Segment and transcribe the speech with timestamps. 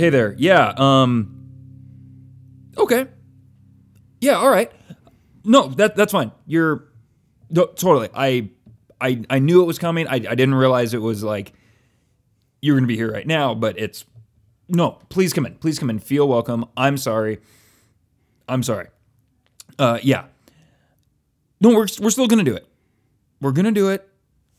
[0.00, 0.34] Hey, there.
[0.38, 1.36] Yeah, um
[2.78, 3.06] Okay.
[4.22, 4.72] Yeah, all right.
[5.44, 6.32] No, that that's fine.
[6.46, 6.88] You're
[7.50, 8.08] no, totally.
[8.14, 8.48] I
[8.98, 10.08] I I knew it was coming.
[10.08, 11.52] I I didn't realize it was like
[12.62, 14.06] you're to be here right now, but it's
[14.70, 15.56] no, please come in.
[15.56, 15.98] Please come in.
[15.98, 16.64] Feel welcome.
[16.78, 17.40] I'm sorry.
[18.48, 18.86] I'm sorry.
[19.78, 20.28] Uh yeah.
[21.60, 22.66] No, we're we're still to do it.
[23.42, 24.08] We're to do it.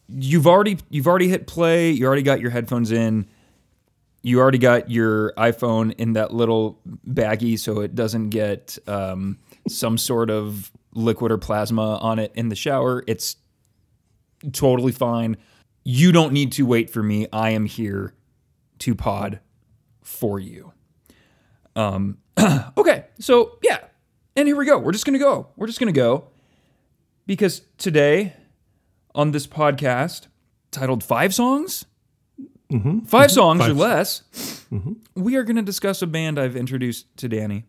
[0.08, 1.90] You've already you've already hit play.
[1.90, 3.26] You already got your headphones in
[4.24, 9.98] you already got your iPhone in that little baggie so it doesn't get um, some
[9.98, 13.04] sort of liquid or plasma on it in the shower.
[13.08, 13.36] It's
[14.52, 15.38] totally fine.
[15.84, 17.28] You don't need to wait for me.
[17.34, 18.14] I am here
[18.80, 19.40] to pod
[20.04, 20.74] for you.
[21.76, 22.18] Um,
[22.78, 23.80] okay, so yeah,
[24.36, 24.78] and here we go.
[24.78, 25.48] We're just gonna go.
[25.56, 26.28] We're just gonna go
[27.26, 28.34] because today
[29.16, 30.28] on this podcast
[30.70, 31.86] titled Five Songs
[32.72, 33.00] Mm-hmm.
[33.02, 33.34] 5 mm-hmm.
[33.34, 34.24] songs or Five- less,
[34.72, 34.94] mm-hmm.
[35.16, 37.66] we are going to discuss a band I've introduced to Danny,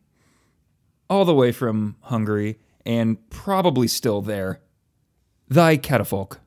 [1.10, 4.60] all the way from Hungary and probably still there.
[5.48, 6.38] Thy Catafalque.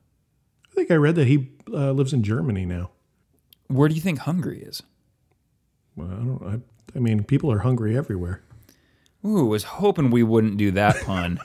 [0.70, 2.90] I think I read that he uh, lives in Germany now.
[3.68, 4.82] Where do you think Hungary is?
[5.94, 6.42] Well, I don't.
[6.42, 8.42] I, I mean, people are hungry everywhere.
[9.24, 11.40] Ooh, was hoping we wouldn't do that pun.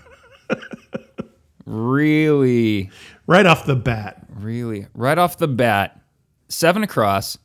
[1.65, 2.91] really,
[3.31, 6.00] Right off the bat, really, right off the bat,
[6.51, 7.37] seven across,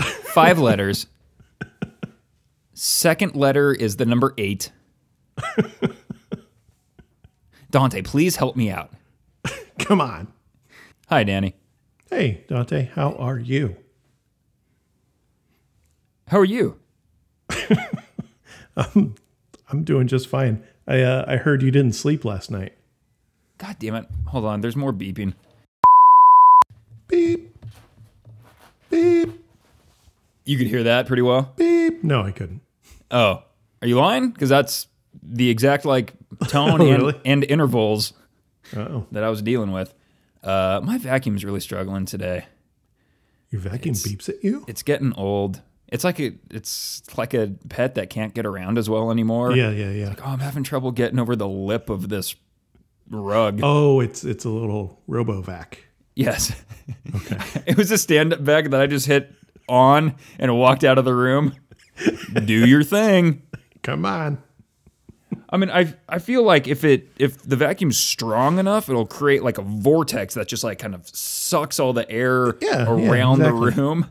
[0.00, 1.06] five letters.
[2.72, 4.72] Second letter is the number eight.
[7.70, 8.92] Dante, please help me out.
[9.78, 10.28] come on.
[11.08, 11.54] Hi, Danny.
[12.10, 13.76] Hey, Dante, how are you?
[16.28, 16.78] How are you?
[18.76, 20.62] I'm doing just fine.
[20.86, 22.74] I uh, I heard you didn't sleep last night.
[23.58, 24.06] God damn it.
[24.28, 25.34] Hold on, there's more beeping.
[27.08, 27.47] Beep,
[28.90, 29.30] beep,
[30.44, 31.52] You could hear that pretty well.
[31.56, 32.02] beep.
[32.04, 32.60] No, I couldn't.
[33.10, 33.42] Oh,
[33.82, 34.30] are you lying?
[34.30, 34.86] Because that's
[35.22, 36.14] the exact like
[36.48, 37.20] tone Oh, and, really?
[37.24, 38.12] and intervals
[38.76, 39.94] Oh, that I was dealing with.
[40.42, 42.46] Uh, my vacuum's really struggling today.
[43.50, 44.64] your vacuum beeps at you.
[44.68, 45.62] It's getting old.
[45.88, 49.56] It's like a it's like a pet that can't get around as well anymore.
[49.56, 50.14] Yeah, yeah, yeah.
[50.18, 52.36] Oh, I'm having trouble getting over the lip of this
[53.10, 53.60] rug.
[53.62, 55.74] Oh, it's it's a little RoboVac.
[56.18, 56.52] Yes.
[57.14, 57.62] Okay.
[57.66, 59.32] it was a stand-up bag that I just hit
[59.68, 61.54] on and walked out of the room.
[62.44, 63.42] Do your thing.
[63.84, 64.42] Come on.
[65.50, 69.44] I mean, I I feel like if it if the vacuum's strong enough, it'll create
[69.44, 73.38] like a vortex that just like kind of sucks all the air Yeah, yeah, around
[73.38, 74.06] the room.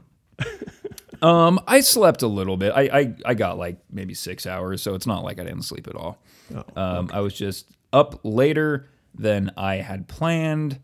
[1.22, 2.72] um, I slept a little bit.
[2.74, 5.88] I, I I got like maybe six hours, so it's not like I didn't sleep
[5.88, 6.19] at all.
[6.56, 10.79] Oh, um, I was just up later than I had planned,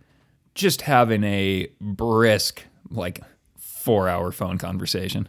[0.56, 3.22] just having a brisk like
[3.58, 5.28] four hour phone conversation.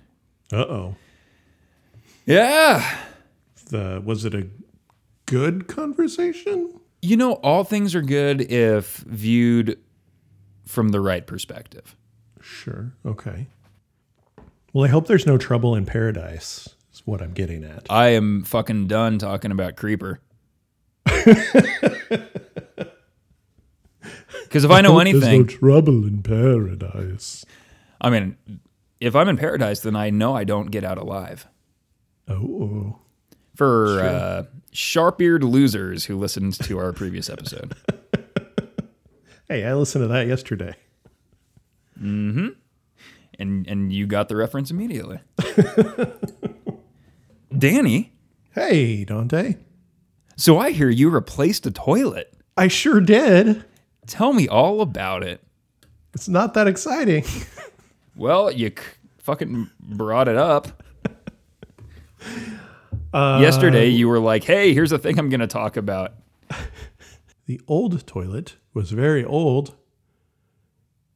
[0.52, 0.96] Uh oh.
[2.26, 2.98] Yeah.
[3.70, 4.48] The was it a
[5.26, 6.80] good conversation?
[7.02, 9.78] You know, all things are good if viewed
[10.66, 11.96] from the right perspective.
[12.40, 12.92] Sure.
[13.04, 13.48] Okay.
[14.72, 16.68] Well, I hope there's no trouble in paradise.
[16.92, 17.86] Is what I'm getting at.
[17.90, 20.20] I am fucking done talking about Creeper.
[24.54, 27.44] Because if I know anything, there's no trouble in paradise.
[28.00, 28.36] I mean,
[29.00, 31.48] if I'm in paradise, then I know I don't get out alive.
[32.28, 33.00] Oh.
[33.56, 37.74] For uh, sharp-eared losers who listened to our previous episode,
[39.48, 40.76] Hey, I listened to that yesterday.
[42.00, 42.50] Mm-hmm.
[43.40, 45.18] And and you got the reference immediately.
[47.58, 48.12] Danny,
[48.52, 49.56] Hey, Dante.
[50.36, 52.32] so I hear you replaced a toilet.
[52.56, 53.64] I sure did.
[54.06, 55.42] Tell me all about it.
[56.12, 57.24] It's not that exciting.
[58.16, 58.76] Well, you c-
[59.18, 60.84] fucking brought it up.
[63.12, 66.14] Yesterday, you were like, hey, here's a thing I'm going to talk about.
[67.46, 69.74] The old toilet was very old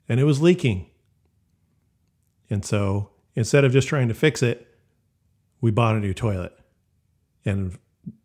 [0.09, 0.91] and it was leaking.
[2.51, 4.67] And so instead of just trying to fix it,
[5.63, 6.53] we bought a new toilet.
[7.47, 7.79] And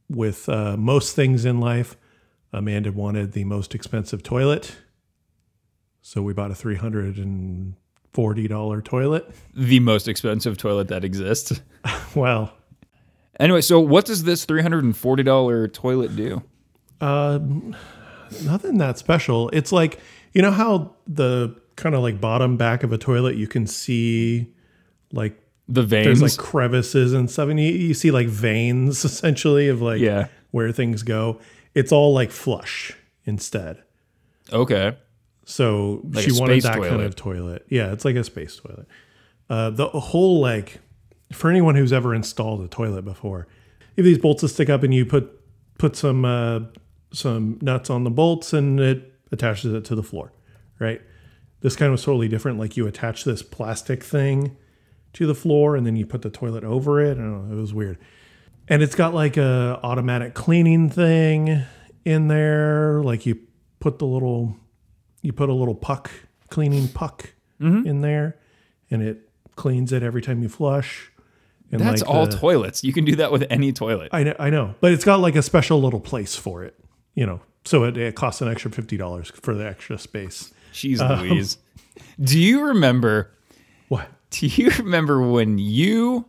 [0.10, 1.96] with uh, most things in life,
[2.54, 4.76] Amanda wanted the most expensive toilet.
[6.02, 9.32] So we bought a $340 toilet.
[9.56, 11.62] The most expensive toilet that exists.
[12.16, 12.54] Well,
[13.40, 16.44] Anyway, so what does this $340 toilet do?
[17.02, 17.76] Um,
[18.44, 19.50] nothing that special.
[19.50, 20.00] It's like,
[20.34, 24.54] you know how the kind of like bottom back of a toilet, you can see
[25.12, 25.36] like
[25.68, 26.22] The there's veins.
[26.22, 30.28] like crevices and stuff, and you, you see like veins essentially of like Yeah.
[30.52, 31.40] where things go.
[31.74, 32.94] It's all like flush
[33.26, 33.84] instead.
[34.52, 34.98] okay.
[35.46, 37.66] So Like she wanted that kind of toilet.
[37.68, 38.88] Yeah, it's like a space toilet.
[39.50, 40.80] Uh, the whole like
[41.34, 43.48] for anyone who's ever installed a toilet before,
[43.98, 45.30] if these bolts stick up, and you put
[45.78, 46.62] put some uh,
[47.12, 50.32] some nuts on the bolts, and it attaches it to the floor,
[50.80, 51.02] right?
[51.60, 52.58] This kind was totally different.
[52.58, 54.56] Like you attach this plastic thing
[55.14, 57.12] to the floor, and then you put the toilet over it.
[57.18, 57.54] I don't know.
[57.54, 57.98] It was weird.
[58.70, 61.64] And it's got like a automatic cleaning thing
[62.06, 63.02] in there.
[63.04, 63.40] Like you
[63.80, 64.56] put the little,
[65.22, 66.10] you put a little puck
[66.50, 68.38] cleaning puck in there,
[68.92, 71.12] and it cleans it every time you flush.
[71.72, 72.84] And That's like all the- toilets.
[72.84, 74.10] You can do that with any toilet.
[74.12, 76.78] I know, I know, but it's got like a special little place for it,
[77.16, 77.40] you know.
[77.66, 80.54] So it, it costs an extra fifty dollars for the extra space.
[80.74, 81.58] Jeez Um, Louise.
[82.22, 83.32] Do you remember?
[83.88, 84.10] What?
[84.32, 86.26] Do you remember when you,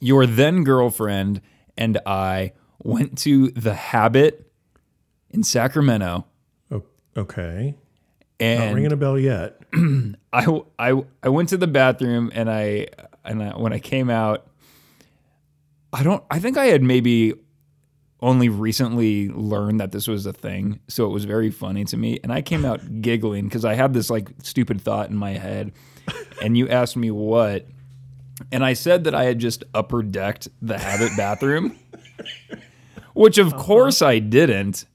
[0.00, 1.40] your then girlfriend,
[1.76, 2.52] and I
[2.82, 4.50] went to the Habit
[5.30, 6.26] in Sacramento,
[7.16, 7.74] Okay,
[8.40, 9.60] not and ringing a bell yet.
[10.32, 12.88] I, I I went to the bathroom and I
[13.24, 14.46] and I, when I came out,
[15.92, 16.24] I don't.
[16.30, 17.34] I think I had maybe
[18.22, 22.18] only recently learned that this was a thing, so it was very funny to me.
[22.22, 25.72] And I came out giggling because I had this like stupid thought in my head,
[26.42, 27.66] and you asked me what,
[28.52, 31.78] and I said that I had just upper decked the Habit bathroom,
[33.14, 34.86] which of course I didn't.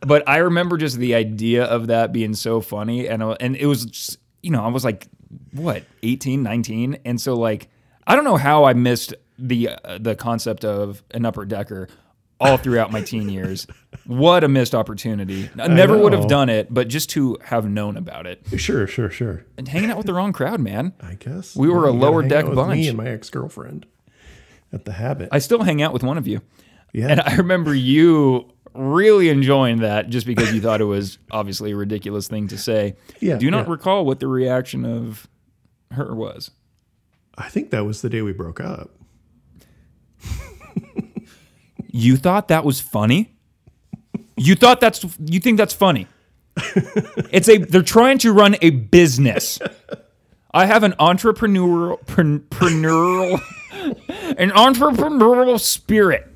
[0.00, 3.66] But I remember just the idea of that being so funny, and I- and it
[3.66, 5.08] was, just, you know, I was like,
[5.52, 6.98] what, 18, 19?
[7.04, 7.68] and so like,
[8.06, 11.88] I don't know how I missed the uh, the concept of an upper decker
[12.40, 13.66] all throughout my teen years.
[14.06, 15.50] What a missed opportunity!
[15.58, 19.10] I never would have done it, but just to have known about it Sure, sure,
[19.10, 19.44] sure.
[19.56, 20.92] and hanging out with the wrong crowd, man.
[21.00, 22.72] I guess We were a lower deck bunch.
[22.78, 23.86] Me and my ex girlfriend
[24.72, 25.30] at the Habit.
[25.32, 26.42] I still hang out with one of you.
[26.92, 31.72] yeah, And I remember you really enjoying that just because you thought it was obviously
[31.72, 32.94] a ridiculous thing to say.
[33.20, 33.72] Yeah, Do not yeah.
[33.72, 35.26] recall what the reaction of
[35.92, 36.50] her was?
[37.36, 38.90] I think that was the day we broke up.
[41.88, 43.34] You thought that was funny?
[44.36, 46.06] You thought that's you think that's funny?
[47.30, 49.58] It's a they're trying to run a business.
[50.52, 53.40] I have an entrepreneurial pren- preneurial
[54.38, 56.26] an entrepreneurial spirit.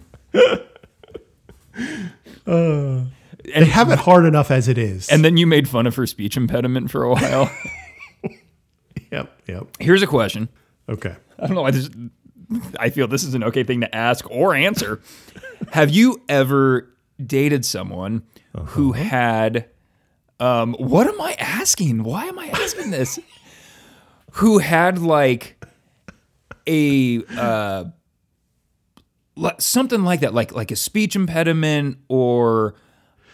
[3.45, 5.09] They have it hard enough as it is.
[5.09, 7.51] And then you made fun of her speech impediment for a while.
[9.11, 9.67] yep, yep.
[9.81, 10.49] Here's a question.
[10.89, 11.15] Okay.
[11.39, 11.65] I don't know.
[11.65, 11.93] I just
[12.79, 15.01] I feel this is an okay thing to ask or answer.
[15.71, 16.93] Have you ever
[17.25, 18.23] dated someone
[18.69, 19.69] who had
[20.41, 22.03] um what am I asking?
[22.03, 23.19] Why am I asking this?
[24.33, 25.63] who had like
[26.67, 27.85] a uh
[29.59, 32.75] something like that like like a speech impediment or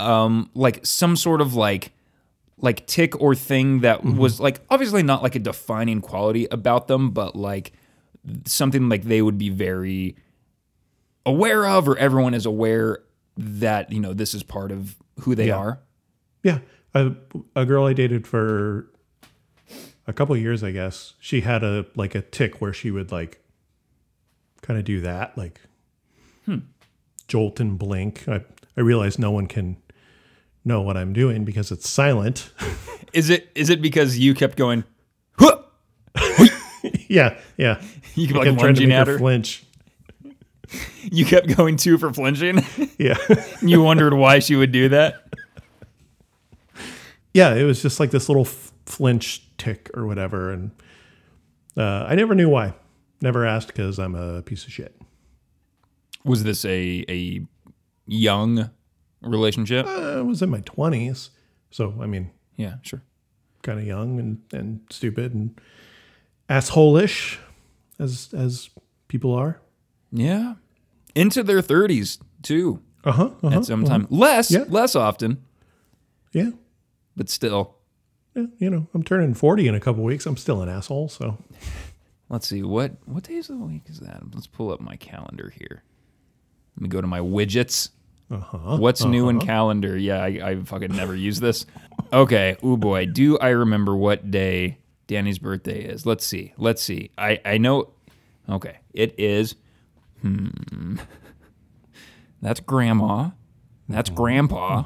[0.00, 1.92] um like some sort of like
[2.60, 7.10] like tick or thing that was like obviously not like a defining quality about them
[7.10, 7.72] but like
[8.46, 10.16] something like they would be very
[11.28, 13.00] aware of or everyone is aware
[13.36, 15.56] that you know this is part of who they Yeah.
[15.56, 15.80] are
[16.42, 16.58] Yeah,
[16.94, 17.12] a,
[17.54, 18.88] a girl I dated for
[20.06, 21.14] a couple years, I guess.
[21.20, 23.40] She had a like a tick where she would like
[24.62, 25.60] kind of do that, like
[26.46, 26.58] hmm.
[27.26, 28.26] jolt and blink.
[28.28, 28.44] I
[28.76, 29.76] I realize no one can
[30.64, 32.52] know what I'm doing because it's silent.
[33.12, 34.84] is it is it because you kept going
[37.08, 37.80] yeah, yeah.
[38.14, 39.64] you kept like kept trying to make at her her flinch.
[41.02, 42.64] you kept going two for flinching
[42.98, 43.16] Yeah,
[43.62, 45.24] you wondered why she would do that
[47.34, 47.54] yeah.
[47.54, 50.70] It was just like this little f- flinch tick or whatever, and
[51.76, 52.74] uh, I never knew why.
[53.20, 55.00] Never asked because I'm a piece of shit.
[56.24, 57.46] was this a a
[58.06, 58.70] young
[59.20, 61.30] relationship I was in my twenties,
[61.70, 63.02] so I mean, yeah sure
[63.62, 65.60] kind of young and, and stupid and
[66.48, 67.38] asshole-ish
[67.98, 68.70] as as
[69.08, 69.60] people are.
[70.12, 70.54] Yeah
[71.14, 73.30] into their 30s too Uh huh.
[73.42, 73.58] Uh-huh.
[73.58, 74.64] at some time less Yeah.
[74.68, 75.42] less often
[76.32, 76.50] Yeah.
[77.16, 77.74] but still
[78.34, 78.44] yeah.
[78.58, 80.24] You know, I'm turning forty in a couple weeks.
[80.24, 81.08] I'm still an asshole.
[81.08, 81.38] So
[82.28, 84.20] Let's see what what days of the week is that?
[84.32, 85.82] Let's pull up my calendar here.
[86.76, 87.88] Let me go to my widgets.
[88.30, 88.76] uh-huh.
[88.76, 89.96] What's new in calendar?
[89.96, 91.66] Yeah, I, I fucking never use this.
[92.12, 96.04] Okay, oh boy, do I remember what day Danny's birthday is?
[96.06, 96.52] Let's see.
[96.58, 97.10] Let's see.
[97.18, 97.90] I I know.
[98.48, 99.56] Okay, it is.
[100.22, 100.96] Hmm.
[102.40, 103.30] That's grandma.
[103.88, 104.84] That's grandpa.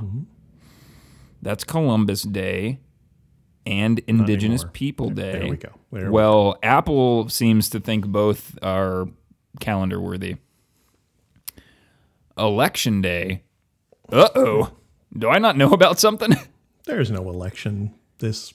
[1.43, 2.79] That's Columbus Day
[3.67, 4.65] and Indigenous.
[4.73, 5.33] People Day.
[5.33, 5.71] There we go.
[5.91, 9.09] There we well, Apple seems to think both are
[9.61, 10.37] calendar worthy.
[12.39, 13.43] Election Day.
[14.11, 14.73] Uh oh.
[15.17, 16.35] Do I not know about something?
[16.85, 18.55] There's no election this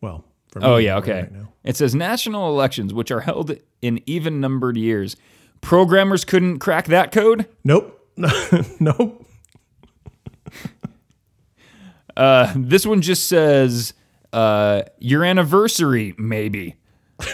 [0.00, 1.22] well for Oh yeah, okay.
[1.22, 5.16] right it says national elections, which are held in even numbered years.
[5.60, 7.46] Programmers couldn't crack that code.
[7.64, 8.00] Nope.
[8.80, 9.26] nope.
[12.16, 13.92] Uh, this one just says
[14.32, 16.76] uh, your anniversary, maybe.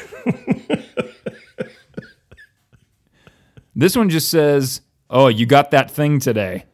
[3.76, 6.64] this one just says, "Oh, you got that thing today."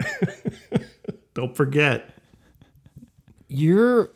[1.34, 2.14] Don't forget.
[3.48, 4.12] You're.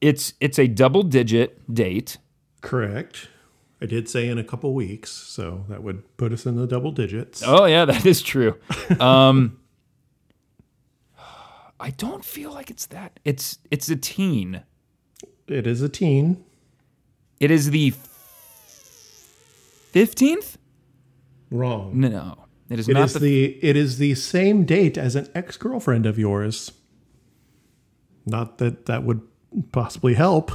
[0.00, 2.18] It's it's a double digit date.
[2.60, 3.28] Correct.
[3.84, 6.90] I did say in a couple weeks, so that would put us in the double
[6.90, 7.42] digits.
[7.44, 8.56] Oh yeah, that is true.
[8.98, 9.58] Um,
[11.78, 13.20] I don't feel like it's that.
[13.26, 14.62] It's it's a teen.
[15.46, 16.42] It is a teen.
[17.40, 17.92] It is the
[19.92, 20.56] fifteenth.
[21.50, 22.00] Wrong.
[22.00, 23.18] No, it is It not is the.
[23.20, 26.72] the it is the same date as an ex girlfriend of yours.
[28.24, 29.20] Not that that would
[29.72, 30.52] possibly help.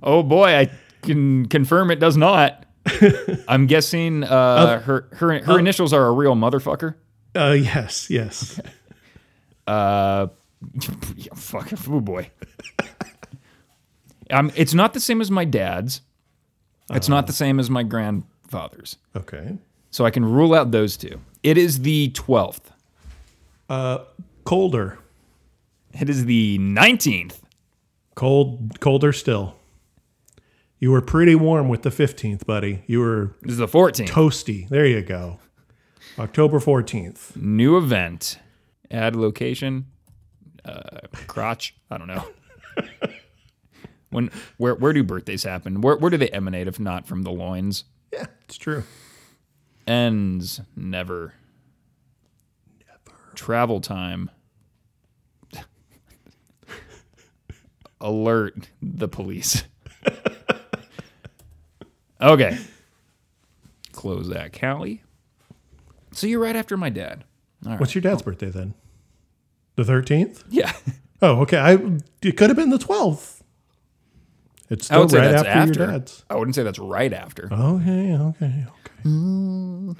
[0.00, 0.70] oh boy, I
[1.02, 2.64] can confirm it does not.
[3.48, 6.94] I'm guessing uh, her her her initials are a real motherfucker.
[7.36, 8.60] Uh, yes, yes.
[9.64, 10.26] Uh,
[11.16, 12.28] yeah, fuck, oh boy.
[14.30, 16.00] um, it's not the same as my dad's.
[16.90, 18.96] It's not the same as my grandfather's.
[19.16, 19.56] Okay.
[19.90, 21.20] So I can rule out those two.
[21.44, 22.72] It is the 12th.
[23.68, 23.98] Uh,
[24.44, 24.98] colder,
[25.98, 27.36] It is the 19th.
[28.16, 29.54] cold, colder still.
[30.82, 32.82] You were pretty warm with the fifteenth, buddy.
[32.88, 34.08] You were This is the 14th.
[34.08, 34.68] toasty.
[34.68, 35.38] There you go.
[36.18, 37.36] October fourteenth.
[37.36, 38.40] New event.
[38.90, 39.86] Add location.
[40.64, 40.98] Uh,
[41.28, 41.76] crotch.
[41.88, 42.26] I don't know.
[44.10, 45.82] when where where do birthdays happen?
[45.82, 47.84] Where where do they emanate if not from the loins?
[48.12, 48.82] Yeah, it's true.
[49.86, 51.34] Ends never.
[52.88, 53.18] Never.
[53.36, 54.32] Travel time.
[58.00, 59.62] Alert the police.
[62.22, 62.58] Okay.
[63.92, 65.02] Close that, Callie.
[66.12, 67.24] So you're right after my dad.
[67.64, 67.80] All right.
[67.80, 68.74] What's your dad's birthday then?
[69.76, 70.44] The thirteenth.
[70.48, 70.72] Yeah.
[71.24, 71.56] Oh, okay.
[71.56, 71.74] I
[72.20, 73.44] it could have been the twelfth.
[74.68, 75.78] It's I still would say right that's after, after.
[75.78, 76.24] your dad's.
[76.28, 77.44] I wouldn't say that's right after.
[77.52, 78.66] Okay, okay, okay.
[79.04, 79.96] Mm.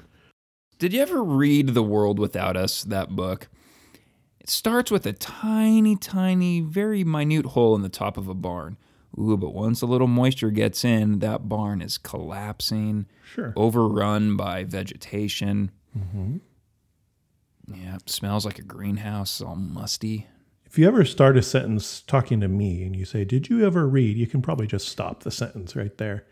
[0.79, 3.47] Did you ever read The World Without Us, that book?
[4.41, 8.75] It starts with a tiny, tiny, very minute hole in the top of a barn.
[9.19, 13.53] Ooh, but once a little moisture gets in, that barn is collapsing, Sure.
[13.55, 15.69] overrun by vegetation.
[15.97, 16.37] Mm-hmm.
[17.73, 20.27] Yeah, smells like a greenhouse, all musty.
[20.65, 23.87] If you ever start a sentence talking to me and you say, "Did you ever
[23.87, 26.25] read?" you can probably just stop the sentence right there.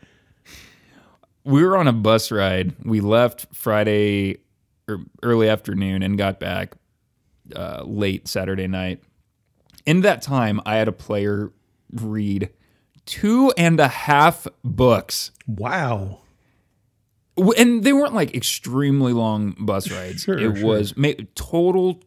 [1.44, 2.74] we were on a bus ride.
[2.84, 4.38] We left Friday
[4.88, 6.74] or early afternoon and got back
[7.56, 9.02] uh, late Saturday night.
[9.86, 11.52] In that time, I had a player
[11.94, 12.50] read
[13.12, 15.32] two and a half books.
[15.48, 16.20] Wow.
[17.58, 20.24] And they weren't like extremely long bus rides.
[20.24, 20.66] Sure, it sure.
[20.68, 22.00] was ma- total,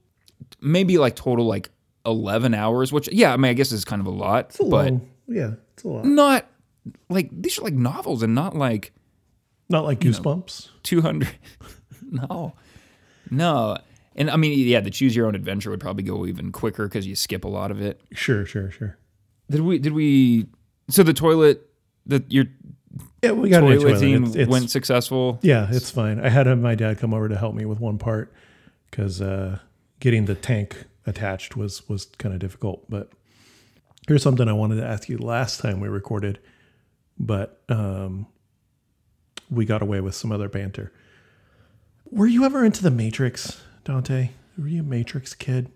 [0.61, 1.71] maybe like total like
[2.07, 4.65] 11 hours, which, yeah, I mean, I guess is kind of a lot, It's a
[4.65, 6.05] but long, yeah, it's a lot.
[6.05, 6.47] not
[7.09, 8.93] like these are like novels and not like
[9.71, 10.69] Not like goosebumps.
[10.83, 11.29] 200
[12.11, 12.53] no
[13.31, 13.79] no
[14.15, 17.07] and i mean yeah the choose your own adventure would probably go even quicker because
[17.07, 18.99] you skip a lot of it Sure, sure, sure.
[19.51, 20.47] did we did we
[20.89, 21.69] so the toilet
[22.07, 22.45] the your
[23.23, 23.95] Yeah, we got new toilet.
[23.97, 26.21] toileting It's- it's- went successful Yeah, it's fine.
[26.21, 28.33] I had my dad come over to help me with one part
[28.91, 29.59] because uh,
[30.01, 32.89] getting the tank attached was was kind of difficult.
[32.91, 33.11] But
[34.07, 36.39] here's something I wanted to ask you last time we recorded,
[37.19, 38.27] but um,
[39.51, 40.93] we got away with some other banter.
[42.11, 44.31] Were you ever into the Matrix, Dante?
[44.59, 45.71] Were you a Matrix kid?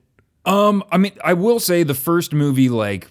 [0.46, 3.10] um i mean i will say the first movie like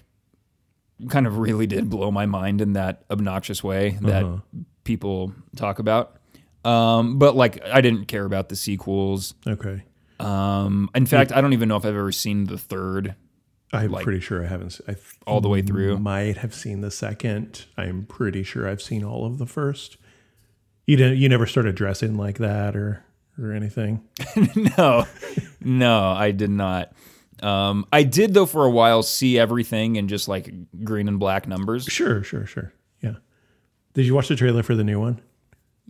[1.08, 4.38] kind of really did blow my mind in that obnoxious way that Uh-huh.
[4.84, 6.16] people talk about
[6.64, 9.82] um but like i didn't care about the sequels Okay,
[10.18, 13.14] um in fact i don't even know if i've ever seen the third
[13.70, 14.80] I'm pretty sure I haven't.
[14.88, 17.66] I all the way through might have seen the second.
[17.76, 19.98] I'm pretty sure I've seen all of the first.
[20.86, 21.18] You didn't.
[21.18, 23.04] You never started dressing like that or
[23.38, 24.08] or anything.
[24.78, 25.04] no,
[25.60, 26.94] no, I did not.
[27.42, 30.52] Um, I did though for a while see everything in just like
[30.84, 31.84] green and black numbers.
[31.84, 32.72] Sure, sure, sure.
[33.00, 33.14] Yeah.
[33.94, 35.20] Did you watch the trailer for the new one?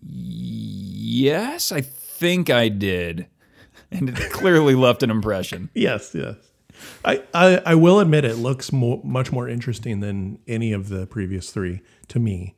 [0.02, 3.26] Yes, I think I did,
[3.90, 5.71] and it clearly left an impression.
[5.75, 6.37] Yes, yes.
[7.05, 11.07] I, I, I will admit it looks more, much more interesting than any of the
[11.09, 12.55] previous three to me.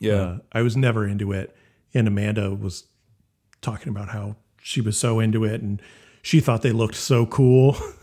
[0.00, 1.54] Yeah, Uh, I was never into it,
[1.94, 2.84] and Amanda was
[3.60, 5.80] talking about how she was so into it, and
[6.22, 7.76] she thought they looked so cool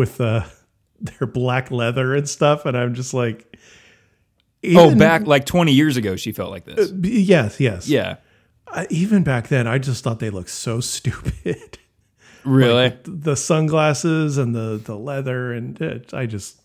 [0.00, 0.44] with uh,
[1.00, 3.56] their black leather and stuff, and I'm just like,
[4.74, 6.90] oh, back like 20 years ago, she felt like this.
[6.90, 8.16] b- yes, yes, Yeah.
[8.72, 11.78] I, even back then, I just thought they looked so stupid.
[12.44, 12.72] Really?
[12.72, 16.60] like, the sunglasses and the the leather, and it, I just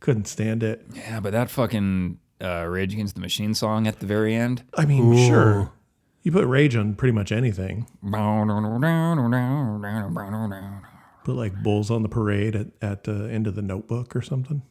[0.00, 0.84] couldn't stand it.
[0.92, 4.64] yeah, but that fucking uh, Rage Against the Machine song at the very end.
[4.74, 5.70] I mean, sure,
[6.24, 7.86] you put rage on pretty much anything.
[11.24, 14.62] Put like bulls on the parade at, at the end of the Notebook or something.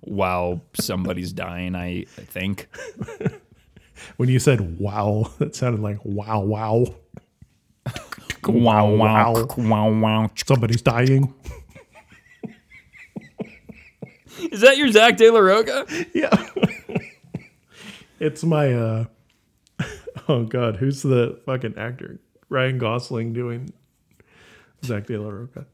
[0.00, 2.68] While somebody's dying, I think.
[4.16, 6.86] When you said "wow," that sounded like "wow, wow."
[8.46, 9.46] wow, wow, wow.
[9.56, 10.30] wow, wow.
[10.34, 11.32] Somebody's dying.
[14.50, 15.86] Is that your Zack de la Rocha?
[16.12, 16.48] Yeah.
[18.20, 19.04] it's my uh
[20.28, 22.20] oh god, who's the fucking actor?
[22.48, 23.72] Ryan Gosling doing
[24.84, 25.66] Zack de la Rocha.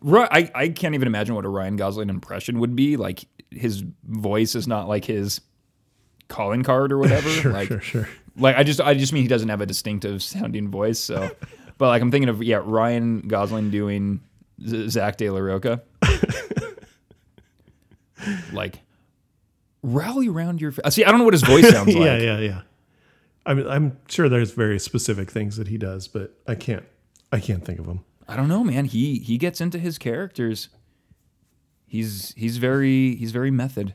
[0.00, 2.96] Right, I, I can't even imagine what a Ryan Gosling impression would be.
[2.96, 5.40] Like his voice is not like his
[6.28, 7.28] calling card or whatever.
[7.42, 8.08] Sure, like, sure, sure.
[8.36, 10.98] like I just I just mean he doesn't have a distinctive sounding voice.
[10.98, 11.30] So,
[11.78, 14.20] but like I'm thinking of yeah Ryan Gosling doing
[14.66, 15.82] Z- Zack de la Rocha.
[18.52, 18.80] like
[19.82, 20.72] rally around your.
[20.72, 22.04] Fa- See, I don't know what his voice sounds like.
[22.04, 22.60] yeah, yeah, yeah.
[23.44, 26.84] I mean, I'm sure there's very specific things that he does, but I can't
[27.32, 28.04] I can't think of them.
[28.32, 28.86] I don't know, man.
[28.86, 30.68] He he gets into his characters.
[31.86, 33.94] He's he's very he's very method.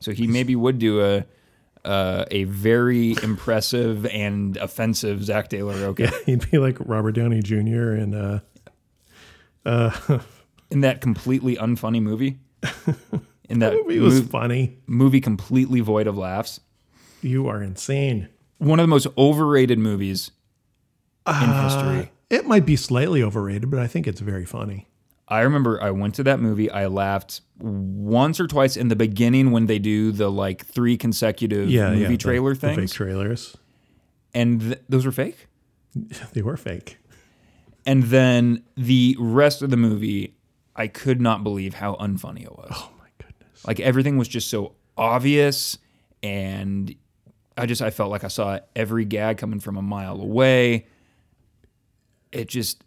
[0.00, 1.24] So he maybe would do a
[1.84, 7.40] uh, a very impressive and offensive Zack de la Rocha He'd be like Robert Downey
[7.40, 7.92] Jr.
[7.92, 8.40] and uh
[9.64, 10.18] uh,
[10.70, 12.38] in that completely unfunny movie.
[13.50, 14.76] In that he was mo- funny.
[14.86, 16.60] movie completely void of laughs.
[17.22, 18.28] You are insane.
[18.58, 20.32] One of the most overrated movies
[21.26, 22.10] in history.
[22.30, 24.88] It might be slightly overrated, but I think it's very funny.
[25.28, 26.70] I remember I went to that movie.
[26.70, 31.68] I laughed once or twice in the beginning when they do the like three consecutive
[31.70, 32.08] Yeah, movie yeah.
[32.08, 33.56] the- trailer the fake things, trailers.
[34.34, 35.46] and th- those were fake.
[36.32, 36.98] They were fake.
[37.86, 40.34] And then the rest of the movie,
[40.76, 42.70] I could not believe how unfunny it was.
[42.74, 43.66] Oh my goodness.
[43.66, 45.78] Like everything was just so obvious,
[46.22, 46.94] and
[47.56, 50.86] I just I felt like I saw every gag coming from a mile away.
[52.32, 52.84] It just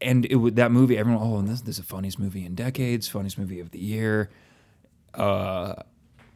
[0.00, 0.96] and it would that movie.
[0.98, 4.30] Everyone, oh, this, this is the funniest movie in decades, funniest movie of the year.
[5.14, 5.74] Uh,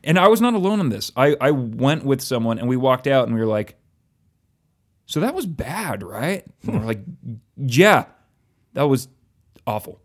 [0.03, 1.13] and I was not alone on this.
[1.17, 3.77] I I went with someone, and we walked out, and we were like,
[5.07, 7.03] "So that was bad, right?" And we're like,
[7.57, 8.07] "Yeah,
[8.73, 9.09] that was
[9.67, 10.01] awful."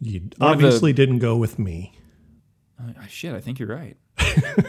[0.00, 1.92] You One of the- obviously didn't go with me.
[2.78, 3.96] Uh, shit, I think you're right.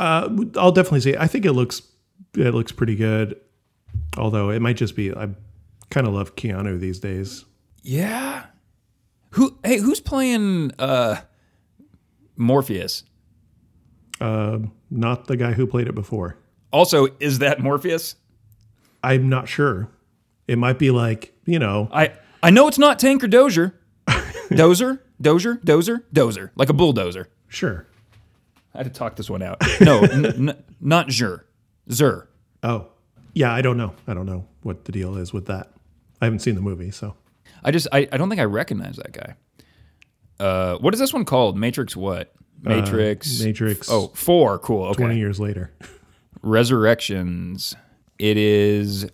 [0.00, 1.82] Uh, I'll definitely say I think it looks
[2.36, 3.38] it looks pretty good.
[4.16, 5.28] Although it might just be I
[5.90, 7.44] kind of love Keanu these days.
[7.82, 8.46] Yeah.
[9.30, 9.58] Who?
[9.64, 11.22] Hey, who's playing uh,
[12.36, 13.04] Morpheus?
[14.20, 14.58] Uh,
[14.90, 16.36] not the guy who played it before.
[16.72, 18.16] Also, is that Morpheus?
[19.02, 19.88] I'm not sure.
[20.46, 23.74] It might be like you know I I know it's not Tank or Dozier.
[24.50, 27.28] Dozer, Dozier, Dozer, Dozer, like a bulldozer.
[27.48, 27.86] sure.
[28.74, 29.62] I had to talk this one out.
[29.80, 31.44] No, n- n- not Zur,
[31.90, 32.28] Zur.
[32.62, 32.88] Oh
[33.34, 33.94] yeah, I don't know.
[34.06, 35.70] I don't know what the deal is with that.
[36.20, 37.14] I haven't seen the movie, so
[37.64, 39.34] I just I, I don't think I recognize that guy.
[40.38, 41.56] Uh, what is this one called?
[41.56, 42.32] Matrix what?
[42.60, 43.40] Matrix.
[43.42, 43.88] Matrix.
[43.90, 44.58] Oh, four.
[44.58, 44.84] Cool.
[44.86, 45.02] Okay.
[45.02, 45.72] twenty years later.
[46.42, 47.74] Resurrections.
[48.18, 49.08] It is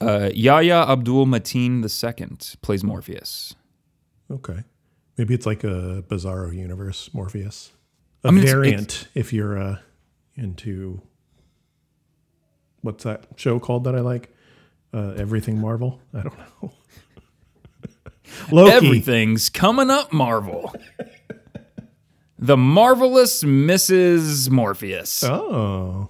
[0.00, 3.54] uh, Yahya Abdul Mateen II plays Morpheus.
[4.30, 4.64] Okay,
[5.16, 7.70] maybe it's like a Bizarro universe Morpheus,
[8.24, 9.08] a I mean, it's- variant.
[9.14, 9.78] if you're uh,
[10.34, 11.00] into
[12.86, 14.34] what's that show called that I like?
[14.94, 16.00] Uh, Everything Marvel.
[16.14, 16.72] I don't know.
[18.50, 18.72] Loki.
[18.72, 20.74] Everything's coming up, Marvel.
[22.38, 24.48] the marvelous Mrs.
[24.50, 25.22] Morpheus.
[25.24, 26.08] Oh,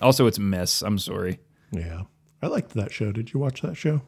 [0.00, 0.82] Also, it's Miss.
[0.82, 1.40] I'm sorry.
[1.72, 2.02] yeah.
[2.42, 3.10] I liked that show.
[3.10, 4.02] Did you watch that show?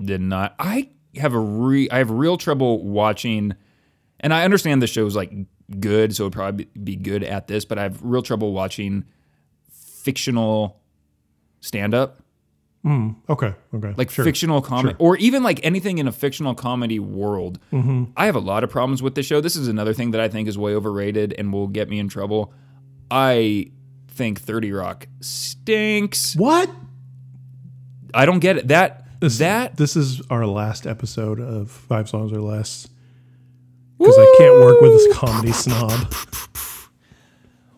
[0.00, 0.54] Did not.
[0.60, 1.88] I have a re.
[1.90, 3.54] I have real trouble watching,
[4.20, 5.32] and I understand the show's like
[5.80, 7.64] good, so it'd probably be good at this.
[7.64, 9.04] But I have real trouble watching
[9.72, 10.79] fictional
[11.60, 12.22] stand up.
[12.84, 13.52] Mm, Okay.
[13.74, 13.92] Okay.
[13.98, 14.24] like sure.
[14.24, 17.58] fictional comedy or even like anything in a fictional comedy world.
[17.72, 18.04] Mm-hmm.
[18.16, 19.42] I have a lot of problems with this show.
[19.42, 22.08] This is another thing that I think is way overrated and will get me in
[22.08, 22.54] trouble.
[23.10, 23.70] I
[24.08, 26.34] think 30 Rock stinks.
[26.36, 26.70] What?
[28.14, 28.68] I don't get it.
[28.68, 32.88] That This, that this is our last episode of Five Songs or Less
[33.98, 36.14] because I can't work with this comedy snob.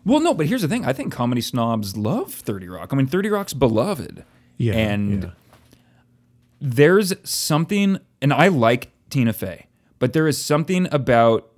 [0.05, 0.85] well, no, but here's the thing.
[0.85, 2.89] I think comedy snobs love 30 Rock.
[2.91, 4.23] I mean, 30 Rock's beloved.
[4.57, 4.73] Yeah.
[4.73, 5.29] and yeah.
[6.61, 9.67] there's something, and I like Tina Fey,
[9.99, 11.49] but there is something about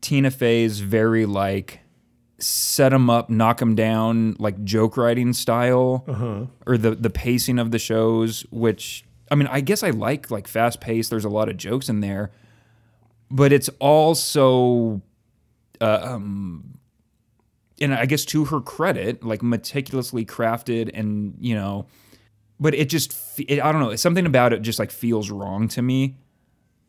[0.00, 1.80] Tina Fey's very like
[2.38, 6.04] set them up, knock them down, like joke writing style,
[6.66, 8.42] or the the pacing of the shows.
[8.50, 11.10] Which I mean, I guess I like like fast paced.
[11.10, 12.30] There's a lot of jokes in there,
[13.30, 15.00] but it's also,
[15.80, 16.78] uh, um,
[17.84, 21.86] and I guess to her credit, like meticulously crafted, and you know,
[22.58, 25.82] but it just, it, I don't know, something about it just like feels wrong to
[25.82, 26.16] me.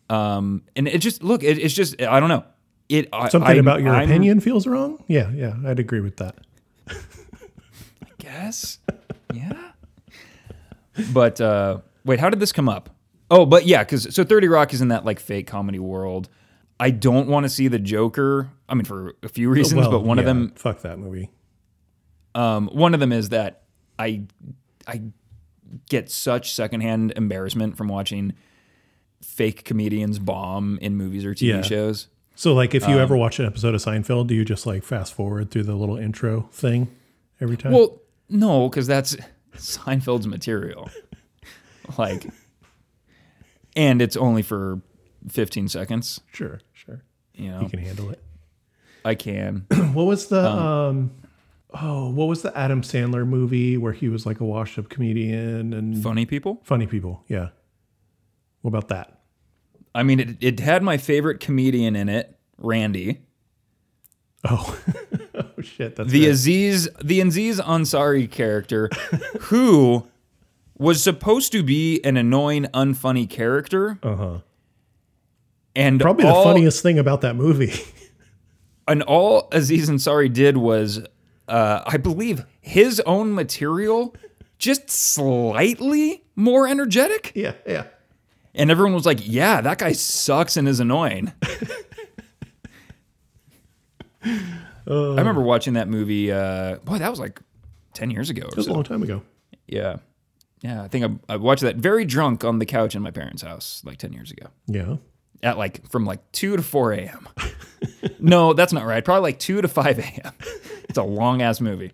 [0.09, 2.43] Um, and it just look, it, it's just I don't know.
[2.87, 5.03] It Something I'm- about your I'm- opinion feels wrong?
[5.07, 6.35] Yeah, yeah, I'd agree with that.
[6.89, 6.95] I
[8.19, 8.77] guess.
[9.33, 9.71] Yeah.
[11.13, 12.89] but uh wait, how did this come up?
[13.31, 16.29] Oh, but yeah, because so 30 Rock is in that like fake comedy world.
[16.79, 18.49] I don't want to see the Joker.
[18.67, 21.29] I mean, for a few reasons, Well, but one of them, fuck that movie.
[22.33, 23.63] um, one of them is that
[23.97, 24.23] I,
[24.87, 25.01] I
[25.89, 28.33] get such secondhand embarrassment from watching
[29.21, 31.61] fake comedians bomb in movies or TV Yeah.
[31.61, 32.07] shows.
[32.35, 34.83] So, like, if you Um, ever watch an episode of Seinfeld, do you just like
[34.83, 36.89] fast forward through the little intro thing
[37.39, 37.71] every time?
[37.71, 39.15] Well, no, because that's
[39.55, 40.89] Seinfeld's material.
[41.97, 42.27] like,
[43.77, 44.81] and it's only for
[45.29, 46.21] 15 seconds.
[46.33, 48.21] sure, sure, You know, you can handle it.
[49.03, 49.65] I can.
[49.93, 51.11] What was the um,
[51.73, 56.01] oh, what was the Adam Sandler movie where he was like a washed-up comedian and
[56.01, 56.61] Funny people.
[56.63, 57.23] funny people?
[57.27, 57.49] Yeah.
[58.61, 59.19] What about that?
[59.93, 63.21] I mean, it, it had my favorite comedian in it, Randy.
[64.49, 64.77] Oh,
[65.35, 66.31] oh shit, that's The right.
[66.31, 68.89] Aziz, the Aziz Ansari character,
[69.43, 70.07] who
[70.77, 73.97] was supposed to be an annoying, unfunny character.
[74.03, 74.39] uh-huh.
[75.75, 77.73] And Probably all, the funniest thing about that movie.
[78.87, 81.01] and all Aziz Ansari did was,
[81.47, 84.15] uh, I believe, his own material,
[84.57, 87.31] just slightly more energetic.
[87.35, 87.85] yeah, yeah.
[88.57, 91.33] And everyone was like, "Yeah, that guy sucks and is annoying."
[94.23, 94.37] I
[94.87, 96.31] remember watching that movie.
[96.31, 97.41] Uh, boy, that was like
[97.93, 98.47] ten years ago.
[98.47, 99.23] It was a long time ago.
[99.67, 99.97] Yeah,
[100.61, 100.83] yeah.
[100.83, 103.81] I think I, I watched that very drunk on the couch in my parents' house
[103.83, 104.47] like ten years ago.
[104.67, 104.95] Yeah.
[105.43, 107.27] At like from like two to four a.m.
[108.19, 109.03] no, that's not right.
[109.03, 110.33] Probably like two to five a.m.
[110.89, 111.91] It's a long ass movie.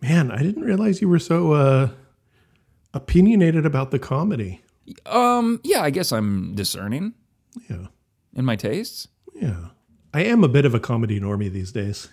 [0.00, 1.88] Man, I didn't realize you were so uh,
[2.94, 4.60] opinionated about the comedy.
[5.06, 7.14] Um, yeah, I guess I'm discerning
[7.68, 7.86] Yeah.
[8.34, 9.08] in my tastes.
[9.34, 9.68] Yeah.
[10.14, 12.08] I am a bit of a comedy normie these days.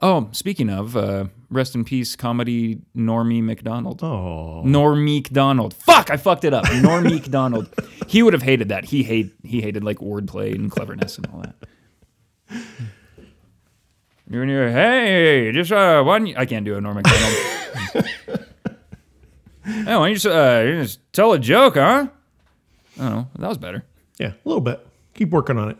[0.00, 4.02] Oh, speaking of, uh, rest in peace, comedy Normie McDonald.
[4.02, 4.62] Oh.
[4.64, 5.74] Normie McDonald.
[5.74, 6.64] Fuck, I fucked it up.
[6.66, 7.72] Normie McDonald.
[8.06, 8.86] He would have hated that.
[8.86, 11.54] He hate he hated like wordplay and cleverness and all that.
[14.28, 17.32] You're near, hey, just uh, why I can't do a Norm Macdonald.
[19.64, 22.08] hey, why don't you just, uh, you just tell a joke, huh?
[22.98, 23.84] Oh, that was better.
[24.18, 24.86] Yeah, a little bit.
[25.12, 25.76] Keep working on it.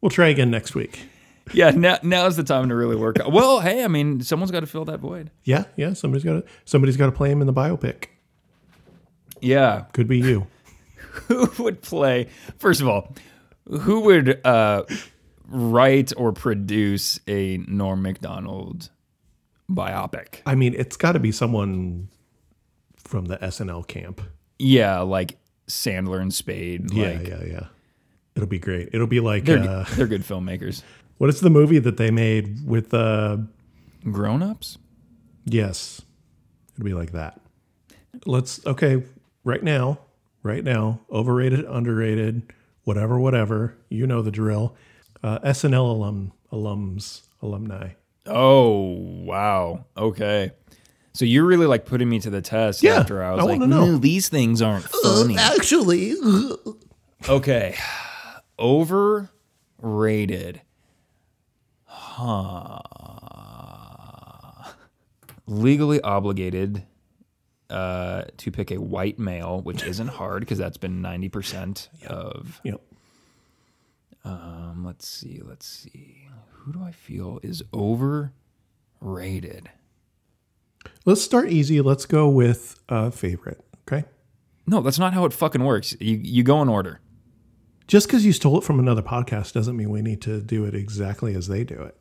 [0.00, 1.06] We'll try again next week.
[1.52, 3.16] Yeah, now now's the time to really work.
[3.26, 5.30] Well, hey, I mean, someone's got to fill that void.
[5.44, 5.92] Yeah, yeah.
[5.92, 8.06] Somebody's got to somebody's got to play him in the biopic.
[9.40, 10.46] Yeah, Could be you.
[11.28, 12.26] who would play
[12.56, 13.14] first of all
[13.68, 14.82] who would uh
[15.46, 18.88] write or produce a norm macdonald
[19.70, 22.08] biopic I mean, it's got to be someone
[22.96, 24.22] from the SNL camp.
[24.58, 25.36] yeah like
[25.68, 27.66] sandler and spade Yeah, like yeah, yeah.
[28.34, 28.88] It'll be great.
[28.94, 30.82] It'll be like they're, uh, they're good filmmakers
[31.22, 33.36] what is the movie that they made with uh
[34.10, 34.76] grown-ups
[35.44, 36.02] yes.
[36.74, 37.40] It'll be like that.
[38.26, 39.04] Let's okay,
[39.44, 40.00] right now,
[40.42, 43.76] right now, overrated, underrated, whatever, whatever.
[43.88, 44.74] You know the drill.
[45.22, 47.90] Uh, SNL alum alums alumni.
[48.26, 50.50] oh wow okay
[51.12, 53.58] so you're really like putting me to the test Yeah, after i was I like
[53.60, 53.66] know.
[53.66, 56.14] "No, these things aren't funny Actually,
[57.28, 57.76] Okay.
[58.58, 60.60] Overrated.
[62.14, 62.78] Huh.
[65.46, 66.84] Legally obligated
[67.70, 72.60] uh, to pick a white male, which isn't hard because that's been 90% of.
[72.64, 72.82] yep.
[74.24, 75.40] Um, let's see.
[75.42, 76.28] Let's see.
[76.50, 78.30] Who do I feel is overrated?
[81.06, 81.80] Let's start easy.
[81.80, 83.64] Let's go with uh, favorite.
[83.88, 84.04] Okay.
[84.66, 85.96] No, that's not how it fucking works.
[85.98, 87.00] You, you go in order.
[87.86, 90.74] Just because you stole it from another podcast doesn't mean we need to do it
[90.74, 91.96] exactly as they do it.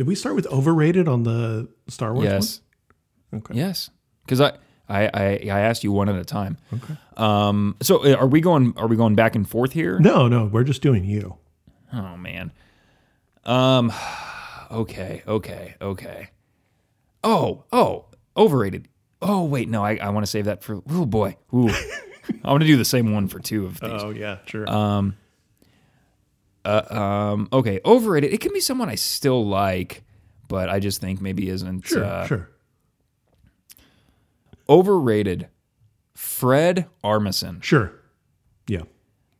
[0.00, 2.60] Did we start with overrated on the Star Wars Yes.
[3.28, 3.42] one?
[3.42, 3.54] Okay.
[3.54, 3.90] Yes,
[4.24, 4.52] because I,
[4.88, 6.56] I I I asked you one at a time.
[6.72, 6.96] Okay.
[7.18, 7.76] Um.
[7.82, 8.72] So uh, are we going?
[8.78, 9.98] Are we going back and forth here?
[9.98, 11.36] No, no, we're just doing you.
[11.92, 12.50] Oh man.
[13.44, 13.92] Um.
[14.70, 15.22] Okay.
[15.28, 15.74] Okay.
[15.82, 16.30] Okay.
[17.22, 17.64] Oh.
[17.70, 18.06] Oh.
[18.38, 18.88] Overrated.
[19.20, 20.80] Oh wait, no, I, I want to save that for.
[20.88, 21.68] Oh boy, ooh,
[22.42, 23.90] I want to do the same one for two of these.
[23.92, 24.66] Oh yeah, sure.
[24.66, 25.18] Um,
[26.66, 28.32] okay, overrated.
[28.32, 30.02] It can be someone I still like,
[30.48, 31.86] but I just think maybe isn't.
[31.86, 32.50] sure, uh, sure.
[34.68, 35.48] Overrated.
[36.14, 37.62] Fred Armisen.
[37.62, 37.92] Sure.
[38.68, 38.82] Yeah.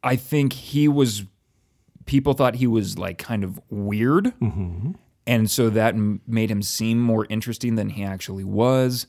[0.02, 1.24] I think he was.
[2.06, 4.32] People thought he was like kind of weird,
[5.26, 9.06] and so that m- made him seem more interesting than he actually was.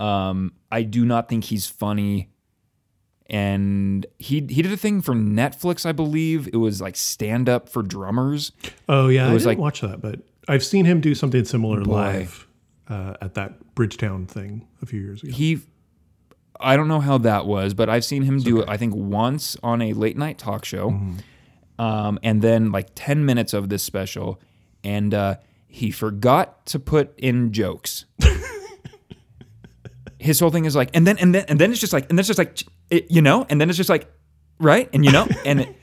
[0.00, 2.30] Um, I do not think he's funny,
[3.26, 6.46] and he he did a thing for Netflix, I believe.
[6.48, 8.52] It was like stand up for drummers.
[8.88, 11.80] Oh yeah, I was didn't like- watch that, but I've seen him do something similar
[11.80, 11.92] Boy.
[11.92, 12.46] live
[12.88, 15.32] uh, at that Bridgetown thing a few years ago.
[15.32, 15.60] he
[16.60, 19.56] I don't know how that was, but I've seen him do it I think once
[19.62, 20.88] on a late night talk show.
[21.78, 24.40] Um, and then like 10 minutes of this special
[24.84, 28.04] and uh, he forgot to put in jokes.
[30.18, 32.16] His whole thing is like and then and then and then it's just like and
[32.16, 34.10] then it's just like it, you know, and then it's just like
[34.58, 34.88] right?
[34.92, 35.74] And you know, and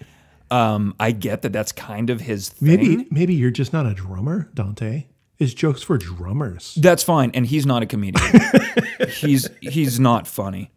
[0.49, 2.67] um I get that that's kind of his thing.
[2.67, 5.05] maybe maybe you're just not a drummer, Dante.
[5.39, 6.77] It's jokes for drummers.
[6.79, 8.41] That's fine, and he's not a comedian.
[9.09, 10.71] he's he's not funny.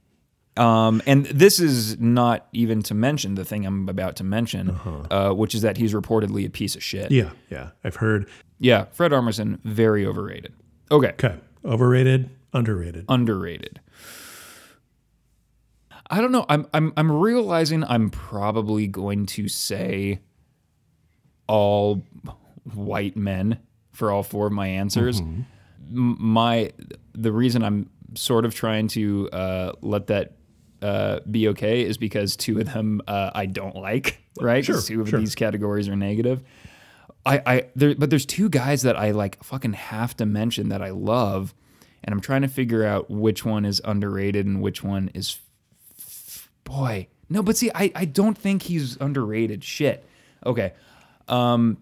[0.56, 4.70] Um, and this is not even to mention the thing I'm about to mention,
[5.10, 7.10] uh which is that he's reportedly a piece of shit.
[7.10, 7.70] Yeah, yeah.
[7.82, 8.28] I've heard.
[8.60, 10.54] Yeah, Fred Armisen, very overrated.
[10.90, 11.34] Okay, Okay,
[11.64, 13.04] overrated, underrated.
[13.08, 13.80] underrated.
[16.10, 16.44] I don't know.
[16.48, 20.20] I'm I'm I'm realizing I'm probably going to say
[21.46, 22.02] all
[22.74, 23.58] white men
[23.92, 25.20] for all four of my answers.
[25.20, 25.46] M-
[25.88, 26.72] My
[27.14, 30.32] the reason I'm sort of trying to uh, let that
[30.82, 34.20] uh, be okay is because two of them uh, I don't like.
[34.40, 34.64] Right?
[34.64, 35.20] Sure, two of sure.
[35.20, 36.42] these categories are negative.
[37.24, 40.82] I, I there, but there's two guys that I like fucking have to mention that
[40.82, 41.54] I love,
[42.02, 45.38] and I'm trying to figure out which one is underrated and which one is.
[46.64, 49.62] Boy, no, but see, I, I don't think he's underrated.
[49.64, 50.04] Shit.
[50.44, 50.72] Okay.
[51.28, 51.78] Um.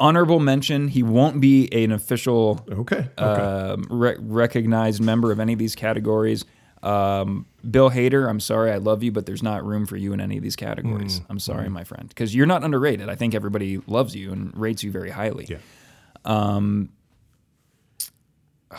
[0.00, 0.88] Honorable mention.
[0.88, 3.08] He won't be an official Okay.
[3.16, 3.42] Okay.
[3.42, 6.44] um, re- recognized member of any of these categories.
[6.82, 10.20] Um, Bill Hader, I'm sorry, I love you, but there's not room for you in
[10.20, 11.20] any of these categories.
[11.20, 13.08] Mm, I'm sorry, my friend, because you're not underrated.
[13.08, 15.46] I think everybody loves you and rates you very highly.
[15.48, 15.58] yeah.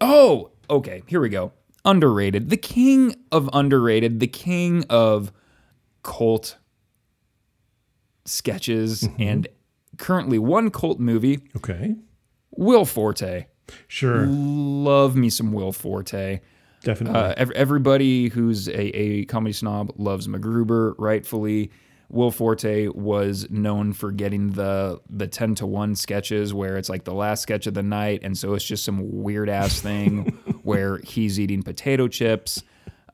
[0.00, 1.52] Oh, okay, here we go.
[1.84, 2.50] Underrated.
[2.50, 5.32] The king of underrated, the king of
[6.02, 6.56] cult
[8.24, 9.22] sketches, Mm-hmm.
[9.22, 9.48] and
[9.98, 11.96] currently one cult movie, Okay.
[12.56, 13.46] Will Forte.
[13.86, 14.26] Sure.
[14.26, 16.40] Love me some Will Forte.
[16.82, 17.18] Definitely.
[17.20, 21.70] Uh, everybody who's a, a comedy snob loves MacGruber, rightfully.
[22.10, 27.04] Will Forte was known for getting the the ten to one sketches where it's like
[27.04, 30.24] the last sketch of the night, and so it's just some weird ass thing
[30.62, 32.62] where he's eating potato chips,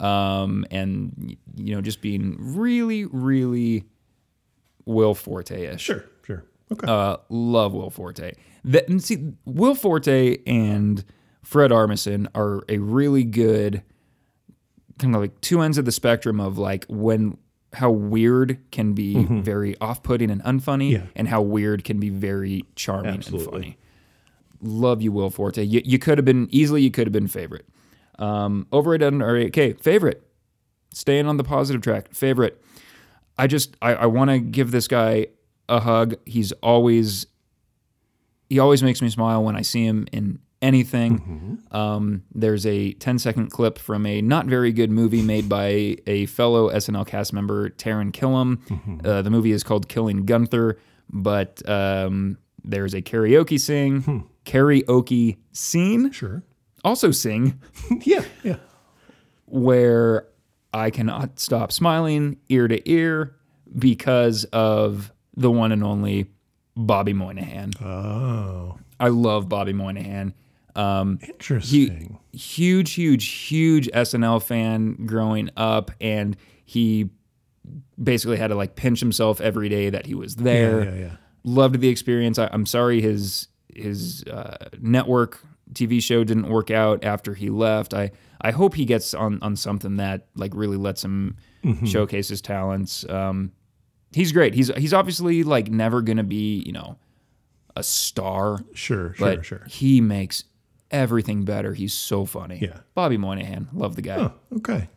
[0.00, 3.84] um, and you know just being really, really
[4.86, 5.82] Will Forte ish.
[5.82, 6.04] sure.
[6.26, 6.44] Sure.
[6.72, 6.86] Okay.
[6.90, 8.32] Uh, love Will Forte.
[8.64, 11.04] That, and see, Will Forte and
[11.42, 13.82] Fred Armisen are a really good
[14.98, 17.36] kind of like two ends of the spectrum of like when
[17.72, 21.02] how weird can be very off-putting and unfunny, Yeah.
[21.14, 23.44] and how weird can be very charming Absolutely.
[23.46, 23.78] and funny.
[24.62, 25.62] Love you, Will Forte.
[25.62, 26.82] You, you could have been easily.
[26.82, 27.66] You could have been favorite.
[28.18, 29.48] Um, overrated, underrated.
[29.48, 30.22] Okay, favorite.
[30.94, 32.14] Staying on the positive track.
[32.14, 32.62] Favorite.
[33.36, 35.26] I just I, I want to give this guy
[35.68, 36.14] a hug.
[36.24, 37.26] He's always
[38.48, 41.62] he always makes me smile when I see him in anything.
[41.70, 46.26] Um, there's a 10 second clip from a not very good movie made by a
[46.26, 49.06] fellow SNL cast member, Taran Killam.
[49.06, 50.78] Uh, the movie is called Killing Gunther,
[51.10, 56.42] but um, there's a karaoke sing, karaoke scene, sure.
[56.84, 57.60] also sing
[58.04, 58.24] Yeah.
[58.42, 58.56] Yeah.
[59.46, 60.26] where
[60.72, 63.34] I cannot stop smiling ear to ear
[63.78, 66.26] because of the one and only
[66.76, 67.72] Bobby Moynihan.
[67.82, 68.78] Oh.
[68.98, 70.34] I love Bobby Moynihan.
[70.76, 72.18] Um, he, Interesting.
[72.32, 77.10] huge, huge, huge SNL fan growing up, and he
[78.02, 80.84] basically had to like pinch himself every day that he was there.
[80.84, 80.94] yeah.
[80.94, 81.16] Yeah.
[81.44, 82.38] Loved the experience.
[82.38, 85.40] I, I'm sorry his his uh, network
[85.72, 87.94] TV show didn't work out after he left.
[87.94, 88.10] I
[88.40, 91.36] I hope he gets on on something that like really lets him
[91.84, 93.08] showcase his talents.
[93.08, 93.52] Um,
[94.12, 94.54] he's great.
[94.54, 96.96] He's he's obviously like never gonna be you know
[97.76, 99.12] a star, Sure.
[99.14, 99.42] Sure.
[99.42, 99.64] sure.
[99.68, 100.44] he makes
[100.90, 101.74] everything better.
[101.74, 102.58] He's so funny.
[102.60, 102.80] Yeah.
[102.94, 104.16] Bobby Moynihan, love the guy.
[104.16, 104.88] Oh, okay.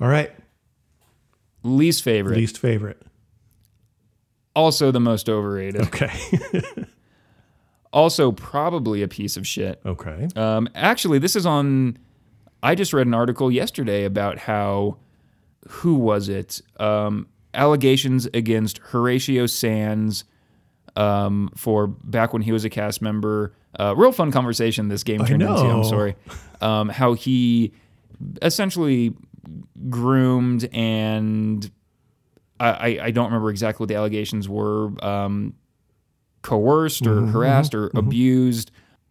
[0.00, 0.32] All right.
[1.62, 3.02] Least favorite, Least favorite.
[4.56, 5.82] also the most overrated.
[5.82, 6.10] Okay.
[7.92, 9.80] Also, probably a piece of shit.
[9.84, 10.28] Okay.
[10.36, 11.98] Um, actually, this is on.
[12.62, 14.98] I just read an article yesterday about how.
[15.68, 16.62] Who was it?
[16.78, 20.22] Um, allegations against Horatio Sanz
[20.94, 23.54] um, for back when he was a cast member.
[23.78, 25.54] Uh, real fun conversation this game turned into.
[25.54, 26.16] I'm sorry.
[26.60, 27.72] Um, how he
[28.42, 29.14] essentially
[29.88, 31.70] groomed and
[32.58, 34.90] I, I, don't remember exactly what the allegations were.
[35.02, 35.54] Um,
[36.42, 38.70] coerced or harassed or abused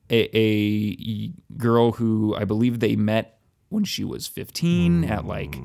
[0.10, 5.56] a, a girl who I believe they met when she was 15 at like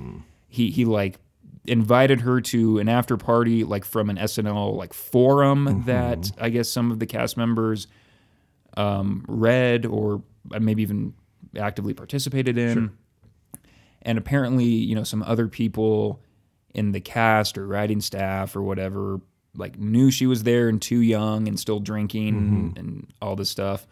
[0.48, 1.18] he he like
[1.66, 6.68] invited her to an after party like from an SNL like forum that I guess
[6.68, 7.86] some of the cast members
[8.76, 10.22] um, read or
[10.60, 11.14] maybe even
[11.58, 12.90] actively participated in.
[14.02, 16.20] And apparently, you know, some other people
[16.74, 19.20] in the cast or writing staff or whatever
[19.56, 23.86] like knew she was there and too young and still drinking and all this stuff.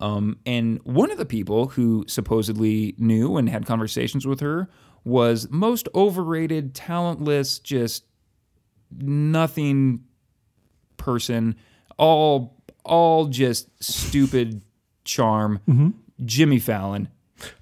[0.00, 4.68] Um, and one of the people who supposedly knew and had conversations with her
[5.04, 8.04] was most overrated, talentless, just
[8.98, 10.04] nothing
[10.96, 11.54] person,
[11.98, 12.53] all
[12.84, 14.60] all just stupid
[15.04, 15.94] charm.
[16.24, 17.08] Jimmy Fallon.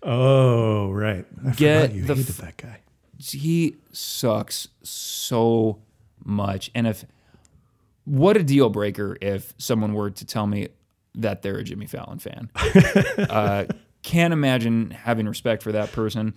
[0.02, 1.24] Oh, right.
[1.46, 2.80] I Get you the hated f- that guy.
[3.18, 5.80] he sucks so
[6.24, 6.70] much.
[6.74, 7.04] And if
[8.04, 10.68] what a deal breaker if someone were to tell me
[11.14, 12.50] that they're a Jimmy Fallon fan.
[13.28, 13.64] uh,
[14.02, 16.34] can't imagine having respect for that person.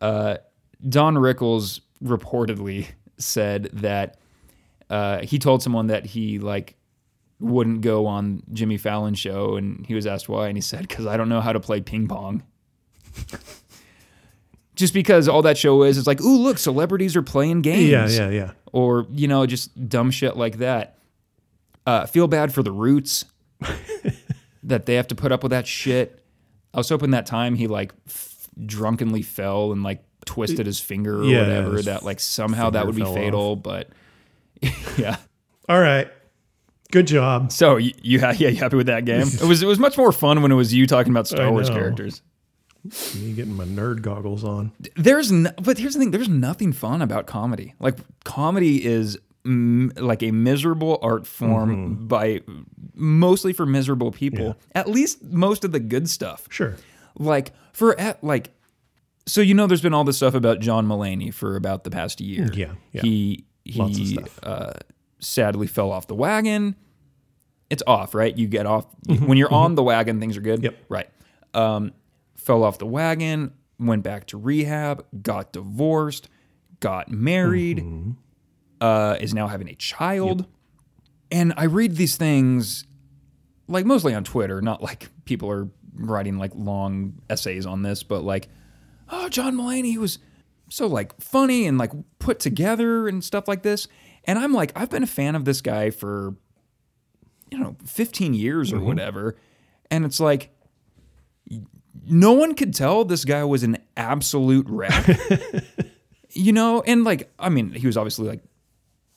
[0.00, 0.36] Uh,
[0.88, 2.86] Don Rickles reportedly
[3.18, 4.18] said that
[4.90, 6.76] uh, he told someone that he like
[7.40, 11.06] wouldn't go on Jimmy Fallon's show, and he was asked why, and he said, "Because
[11.06, 12.42] I don't know how to play ping pong."
[14.74, 18.08] Just because all that show is, is like, ooh, look, celebrities are playing games Yeah,
[18.08, 18.50] yeah, yeah.
[18.72, 20.98] or you know just dumb shit like that.
[21.86, 23.24] Uh, feel bad for the Roots
[24.64, 26.24] that they have to put up with that shit.
[26.72, 31.20] I was hoping that time he like f- drunkenly fell and like twisted his finger
[31.20, 33.54] or Yeah, whatever that like somehow that would be fatal.
[33.54, 33.90] But
[34.98, 35.18] yeah.
[35.68, 36.08] All right.
[36.92, 37.50] Good job.
[37.50, 39.26] So you, you yeah you happy with that game?
[39.42, 41.50] It was it was much more fun when it was you talking about Star I
[41.50, 41.76] Wars know.
[41.76, 42.22] characters.
[43.16, 44.70] Me getting my nerd goggles on.
[44.94, 46.10] There's no, but here's the thing.
[46.10, 47.74] There's nothing fun about comedy.
[47.80, 52.42] Like comedy is m- like a miserable art form by
[52.94, 54.56] mostly for miserable people.
[54.74, 56.46] At least most of the good stuff.
[56.50, 56.76] Sure.
[57.18, 58.50] Like for at like,
[59.26, 62.20] so you know, there's been all this stuff about John Mulaney for about the past
[62.20, 62.50] year.
[62.52, 63.00] Yeah, yeah.
[63.00, 64.40] He he Lots of stuff.
[64.42, 64.72] Uh,
[65.24, 66.76] sadly fell off the wagon.
[67.70, 68.36] It's off, right?
[68.36, 70.20] You get off Mm-hmm, when you're on the wagon.
[70.20, 70.62] Things are good.
[70.62, 70.76] Yep.
[70.88, 71.08] Right.
[71.52, 71.92] Um,
[72.36, 73.52] fell off the wagon.
[73.78, 75.04] Went back to rehab.
[75.22, 76.28] Got divorced.
[76.80, 77.78] Got married.
[77.78, 78.10] Mm-hmm.
[78.80, 80.46] Uh, is now having a child.
[81.30, 82.86] And I read these things
[83.66, 88.22] like mostly on Twitter, not like people are writing like long essays on this, but
[88.22, 88.48] like,
[89.08, 90.18] oh, John Mulaney was
[90.68, 93.88] so like funny and like put together and stuff like this.
[94.26, 96.34] And I'm like, I've been a fan of this guy for,
[97.50, 98.86] you know, 15 years or mm-hmm.
[98.86, 99.36] whatever.
[99.90, 100.50] And it's like,
[102.06, 105.06] no one could tell this guy was an absolute wreck.
[106.30, 108.42] you know, and like, I mean, he was obviously like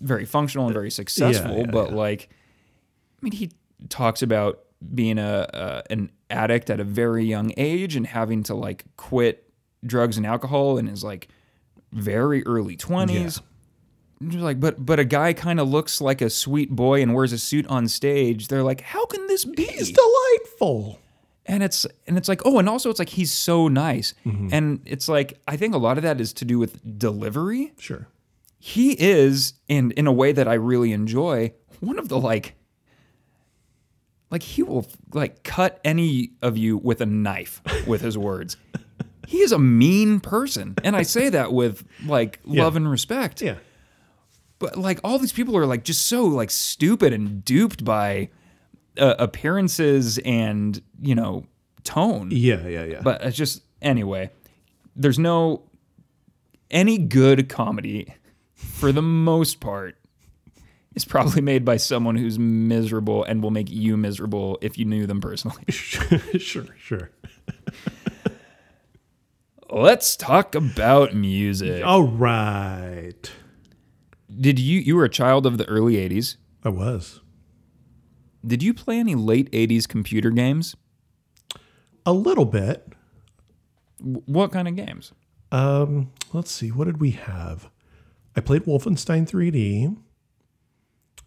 [0.02, 3.52] very functional and very successful, yeah, but like, I mean, he
[3.90, 4.60] talks about
[4.94, 9.52] being a, a an addict at a very young age and having to like quit
[9.86, 11.30] drugs and alcohol in his like
[11.92, 12.76] very early
[14.20, 17.38] Like, but but a guy kind of looks like a sweet boy and wears a
[17.38, 18.48] suit on stage.
[18.48, 19.64] They're like, how can this be?
[19.66, 21.00] He's delightful.
[21.46, 24.50] and it's and it's like oh and also it's like he's so nice Mm-hmm.
[24.52, 28.08] and it's like i think a lot of that is to do with delivery Sure.
[28.60, 32.56] he is and in a way that i really enjoy one of the like
[34.30, 38.58] like he will like cut any of you with a knife with his words
[39.28, 43.56] he is a mean person and i say that with like love and respect Yeah.
[44.60, 48.30] But like all these people are like just so like stupid and duped by
[48.98, 51.46] uh, appearances and you know
[51.84, 53.02] tone Yeah, yeah, yeah.
[53.02, 54.30] but it's just anyway
[54.96, 55.62] there's no
[56.72, 58.14] any good comedy
[58.54, 59.96] for the most part
[60.96, 65.06] is probably made by someone who's miserable and will make you miserable if you knew
[65.06, 67.12] them personally sure, sure.
[69.70, 73.32] let's talk about music All right.
[74.40, 77.22] Did you you were a child of the early 80s I was.
[78.46, 80.76] did you play any late 80s computer games
[82.06, 82.88] A little bit.
[84.00, 85.14] W- what kind of games
[85.52, 86.70] Um, let's see.
[86.72, 87.70] What did we have?
[88.36, 89.96] I played Wolfenstein 3D.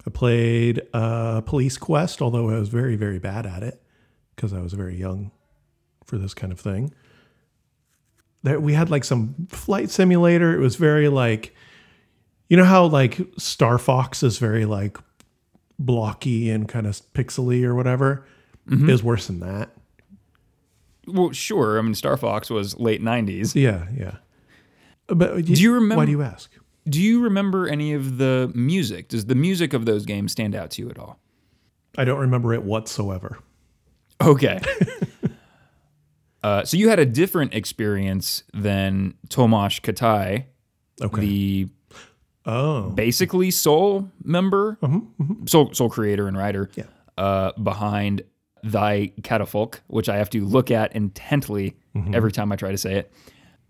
[0.06, 3.82] I played uh, Police Quest, although I was very, very bad at it
[4.36, 5.30] because I was very young
[6.04, 6.92] for this kind of thing.
[8.42, 10.54] There, we had like some flight simulator.
[10.54, 11.54] It was very like,
[12.50, 14.98] you know how like Star Fox is very like
[15.78, 18.26] blocky and kind of pixely or whatever.
[18.70, 19.70] It was worse than that.
[21.06, 21.78] Well, sure.
[21.78, 23.54] I mean, Star Fox was late '90s.
[23.54, 24.16] Yeah, yeah.
[25.08, 26.50] But Do you remember- Why do you ask?
[26.88, 29.08] Do you remember any of the music?
[29.08, 31.18] Does the music of those games stand out to you at all?
[31.98, 33.38] I don't remember it whatsoever.
[34.20, 34.60] Okay.
[36.42, 40.44] uh, so you had a different experience than Tamás Kátai,
[41.02, 41.20] Okay.
[41.20, 41.68] the
[42.46, 44.78] oh, basically sole member,
[45.46, 46.84] sole sole creator and writer Yeah.
[47.18, 48.22] uh, behind
[48.62, 51.76] Thy Catafalque, which I have to look at intently
[52.12, 53.12] every time I try to say it.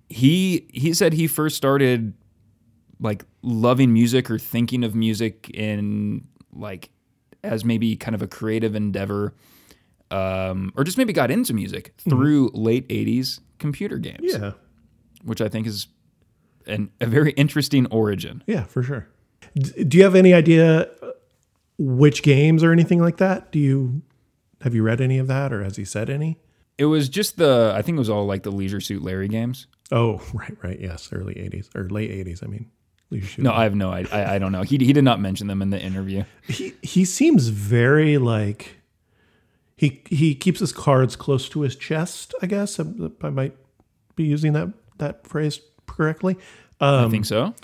[0.09, 2.13] He he said he first started
[3.01, 6.91] like loving music or thinking of music in like
[7.43, 9.35] as maybe kind of a creative endeavor,
[10.11, 14.53] um, or just maybe got into music through late '80s computer games, yeah,
[15.23, 15.87] which I think is
[16.67, 18.43] an, a very interesting origin.
[18.47, 19.09] yeah, for sure.
[19.57, 21.11] D- do you have any idea uh,
[21.79, 23.51] which games or anything like that?
[23.53, 24.03] Do you
[24.61, 26.39] have you read any of that, or has he said any?
[26.79, 29.67] It was just the I think it was all like the Leisure Suit Larry games.
[29.91, 32.45] Oh, right, right, yes, early '80s or late '80s.
[32.45, 32.71] I mean,
[33.39, 34.13] No, I have no idea.
[34.15, 34.63] I, I don't know.
[34.63, 36.25] He he did not mention them in the interview.
[36.47, 38.77] he he seems very like
[39.77, 42.35] he he keeps his cards close to his chest.
[42.43, 42.85] I guess I,
[43.23, 43.57] I might
[44.15, 46.37] be using that that phrase correctly.
[46.81, 47.55] Um, I think so.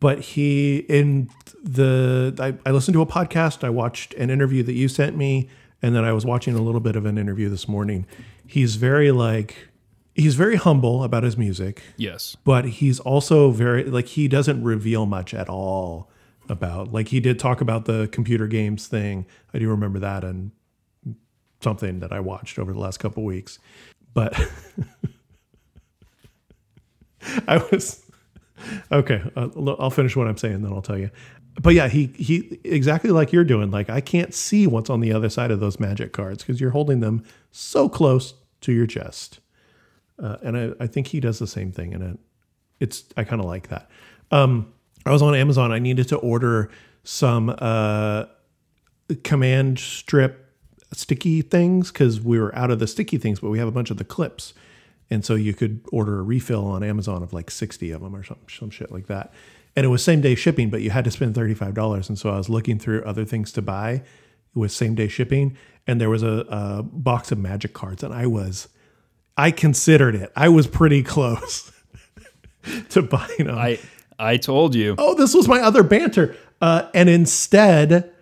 [0.00, 1.28] but he in
[1.64, 5.48] the I, I listened to a podcast i watched an interview that you sent me
[5.82, 8.06] and then i was watching a little bit of an interview this morning
[8.46, 9.68] he's very like
[10.14, 12.36] he's very humble about his music Yes.
[12.44, 16.08] but he's also very like he doesn't reveal much at all
[16.48, 20.52] about like he did talk about the computer games thing i do remember that and
[21.60, 23.58] something that i watched over the last couple weeks
[24.14, 24.32] but
[27.48, 28.04] i was
[28.90, 29.48] okay uh,
[29.78, 31.10] i'll finish what i'm saying then i'll tell you.
[31.60, 35.12] But yeah he he exactly like you're doing like i can't see what's on the
[35.12, 39.40] other side of those magic cards because you're holding them so close to your chest.
[40.22, 42.18] Uh, and I, I think he does the same thing and it,
[42.80, 43.90] it's i kind of like that.
[44.30, 44.72] Um,
[45.04, 45.72] i was on amazon.
[45.72, 46.70] I needed to order
[47.04, 48.24] some uh,
[49.24, 50.54] command strip
[50.92, 53.90] sticky things because we were out of the sticky things but we have a bunch
[53.90, 54.54] of the clips
[55.12, 58.22] and so you could order a refill on amazon of like 60 of them or
[58.22, 59.32] some, some shit like that
[59.76, 62.36] and it was same day shipping but you had to spend $35 and so i
[62.36, 64.02] was looking through other things to buy
[64.54, 65.56] with same day shipping
[65.86, 68.68] and there was a, a box of magic cards and i was
[69.36, 71.70] i considered it i was pretty close
[72.88, 73.78] to buying them I
[74.22, 74.94] I told you.
[74.98, 76.36] oh, this was my other banter.
[76.60, 78.12] Uh, and instead,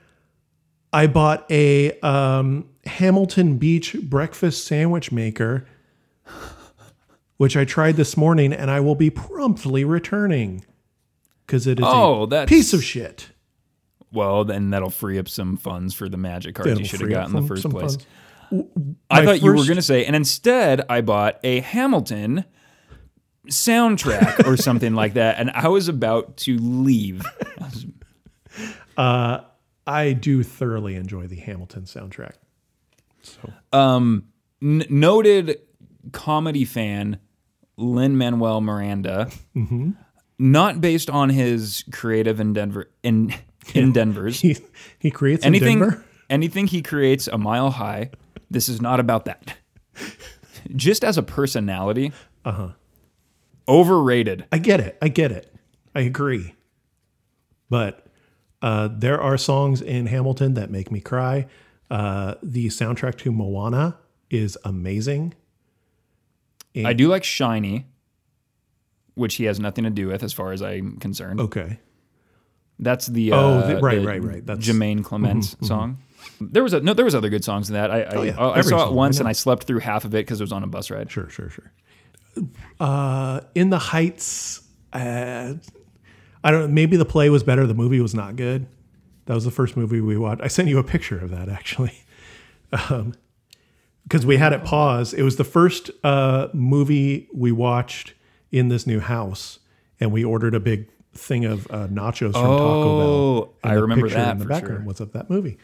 [0.93, 5.67] I bought a um, Hamilton Beach breakfast sandwich maker,
[7.41, 10.63] which I tried this morning, and I will be promptly returning
[11.47, 13.31] because it is Oh, a piece of shit.
[14.13, 17.07] Well, then that'll free up some funds for the magic cards It'll you should have
[17.09, 17.97] free up got in the first place.
[17.97, 18.07] funds.
[19.09, 22.45] I My thought you were going to say, and instead I bought a Hamilton
[23.49, 27.23] soundtrack or something like that, and I was about to leave.
[28.99, 32.35] I do thoroughly enjoy the Hamilton soundtrack.
[33.23, 34.25] So Um,
[34.63, 35.59] n- noted
[36.13, 37.19] comedy fan
[37.81, 39.91] Lin Manuel Miranda, Mm-hmm.
[40.39, 43.35] not based on his creative endeavor in
[43.75, 44.41] in Denver's.
[44.41, 44.57] he
[44.99, 46.05] he creates anything in Denver.
[46.29, 48.11] anything he creates a mile high.
[48.51, 49.55] This is not about that.
[50.77, 52.13] Just as a personality,
[52.45, 52.71] Uh-huh.
[53.69, 54.45] overrated.
[54.53, 54.99] I get it.
[55.01, 55.53] I get it.
[55.95, 56.55] I agree.
[57.69, 58.07] But
[58.63, 61.47] uh, there are songs in Hamilton that make me cry.
[61.91, 63.99] Uh, the soundtrack to Moana
[64.31, 65.35] is amazing.
[66.77, 67.87] I do like Shiny,
[69.15, 71.41] which he has nothing to do with, as far as I'm concerned.
[71.41, 71.81] Okay.
[72.79, 74.47] That's the Oh, uh, the- right, the right, right.
[74.47, 75.99] That's- Jemaine Clement's song.
[76.41, 76.93] There was a no.
[76.95, 77.91] There was other good songs in that.
[77.91, 78.39] I I, Oh, yeah.
[78.39, 79.29] I, I saw it once I and.
[79.29, 81.11] I slept through half of it because it was on a bus ride.
[81.11, 81.73] Sure, sure, sure.
[82.79, 84.63] Uh, in the Heights,
[84.93, 85.55] uh,
[86.45, 86.73] I don't.
[86.73, 87.67] Maybe the play was better.
[87.67, 88.67] The movie was not good.
[89.27, 90.43] That was the first movie we watched.
[90.43, 91.93] I sent you a picture of that actually.
[94.11, 95.15] because we had it pause.
[95.15, 98.15] It was the first uh, movie we watched
[98.51, 99.61] in this new house,
[100.01, 103.09] and we ordered a big thing of uh, nachos from Taco Bell.
[103.09, 104.87] Oh, And I the remember picture that in the for background sure.
[104.89, 105.59] was of that movie,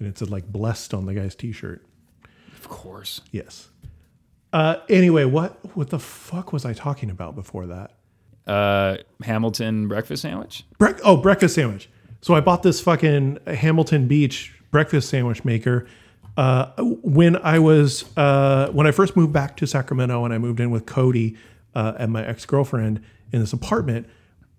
[0.00, 1.86] and it said like "blessed" on the guy's T-shirt.
[2.56, 3.20] Of course.
[3.30, 3.68] Yes.
[4.52, 7.92] Uh, anyway, what what the fuck was I talking about before that?
[8.48, 10.64] Uh, Hamilton breakfast sandwich.
[10.80, 11.88] Brec- oh, breakfast sandwich.
[12.20, 15.86] So I bought this fucking Hamilton Beach breakfast sandwich maker
[16.36, 20.60] uh, when I was uh, when I first moved back to Sacramento and I moved
[20.60, 21.36] in with Cody
[21.74, 23.00] uh, and my ex girlfriend
[23.32, 24.06] in this apartment.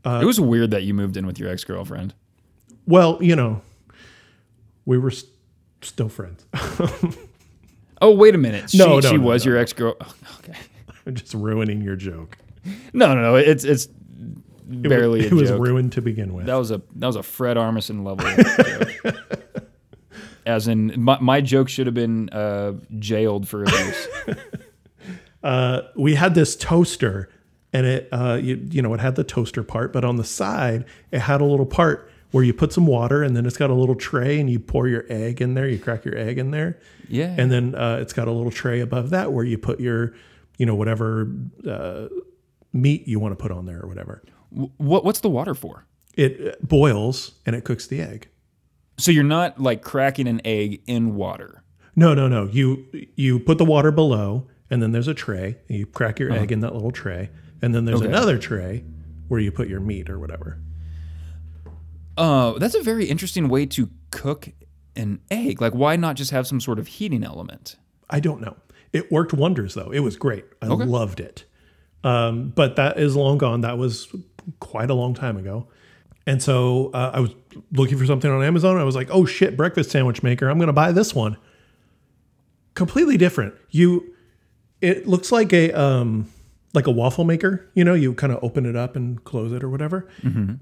[0.05, 2.13] it was weird that you moved in with your ex girlfriend.
[2.85, 3.61] Well, you know,
[4.85, 5.31] we were st-
[5.81, 6.45] still friends.
[8.01, 8.69] Oh wait a minute.
[8.69, 9.51] She, No, no, she no, was no.
[9.53, 9.95] your ex girl.
[10.39, 10.57] Okay.
[11.07, 12.37] I'm just ruining your joke.
[12.91, 13.35] No, no, no.
[13.35, 13.91] It's it's It,
[14.89, 16.47] barely wa- a it was ruined to begin with.
[16.47, 18.25] That was a that was a Fred Armisen level.
[20.45, 24.07] As in, my, my joke should have been uh, jailed for abuse.
[25.43, 27.29] uh, we had this toaster
[27.71, 30.85] and it uh, you, you know it had the toaster part but on the side
[31.11, 33.73] it had a little part where you put some water and then it's got a
[33.73, 36.79] little tray and you pour your egg in there you crack your egg in there
[37.09, 37.33] Yeah.
[37.37, 40.13] and then uh, it's got a little tray above that where you put your
[40.57, 41.29] you know whatever
[41.67, 42.07] uh,
[42.71, 44.23] meat you want to put on there or whatever
[44.77, 45.85] what what's the water for?
[46.15, 48.27] it uh, boils and it cooks the egg
[48.97, 51.63] So you're not like cracking an egg in water.
[51.95, 52.85] no no no you
[53.15, 56.51] you put the water below and then there's a tray and you crack your egg
[56.51, 57.29] in that little tray
[57.61, 58.07] and then there's Okay.
[58.09, 58.83] another tray
[59.27, 60.59] where you put your meat or whatever
[62.17, 64.49] Uh, that's a very interesting way to cook
[64.95, 65.59] an egg.
[65.61, 67.77] Like, why not just have some sort of heating element?
[68.09, 68.55] I don't know.
[68.91, 69.89] It worked wonders though.
[69.91, 70.45] It was great.
[70.61, 71.45] I loved it.
[72.03, 73.61] Um, but that is long gone.
[73.61, 74.13] That was
[74.59, 75.67] quite a long time ago.
[76.25, 77.31] And so uh, I was
[77.73, 78.77] looking for something on Amazon.
[78.77, 80.49] I was like, "Oh shit, breakfast sandwich maker!
[80.49, 81.37] I'm going to buy this one."
[82.75, 83.53] Completely different.
[83.69, 84.15] You,
[84.81, 86.31] it looks like a um,
[86.73, 87.69] like a waffle maker.
[87.75, 90.07] You know, you kind of open it up and close it or whatever.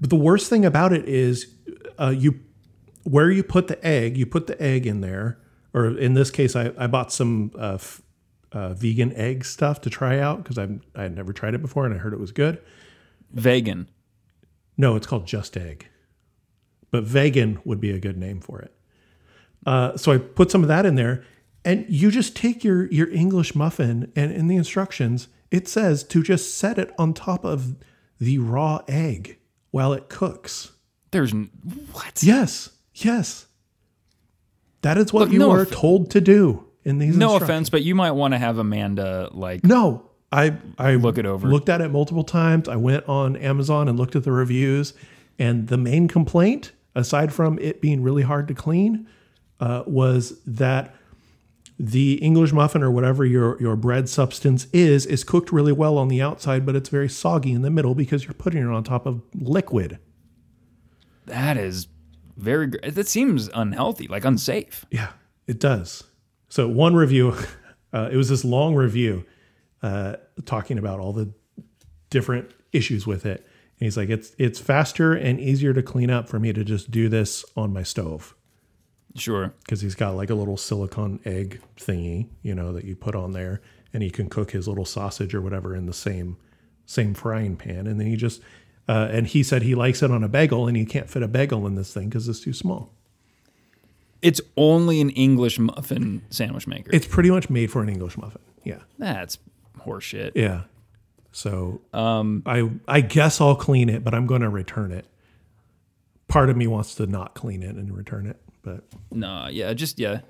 [0.00, 1.46] But the worst thing about it is,
[1.98, 2.40] uh, you
[3.04, 5.38] where you put the egg, you put the egg in there,
[5.72, 8.02] or in this case, I, I bought some uh, f-
[8.52, 11.86] uh, vegan egg stuff to try out because I I had never tried it before
[11.86, 12.60] and I heard it was good.
[13.32, 13.88] Vegan.
[14.76, 15.88] No, it's called Just Egg,
[16.90, 18.74] but vegan would be a good name for it.
[19.66, 21.24] Uh, so I put some of that in there,
[21.64, 26.22] and you just take your your English muffin, and in the instructions it says to
[26.22, 27.76] just set it on top of
[28.18, 29.38] the raw egg
[29.70, 30.72] while it cooks.
[31.10, 31.50] There's n-
[31.92, 32.22] what?
[32.22, 33.46] Yes, yes.
[34.80, 37.16] That is what Look, you no are off- told to do in these.
[37.16, 41.26] No offense, but you might want to have Amanda like No, I I Look it
[41.26, 41.46] over.
[41.46, 42.68] Looked at it multiple times.
[42.68, 44.94] I went on Amazon and looked at the reviews,
[45.38, 49.06] and the main complaint, aside from it being really hard to clean,
[49.60, 50.94] uh, was that
[51.78, 56.08] the English muffin or whatever your your bread substance is is cooked really well on
[56.08, 59.04] the outside, but it's very soggy in the middle because you're putting it on top
[59.06, 59.98] of liquid.
[61.26, 61.88] that is
[62.38, 62.68] very.
[62.68, 64.86] That seems unhealthy, like unsafe.
[64.90, 65.10] Yeah,
[65.46, 66.04] it does.
[66.48, 67.36] So one review,
[67.92, 69.24] uh, it was this long review
[69.82, 71.32] uh, talking about all the
[72.10, 73.40] different issues with it.
[73.78, 76.90] And he's like, it's it's faster and easier to clean up for me to just
[76.90, 78.34] do this on my stove
[79.14, 79.52] Sure.
[79.64, 83.32] because he's got like a little silicone egg thingy, you know, that you put on
[83.32, 83.60] there,
[83.92, 86.36] and he can cook his little sausage or whatever in the same
[86.86, 88.40] same frying pan, and then he just.
[88.88, 91.28] Uh, and he said he likes it on a bagel, and he can't fit a
[91.28, 92.92] bagel in this thing because it's too small.
[94.22, 96.90] It's only an English muffin sandwich maker.
[96.92, 98.40] It's pretty much made for an English muffin.
[98.64, 98.80] Yeah.
[98.98, 99.38] That's
[99.80, 100.32] horseshit.
[100.34, 100.62] Yeah.
[101.32, 105.06] So um, I I guess I'll clean it, but I'm going to return it.
[106.28, 109.98] Part of me wants to not clean it and return it, but No, yeah, just
[109.98, 110.20] yeah.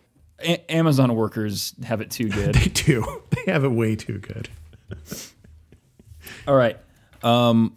[0.40, 2.54] A- Amazon workers have it too good.
[2.54, 3.22] they do.
[3.30, 4.48] They have it way too good.
[6.46, 6.78] All right.
[7.22, 7.76] Um,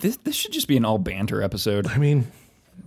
[0.00, 1.86] this this should just be an all banter episode.
[1.86, 2.30] I mean,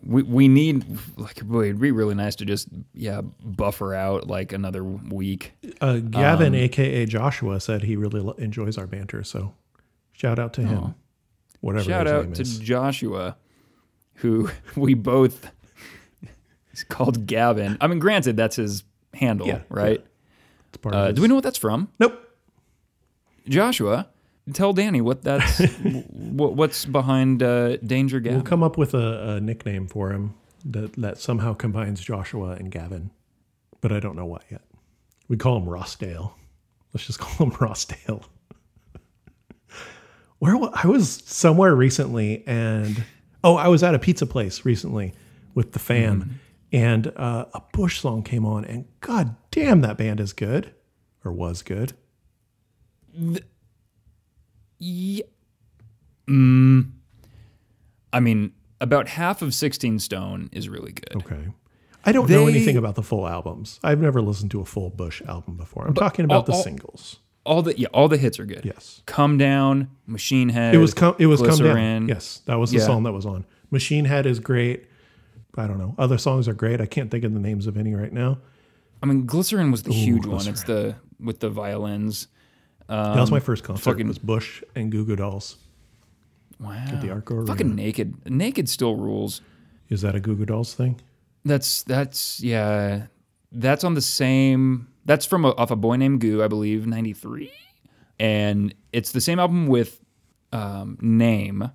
[0.06, 0.86] We we need
[1.18, 5.54] like boy, it'd be really nice to just yeah buffer out like another week.
[5.82, 9.24] uh, Gavin, aka Joshua, said he really lo- enjoys our banter.
[9.24, 9.54] So
[10.14, 10.96] shout out to him.
[11.62, 12.60] Whatever Shout out to is.
[12.60, 13.36] Joshua,
[14.16, 15.52] who we both.
[16.72, 17.78] He's called Gavin.
[17.82, 18.84] I mean, granted, that's his
[19.14, 20.06] handle, Yeah, right?
[20.70, 21.90] It's part of Uh, do we know what that's from?
[22.00, 22.26] Nope.
[23.48, 24.08] Joshua,
[24.54, 25.60] tell Danny what that's
[26.14, 28.40] what, what's behind uh, Danger Gavin.
[28.40, 30.34] We'll come up with a, a nickname for him
[30.66, 33.12] that, that somehow combines Joshua and Gavin,
[33.82, 34.62] but I don't know what yet.
[35.28, 36.34] We call him Rossdale.
[36.94, 38.24] Let's just call him Rossdale.
[40.40, 43.04] Where I was somewhere recently, and
[43.44, 45.14] oh, I was at a pizza place recently
[45.54, 46.40] with the fam,
[46.72, 50.74] and uh, a Bush song came on, and god damn, that band is good,
[51.26, 51.92] or was good.
[54.80, 55.24] Yeah.
[56.28, 56.92] Mm,
[58.14, 61.24] I mean, about half of 16 Stone is really good.
[61.24, 61.48] Okay.
[62.06, 63.80] I don't know anything about the full albums.
[63.84, 65.86] I've never listened to a full Bush album before.
[65.86, 67.20] I'm talking about all- the all- singles.
[67.46, 68.64] All the yeah, all the hits are good.
[68.64, 69.02] Yes.
[69.08, 70.76] Come Down, Machine Head.
[70.76, 72.08] It was come, it was come down.
[72.08, 72.86] Yes, that was the Yeah.
[72.86, 73.44] song that was on.
[73.72, 74.86] Machine Head is great.
[75.58, 75.96] I don't know.
[75.98, 76.80] Other songs are great.
[76.80, 78.38] I can't think of the names of any right now.
[79.02, 80.48] I mean, Glycerine was the huge one.
[80.48, 82.28] It's the with the violins.
[82.90, 83.84] Um, that was my first concert.
[83.84, 85.58] fucking- was Bush and Goo Goo Dolls.
[86.60, 87.00] Wow.
[87.02, 87.48] the Arco Arena.
[87.48, 88.30] Fucking naked.
[88.30, 89.42] Naked still rules.
[89.88, 91.00] Is that a Goo Goo Dolls thing?
[91.46, 93.08] That's that's yeah.
[93.52, 94.88] That's on the same.
[95.06, 97.52] That's from a, off a boy named Goo, I believe, ninety three,
[98.20, 100.00] and it's the same album with
[100.52, 101.72] um, Name.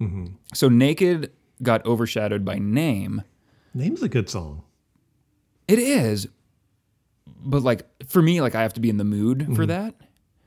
[0.00, 0.26] Mm-hmm.
[0.52, 3.22] So Naked got overshadowed by Name.
[3.74, 4.62] Name's a good song.
[5.66, 6.28] It is,
[7.26, 9.66] but like for me, like I have to be in the mood for mm-hmm.
[9.66, 9.94] that.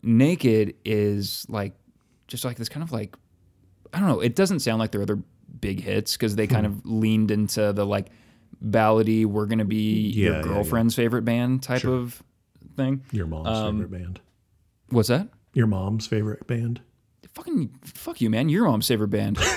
[0.01, 1.73] Naked is like
[2.27, 3.15] just like this kind of like
[3.93, 4.19] I don't know.
[4.19, 5.19] It doesn't sound like their other
[5.61, 8.07] big hits because they kind of leaned into the like
[8.63, 9.25] ballady.
[9.25, 12.21] We're gonna be Yeah, your yeah, girlfriend's favorite band type of
[12.75, 13.03] thing.
[13.11, 14.21] Your mom's Um, favorite band.
[14.89, 15.27] What's that?
[15.53, 16.81] Your mom's favorite band.
[17.33, 18.49] Fucking fuck you, man.
[18.49, 19.37] Your mom's favorite band.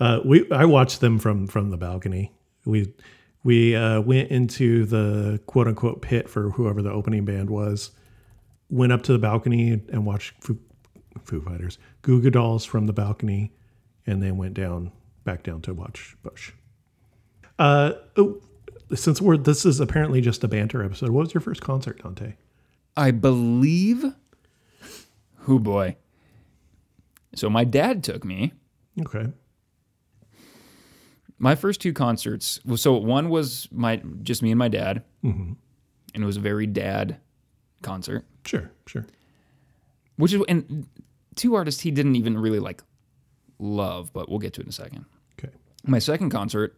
[0.00, 2.30] Uh, we I watched them from from the balcony.
[2.64, 2.92] We
[3.48, 7.92] we uh, went into the quote unquote pit for whoever the opening band was.
[8.68, 10.58] Went up to the balcony and watched Foo,
[11.22, 13.54] Foo Fighters, Goo Goo Dolls from the balcony,
[14.06, 14.92] and then went down
[15.24, 16.52] back down to watch Bush.
[17.58, 18.42] Uh, oh,
[18.94, 21.08] since we're this is apparently just a banter episode.
[21.08, 22.34] What was your first concert, Dante?
[22.98, 24.04] I believe.
[25.36, 25.96] Who boy.
[27.34, 28.52] So my dad took me.
[29.00, 29.32] Okay.
[31.38, 35.56] My first two concerts so one was my just me and my dad and
[36.14, 37.18] it was a very dad
[37.82, 38.70] concert Sure.
[38.86, 39.04] Sure.
[40.16, 40.86] which is and
[41.34, 42.82] two artists he didn't even really like
[43.58, 45.04] love but we'll get to it in a second
[45.38, 45.52] Okay.
[45.86, 46.76] my second concert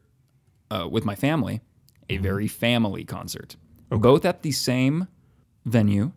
[0.71, 1.61] uh, with my family
[2.09, 3.57] a very family concert
[3.91, 5.09] both at the same
[5.65, 6.13] venue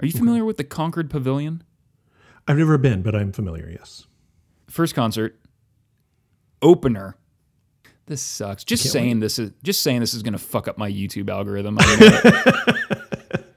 [0.00, 1.62] are you familiar with the concord pavilion
[2.46, 3.70] I've never been, but I'm familiar.
[3.70, 4.04] Yes.
[4.68, 5.40] first concert
[6.60, 7.16] opener
[8.06, 10.90] this sucks just saying this is just saying this is going to fuck up my
[10.90, 13.44] youtube algorithm I know it.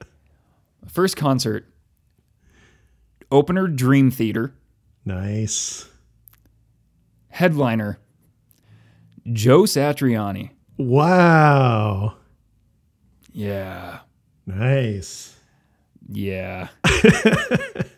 [0.88, 1.66] first concert
[3.32, 4.54] opener dream theater
[5.06, 5.88] Nice.
[7.30, 8.00] headliner
[9.32, 12.16] joe satriani Wow.
[13.34, 14.00] yeah
[14.46, 15.36] Nice.
[16.10, 16.70] yeah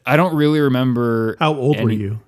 [0.05, 2.19] i don't really remember How old were you?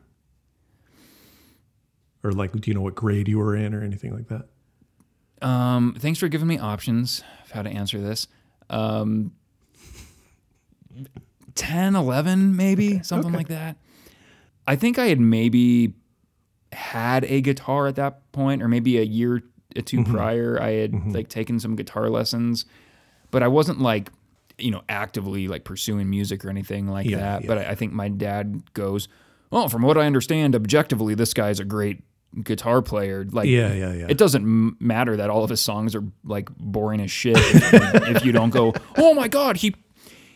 [2.23, 4.45] Or like, do you know what grade you were in or anything like that?
[5.47, 8.27] Um, thanks for giving me options of how to answer this.
[8.69, 9.31] Um,
[11.55, 13.77] 10, 11, maybe, something like that.
[14.67, 15.93] I think I had maybe
[16.71, 19.41] had a guitar at that point, or maybe a year
[19.75, 20.13] or 2 Mm-hmm.
[20.13, 20.61] prior.
[20.61, 22.65] I had like taken some guitar lessons,
[23.31, 24.11] but I wasn't like,
[24.57, 27.41] you know, actively like pursuing music or anything like Yeah, that.
[27.41, 27.47] yeah.
[27.47, 29.07] But I, I think my dad goes,
[29.49, 32.03] Well, from what I understand, objectively, this guy's a great
[32.43, 33.25] guitar player.
[33.29, 34.05] Like, Yeah, yeah, yeah.
[34.09, 38.17] it doesn't m- matter that all of his songs are like boring as shit if,
[38.17, 39.75] if you don't go oh my god he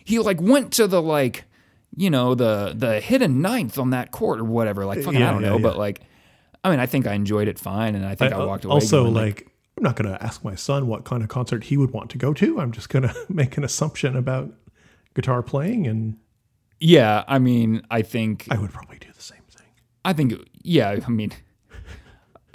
[0.03, 1.45] he like went to the like
[1.95, 5.31] you know the the hidden ninth on that chord or whatever like fucking Yeah, i
[5.33, 5.61] don't yeah, know yeah.
[5.63, 6.01] but like
[6.65, 8.65] i mean i think i enjoyed it fine and i think i, I- uh, walked
[8.65, 11.65] away also, going, like, I'm not going to ask my son what kind of concert
[11.65, 12.59] he would want to go to.
[12.61, 14.53] I'm just going to make an assumption about
[15.13, 16.17] guitar playing, and
[16.81, 19.67] yeah i mean i think I would probably do the same thing.
[20.03, 21.31] i think yeah i mean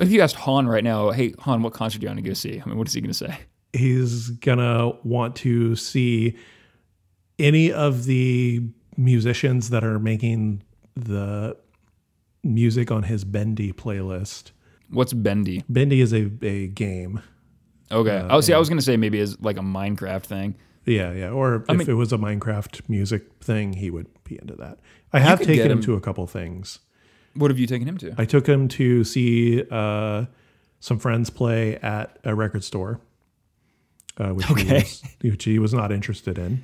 [0.01, 2.33] if you asked han right now hey han what concert do you want to go
[2.35, 3.37] see i mean what is he going to say
[3.73, 6.37] He's going to want to see
[7.39, 8.63] any of the
[8.97, 10.63] musicians that are making
[10.97, 11.57] the
[12.43, 14.51] music on his Bendy playlist.
[14.91, 17.21] what's bendy Bendy is a, a game.
[17.93, 20.55] okay uh, oh see i was going to say maybe as like a minecraft thing
[20.87, 21.31] Yeah, yeah.
[21.31, 24.79] Or if mean- it was a Minecraft music thing, he would be into that.
[25.13, 26.79] I have taken him him- to a couple things.
[27.35, 30.26] What have you taken him to I took him to see uh,
[30.81, 33.01] some friends play at a record store,
[34.18, 36.62] uh, which, he was, which he was not interested in.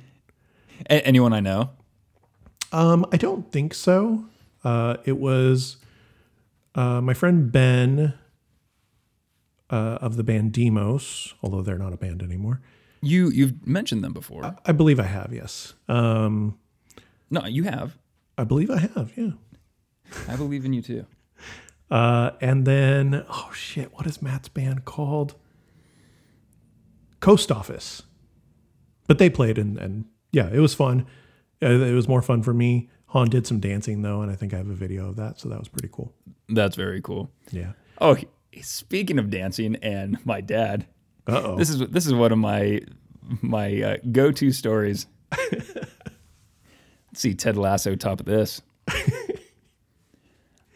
[0.89, 1.71] A- anyone i know
[2.71, 4.25] Um, I don't think so.
[4.63, 5.77] Uh, it was
[6.75, 8.13] uh, my friend Ben
[9.69, 12.61] uh, of the band Demos, although they're not a band anymore.
[13.01, 14.55] You you've mentioned them before.
[14.65, 15.73] I believe I have, yes.
[15.87, 16.57] Um,
[17.29, 17.97] no, you have.
[18.37, 19.31] I believe I have, yeah.
[20.27, 21.05] I believe in you too.
[21.89, 25.35] Uh, and then, oh shit, what is Matt's band called?
[27.19, 28.03] Coast Office.
[29.07, 31.05] But they played and, and yeah, it was fun.
[31.63, 32.89] Uh, It was more fun for me.
[33.11, 35.47] Han did some dancing though, and I think I have a video of that, so
[35.49, 36.13] that was pretty cool.
[36.49, 37.31] That's very cool.
[37.51, 37.71] Yeah.
[37.99, 38.17] Oh,
[38.61, 40.85] speaking of dancing and my dad,
[41.25, 41.55] Uh oh.
[41.57, 42.81] this is this is one of my
[43.41, 45.07] my uh, go-to stories.
[45.37, 45.87] Let's
[47.13, 48.61] see Ted Lasso top of this.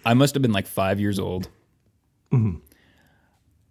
[0.06, 1.50] I must have been like five years old,
[2.32, 2.60] mm-hmm.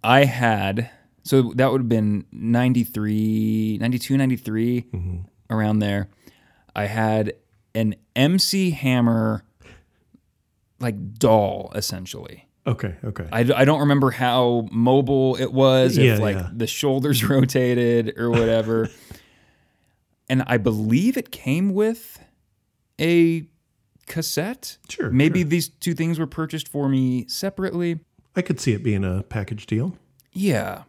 [0.02, 0.90] I had
[1.22, 5.18] so that would have been 93, 92, 93 mm-hmm.
[5.50, 6.08] around there.
[6.74, 7.34] I had
[7.74, 9.44] an MC Hammer
[10.80, 12.48] like doll essentially.
[12.66, 12.96] Okay.
[13.04, 13.26] Okay.
[13.32, 16.50] I, I don't remember how mobile it was, if Yeah, like yeah.
[16.52, 18.90] the shoulders rotated or whatever.
[20.28, 22.22] and I believe it came with
[23.00, 23.46] a
[24.06, 24.78] cassette.
[24.88, 28.00] Sure, Maybe these two things were purchased for me separately.
[28.36, 29.96] I could see it being a package deal.
[30.32, 30.84] Yeah.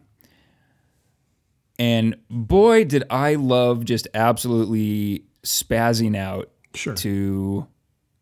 [1.78, 6.94] And boy, did I love just absolutely spazzing out Sure.
[6.94, 7.66] to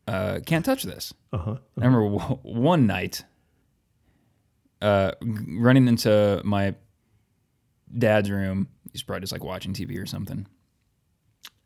[0.08, 1.12] uh, Can't Touch This.
[1.32, 1.56] Uh huh.
[1.80, 3.24] I remember w- one night
[4.82, 6.74] uh, running into my
[7.96, 8.68] dad's room.
[8.92, 10.46] He's probably just like watching TV or something,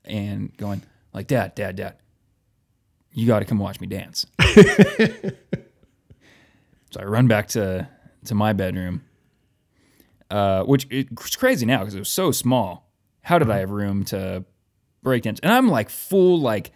[0.05, 0.83] and going
[1.15, 1.97] like, "Dad, Dad, Dad,
[3.15, 4.27] you got to come watch me dance."
[6.91, 7.89] so I run back to
[8.27, 9.03] to my bedroom,
[10.31, 12.91] uh, which it's crazy now because it was so small.
[13.23, 14.45] How did I have room to
[15.03, 15.41] break dance?
[15.43, 16.73] And I'm like full like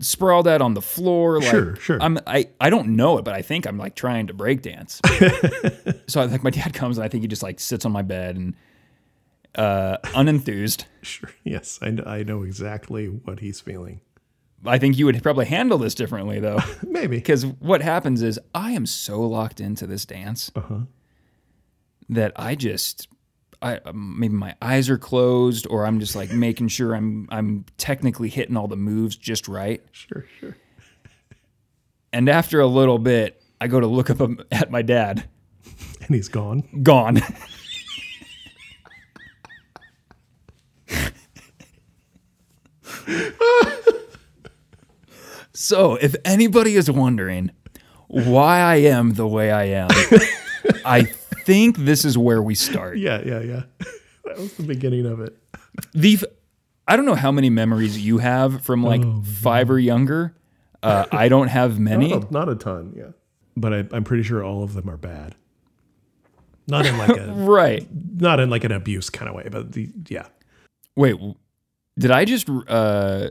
[0.00, 1.38] sprawled out on the floor.
[1.40, 1.98] Like, Sure, sure.
[2.02, 5.00] I'm I I don't know it, but I think I'm like trying to break dance.
[6.06, 8.02] so I like my dad comes and I think he just like sits on my
[8.02, 8.54] bed and
[9.54, 10.84] uh unenthused.
[11.02, 11.30] Sure.
[11.44, 11.78] Yes.
[11.82, 14.00] I, I know exactly what he's feeling.
[14.64, 16.60] I think you would probably handle this differently though.
[16.82, 17.16] Maybe.
[17.16, 20.80] Because what happens is I am so locked into this dance uh-huh.
[22.08, 23.08] that I just,
[23.60, 28.28] I maybe my eyes are closed, or I'm just like making sure I'm I'm technically
[28.28, 29.82] hitting all the moves just right.
[29.92, 30.26] Sure.
[30.40, 30.56] Sure.
[32.12, 35.28] And after a little bit, I go to look up at my dad,
[36.00, 36.62] And he's gone.
[36.82, 37.20] gone.
[45.54, 47.50] so, if anybody is wondering
[48.08, 49.88] why I am the way I am,
[50.84, 51.02] I
[51.44, 52.98] think this is where we start.
[52.98, 53.20] Yeah.
[53.24, 53.40] Yeah.
[53.40, 53.62] Yeah.
[54.24, 55.36] that was the beginning of it.
[55.94, 56.18] The
[56.86, 60.34] I don't know how many memories you have from like Oh, five or younger.
[60.82, 62.08] Uh, I don't have many.
[62.08, 62.92] Not a, not a ton.
[62.96, 63.10] Yeah.
[63.56, 65.34] But I, I'm pretty sure all of them are bad.
[66.66, 67.86] Not in like a Right.
[68.20, 70.26] not in like an abuse kind of way, but the yeah.
[70.96, 71.16] Wait,
[71.98, 73.28] did I just uh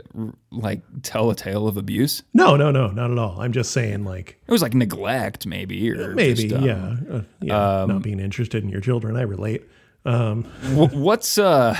[0.51, 2.23] like tell a tale of abuse?
[2.33, 3.39] No, no, no, not at all.
[3.41, 7.21] I'm just saying like It was like neglect, maybe, or maybe just, um, yeah, uh,
[7.41, 9.15] yeah, not being interested in your children.
[9.17, 9.63] I relate.
[10.05, 10.43] Um,
[10.75, 11.75] wh- what's uh?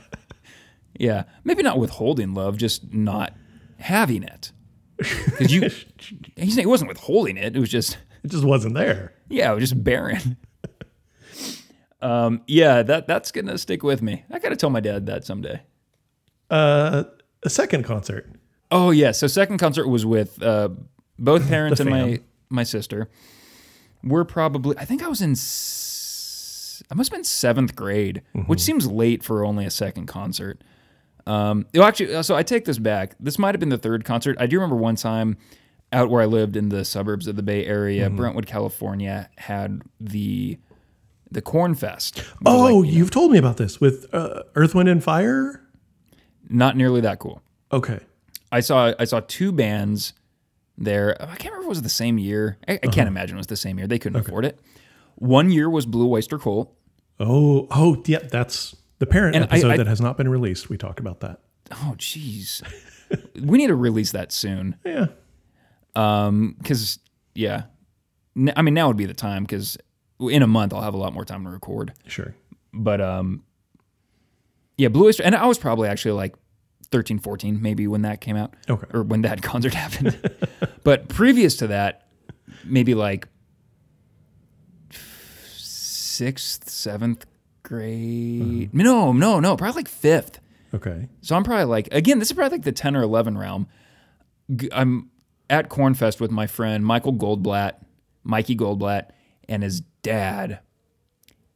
[0.98, 3.34] yeah, maybe not withholding love, just not
[3.78, 4.52] having it.
[4.98, 5.60] Because you,
[6.36, 7.56] he's, he wasn't withholding it.
[7.56, 9.14] It was just it just wasn't there.
[9.28, 10.36] yeah, it was just barren.
[12.02, 14.24] um, yeah, that that's gonna stick with me.
[14.30, 15.62] I gotta tell my dad that someday.
[16.50, 17.04] Uh,
[17.42, 18.30] a second concert.
[18.70, 19.12] Oh yeah.
[19.12, 20.68] So second concert was with uh,
[21.18, 23.08] both parents and my my sister.
[24.02, 28.60] We're probably I think I was in s- I must have been seventh grade, which
[28.60, 30.62] seems late for only a second concert.
[31.26, 33.14] Um, well, actually, uh, so I take this back.
[33.20, 34.36] This might have been the third concert.
[34.40, 35.36] I do remember one time
[35.92, 40.58] out where I lived in the suburbs of the Bay Area, Brentwood, California, had the
[41.30, 42.24] the Corn Fest.
[42.46, 45.62] Oh, like, you've told me about this with uh, Earth, Wind, and Fire.
[46.50, 47.42] Not nearly that cool.
[47.72, 48.00] Okay.
[48.52, 50.12] I saw I saw two bands
[50.76, 51.16] there.
[51.22, 52.58] I can't remember if it was the same year.
[52.68, 52.90] I, I Uh-huh.
[52.92, 53.86] can't imagine it was the same year.
[53.86, 54.58] They couldn't afford it.
[55.16, 56.74] One year was Blue Oyster Cult.
[57.20, 58.18] Oh, oh, yeah.
[58.20, 60.68] That's the parent And episode I- that has not been released.
[60.68, 61.40] We talked about that.
[61.70, 62.62] Oh, jeez.
[63.40, 64.76] we need to release that soon.
[64.84, 65.06] Yeah.
[65.96, 66.98] Um, because
[67.34, 67.64] yeah,
[68.56, 69.76] I mean now would be the time because
[70.20, 71.92] in a month I'll have a lot more time to record.
[72.06, 72.34] Sure.
[72.72, 73.42] But um,
[74.80, 76.34] yeah, Blue Oyster, and I was probably actually like
[76.90, 78.54] 13, 14 maybe when that came out.
[78.68, 78.86] Okay.
[78.94, 80.18] or when that concert happened.
[80.84, 82.08] but previous to that,
[82.64, 83.28] maybe like
[84.90, 87.26] sixth, seventh
[87.62, 88.68] grade.
[88.68, 88.82] Uh-huh.
[88.82, 90.40] No, no, no, probably like fifth.
[90.72, 91.08] Okay.
[91.20, 93.66] So I'm probably like again, this is probably like the ten or eleven realm.
[94.72, 95.10] I'm
[95.50, 97.74] at Cornfest with my friend Michael Goldblatt,
[98.24, 99.10] Mikey Goldblatt,
[99.46, 100.60] and his dad.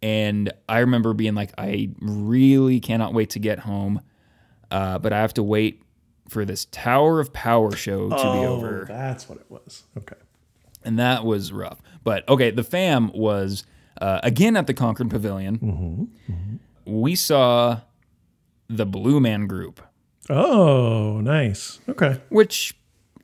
[0.04, 4.02] And I remember being like, I really cannot wait to get home,
[4.70, 5.82] uh, but I have to wait
[6.28, 9.84] for this Tower of Power show to be over Oh, that's what it was.
[9.96, 10.16] Okay.
[10.84, 11.80] and that was rough.
[12.02, 13.64] But okay, the fam was
[13.98, 16.10] uh, again at the Concord Pavilion.
[16.84, 17.80] We saw
[18.68, 19.80] the Blue Man Group,
[20.28, 21.80] Oh, nice.
[21.88, 22.20] Okay.
[22.28, 22.76] which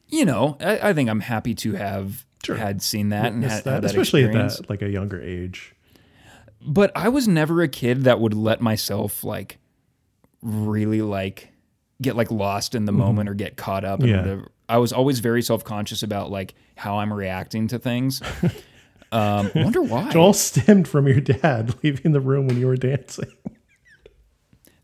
[0.08, 3.64] you know I, I think I'm happy to have had seen that and Miss had,
[3.64, 5.74] that, had that especially at that like a younger age.
[6.62, 9.58] But I was never a kid that would let myself like
[10.42, 11.50] really like
[12.02, 14.00] get like lost in the moment or get caught up.
[14.02, 14.18] Yeah.
[14.18, 14.48] whatever.
[14.68, 18.22] I was always very self conscious about like how I'm reacting to things.
[19.12, 20.10] Um, I wonder why.
[20.10, 23.28] It all stemmed from your dad leaving the room when you were dancing.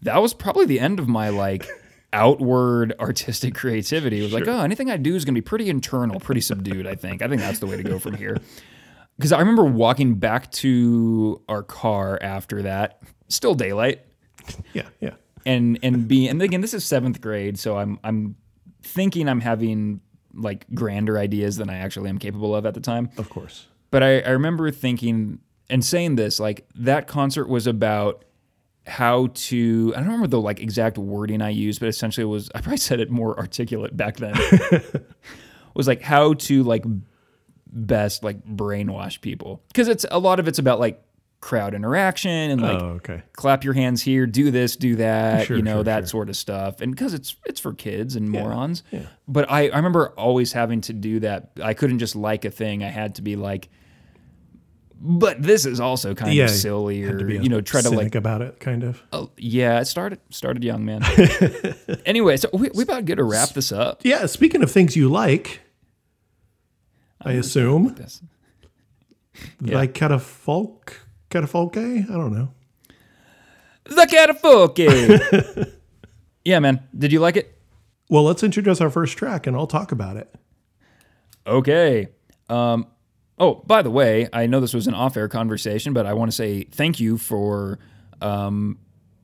[0.02, 1.68] that was probably the end of my like
[2.12, 4.18] outward artistic creativity.
[4.18, 6.86] It was like, oh, anything I do is going to be pretty internal, pretty subdued.
[6.86, 7.22] I think.
[7.22, 8.38] I think that's the way to go from here.
[9.16, 14.00] Because I remember walking back to our car after that, still daylight,
[14.74, 15.14] Yeah, yeah.
[15.46, 18.36] and and being and again, this is seventh grade, so I'm I'm
[18.82, 20.00] thinking I'm having
[20.34, 23.08] like grander ideas than I actually am capable of at the time.
[23.16, 23.66] Of course.
[23.90, 25.38] But I, I remember thinking
[25.70, 28.24] and saying this like that concert was about
[28.86, 32.50] how to I don't remember the like exact wording I used, but essentially it was
[32.54, 34.34] I probably said it more articulate back then.
[35.74, 36.84] was like how to like
[37.66, 41.02] best like brainwash people because it's a lot of it's about like
[41.40, 43.22] crowd interaction and like oh, okay.
[43.34, 46.06] clap your hands here, do this, do that, Sure, you know, sure, that sure.
[46.06, 46.80] sort of stuff.
[46.80, 48.82] And because it's it's for kids and morons.
[48.90, 49.02] yeah.
[49.28, 51.50] But I, I remember always having to do that.
[51.62, 52.82] I couldn't just like a thing.
[52.82, 53.68] I had to be like,
[54.98, 57.90] but this is also kind Yeah, of silly or to be you know, try to
[57.90, 59.02] like about it, kind of.
[59.12, 61.02] oh, yeah, it started started young, man.
[62.06, 64.00] anyway, so we, we about good to wrap this up.
[64.04, 64.24] Yeah.
[64.26, 65.60] Speaking of things you like,
[67.26, 68.22] I assume This.
[69.60, 69.74] Yeah.
[69.76, 70.94] like catafolk,
[71.30, 72.08] catafolke.
[72.08, 72.52] I don't know.
[73.84, 75.72] The Catafolke.
[76.44, 76.82] yeah, man.
[76.96, 77.56] Did you like it?
[78.08, 80.34] Well, let's introduce our first track, and I'll talk about it.
[81.46, 82.08] Okay.
[82.48, 82.86] Um,
[83.38, 86.36] oh, by the way, I know this was an off-air conversation, but I want to
[86.36, 87.78] say thank you for
[88.20, 88.78] um,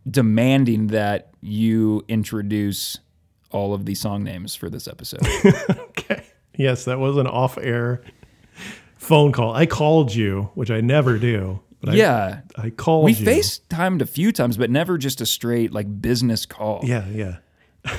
[0.08, 2.98] demanding that you introduce
[3.50, 5.26] all of the song names for this episode.
[5.98, 6.24] Okay.
[6.62, 8.02] Yes, that was an off-air
[8.96, 9.52] phone call.
[9.52, 11.60] I called you, which I never do.
[11.80, 13.26] But yeah, I, I called we you.
[13.26, 16.80] FaceTimed a few times, but never just a straight like business call.
[16.84, 17.36] Yeah, yeah.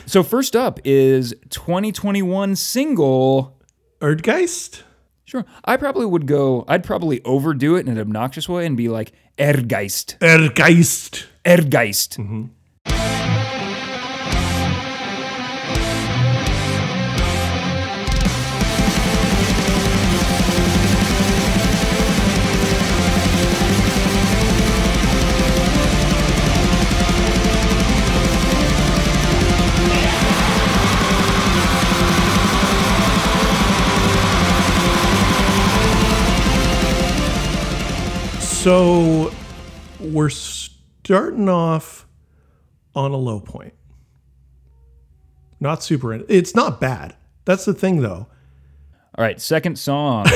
[0.06, 3.60] So first up is 2021 single.
[4.00, 4.84] Erdgeist.
[5.26, 6.64] Sure, I probably would go.
[6.68, 11.26] I'd probably overdo it in an obnoxious way and be like Erdgeist, Erdgeist.
[11.44, 12.18] Erdgeist.
[12.18, 12.46] Mm-hmm.
[38.64, 39.32] So
[40.00, 42.08] we're starting off
[42.96, 43.74] on a low point.
[45.60, 46.14] Not super.
[46.30, 47.16] It's not bad.
[47.44, 48.28] That's the thing, though.
[49.16, 50.28] All right, second song.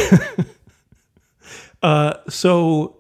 [2.30, 2.97] So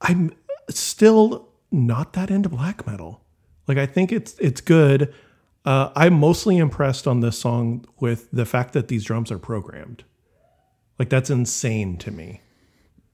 [0.00, 0.32] I'm
[0.70, 3.22] still not that into black metal.
[3.68, 5.14] Like I think it's it's good.
[5.64, 10.04] Uh, I'm mostly impressed on this song with the fact that these drums are programmed.
[10.98, 12.42] Like that's insane to me.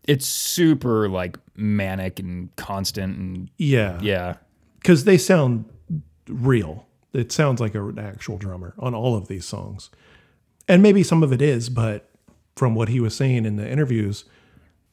[0.09, 3.98] It's super like manic and constant and Yeah.
[4.03, 4.36] yeah.
[4.78, 5.64] because they sound
[6.28, 6.86] real.
[7.12, 9.90] It sounds like an actual drummer on all of these songs,
[10.66, 12.09] and maybe some of it is, but
[12.57, 14.24] from what he was saying in the interviews,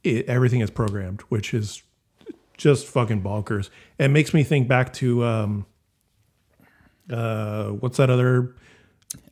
[0.04, 1.82] it, everything is programmed, which is
[2.58, 3.70] just fucking bonkers.
[3.98, 5.66] It makes me think back to um,
[7.10, 8.54] uh, what's that other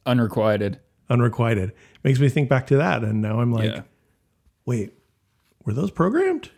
[0.06, 0.80] Unrequited.
[1.10, 1.74] unrequited?
[2.04, 3.82] Makes me think back to that, and now I'm like, yeah.
[4.66, 4.94] wait,
[5.68, 6.50] were those programmed?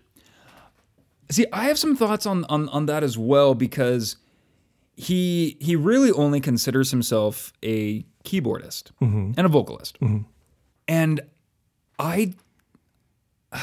[1.32, 4.16] See, I have some thoughts on, on on that as well because
[4.96, 9.32] he he really only considers himself a keyboardist mm-hmm.
[9.36, 10.00] and a vocalist.
[10.00, 10.24] Mm-hmm.
[10.88, 11.22] And
[11.98, 12.34] I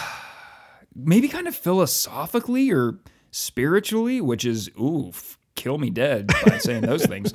[0.94, 2.98] maybe kind of philosophically or
[3.30, 7.32] spiritually, which is oof, kill me dead by saying those things.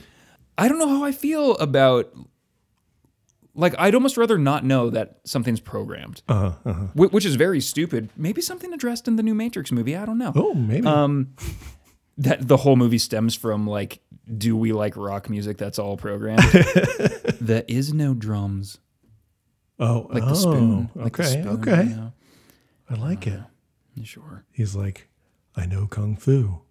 [0.58, 2.14] I don't know how I feel about
[3.54, 6.22] like I'd almost rather not know that something's programmed.
[6.28, 8.10] Uh, uh Wh- which is very stupid.
[8.16, 9.96] Maybe something addressed in the new Matrix movie.
[9.96, 10.32] I don't know.
[10.36, 10.88] Oh, maybe.
[10.88, 11.36] Um,
[12.18, 14.00] that the whole movie stems from like,
[14.38, 16.44] do we like rock music that's all programmed?
[17.42, 18.78] there is no drums,
[19.80, 20.90] oh, like oh, the spoon.
[20.94, 21.84] Like the okay, spoon, okay.
[21.84, 22.14] you know?
[22.90, 23.40] I like it.
[24.04, 24.46] Sure.
[24.52, 25.10] He's like,
[25.56, 26.62] I know kung fu.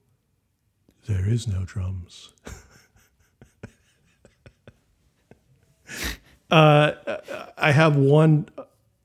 [1.06, 2.32] There is no drums.
[6.50, 6.92] uh,
[7.58, 8.48] I have one.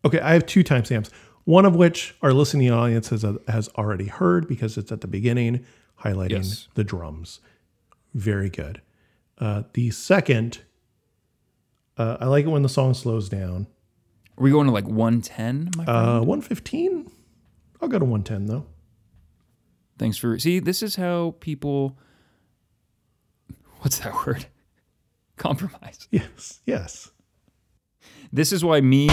[0.03, 1.09] Okay, I have two timestamps.
[1.45, 5.63] One of which our listening audience has, has already heard because it's at the beginning,
[6.03, 6.67] highlighting Yes.
[6.73, 7.39] the drums.
[8.13, 8.81] Very good.
[9.37, 10.61] Uh, the second,
[11.97, 13.67] uh, I like it when the song slows down.
[14.37, 15.69] Are we going to like 110.
[15.87, 17.11] Uh, 115.
[17.81, 18.65] I'll go to 110 though.
[19.97, 20.37] Thanks for.
[20.39, 21.97] See, this is how people.
[23.79, 24.45] What's that word?
[25.37, 26.07] Compromise.
[26.11, 27.11] Yes, yes.
[28.35, 29.07] This is why me.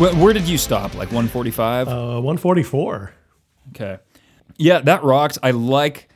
[0.00, 0.94] Where, where did you stop?
[0.94, 1.86] Like 145?
[1.88, 1.92] Uh,
[2.22, 3.12] 144.
[3.68, 3.98] Okay.
[4.56, 5.38] Yeah, that rocks.
[5.42, 6.08] I like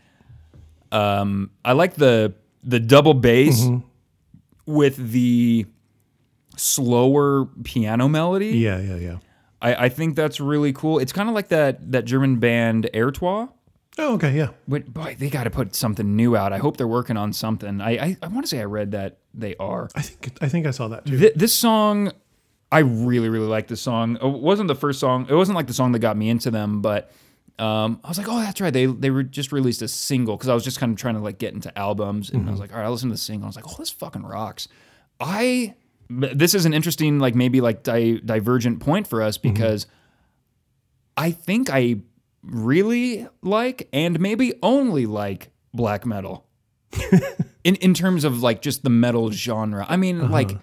[0.91, 2.32] um I like the
[2.62, 3.68] the double bass
[4.64, 5.66] with the
[6.57, 8.57] slower piano melody.
[8.57, 9.16] Yeah, yeah, yeah.
[9.61, 10.99] I, I think that's really cool.
[10.99, 13.51] It's kind of like that that German band Heretoir.
[13.99, 14.49] Oh, okay, yeah.
[14.66, 16.55] But boy, they got to put something new out.
[16.55, 17.82] I hope they're working on something.
[17.82, 19.91] I I, I want to say I read that they are.
[19.95, 21.18] I think I think I saw that too.
[21.18, 22.12] Th- this song,
[22.74, 24.16] I really really like this song.
[24.16, 25.26] It wasn't the first song.
[25.30, 27.12] It wasn't like the song that got me into them, but
[27.56, 28.72] um, I was like, oh, that's right.
[28.72, 31.20] They they were just released a single because I was just kind of trying to
[31.20, 32.62] like get into albums, and I was mm-hmm.
[32.62, 33.46] like, all right, I listened to the single.
[33.46, 34.66] I was like, oh, this fucking rocks.
[35.20, 35.74] I
[36.10, 39.52] this is an interesting like maybe like di- divergent point for us mm-hmm.
[39.52, 39.86] because
[41.16, 42.00] I think I
[42.42, 46.44] really like and maybe only like black metal.
[47.64, 49.86] in in terms of like just the metal genre.
[49.88, 50.60] I mean, like uh-huh.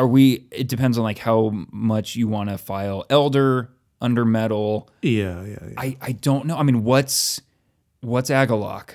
[0.00, 3.70] Are we it depends on like how much you want to file elder
[4.00, 4.88] under metal.
[5.02, 5.74] Yeah, yeah, yeah.
[5.76, 6.56] I I don't know.
[6.56, 7.40] I mean, what's
[8.00, 8.94] what's Agalloch?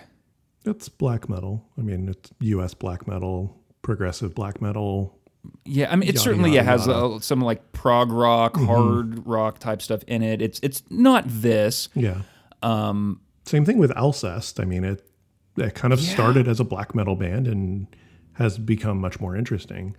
[0.65, 1.63] It's black metal.
[1.77, 2.73] I mean, it's U.S.
[2.73, 5.15] black metal, progressive black metal.
[5.63, 6.99] Yeah, I mean, it Yada, certainly yada, has yada.
[6.99, 7.15] Mm-hmm.
[7.17, 10.41] uh, some like prog rock, hard rock type stuff in it.
[10.41, 11.89] It's it's not this.
[11.93, 12.21] Yeah.
[12.63, 14.59] Um, Same thing with Alcest.
[14.59, 15.07] I mean, it
[15.55, 17.87] it kind of started as a black metal band and
[18.33, 19.95] has become much more interesting.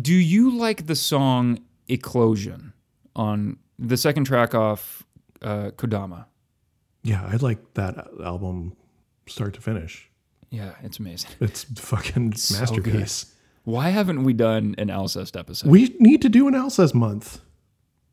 [0.00, 2.72] Do you like the song Eclosion
[3.14, 5.04] on the second track off
[5.42, 6.26] uh, Kodama?
[7.02, 8.76] Yeah, I like that album
[9.26, 10.08] start to finish.
[10.50, 11.30] Yeah, it's amazing.
[11.40, 13.32] It's fucking so masterpiece.
[13.64, 15.70] Why haven't we done an Alcest episode?
[15.70, 17.40] We need to do an Alcest month,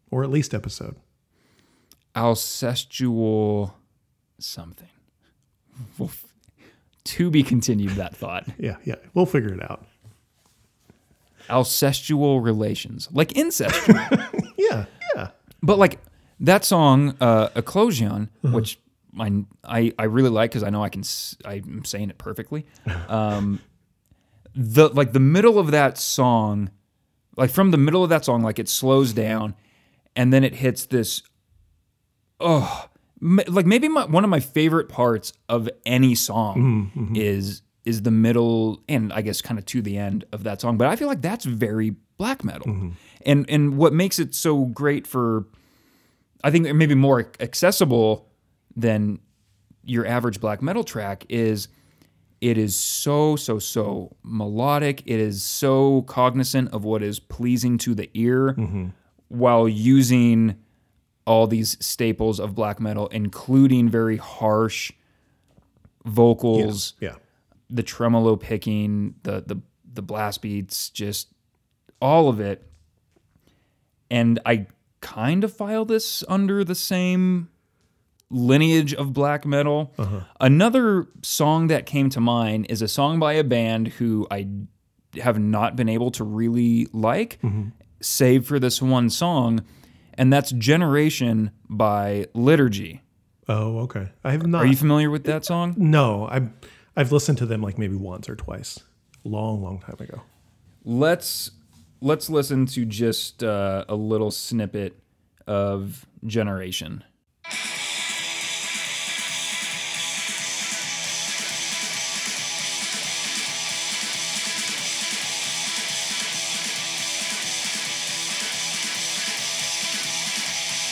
[0.10, 0.96] or at least episode.
[2.16, 3.74] Alcestual
[4.40, 4.88] something.
[5.98, 6.26] Well, f-
[7.06, 8.46] to be continued that thought.
[8.58, 9.86] Yeah, yeah, we'll figure it out.
[11.50, 13.90] Alcestual relations, like incest.
[14.58, 14.86] Yeah,
[15.16, 15.30] yeah.
[15.64, 16.00] but like
[16.40, 18.80] that song, uh, Eclosion, which
[19.20, 21.04] I, I I really like because I know I can
[21.44, 22.66] I'm saying it perfectly.
[23.10, 23.60] Um,
[24.56, 26.70] the like the middle of that song,
[27.38, 29.56] like from the middle of that song, like it slows down,
[30.16, 31.24] and then it hits this.
[32.40, 32.88] Oh,
[33.22, 38.82] like maybe my, one of my favorite parts of any song is is the middle
[38.88, 40.78] and I guess kind of to the end of that song.
[40.78, 42.90] But I feel like that's very black metal, mm-hmm.
[43.26, 45.46] and and what makes it so great for
[46.44, 48.28] I think maybe more accessible
[48.76, 49.20] than
[49.84, 51.68] your average black metal track is
[52.40, 57.94] it is so so so melodic it is so cognizant of what is pleasing to
[57.94, 58.88] the ear mm-hmm.
[59.28, 60.56] while using
[61.26, 64.92] all these staples of black metal including very harsh
[66.06, 67.16] vocals Yeah.
[67.72, 69.62] The tremolo picking, the the
[69.94, 71.34] the blast beats, just
[72.02, 72.68] all of it.
[74.10, 74.68] And I
[75.00, 77.50] kind of file this under the same
[78.30, 79.94] lineage of black metal.
[79.98, 80.22] Uh-huh.
[80.40, 84.48] Another song that came to mind is a song by a band who I
[85.20, 87.70] have not been able to really like, mm-hmm.
[88.00, 89.66] save for this one song,
[90.14, 93.02] and that's Generation by Liturgy.
[93.50, 94.10] Oh, okay.
[94.24, 94.64] I have not.
[94.64, 95.76] Are you familiar with that song?
[95.78, 96.48] no, I
[96.96, 98.80] I've listened to them like maybe once or twice,
[99.24, 100.22] long, long time ago.
[100.84, 101.52] let's
[102.02, 104.98] let's listen to just uh, a little snippet
[105.48, 107.04] of generation.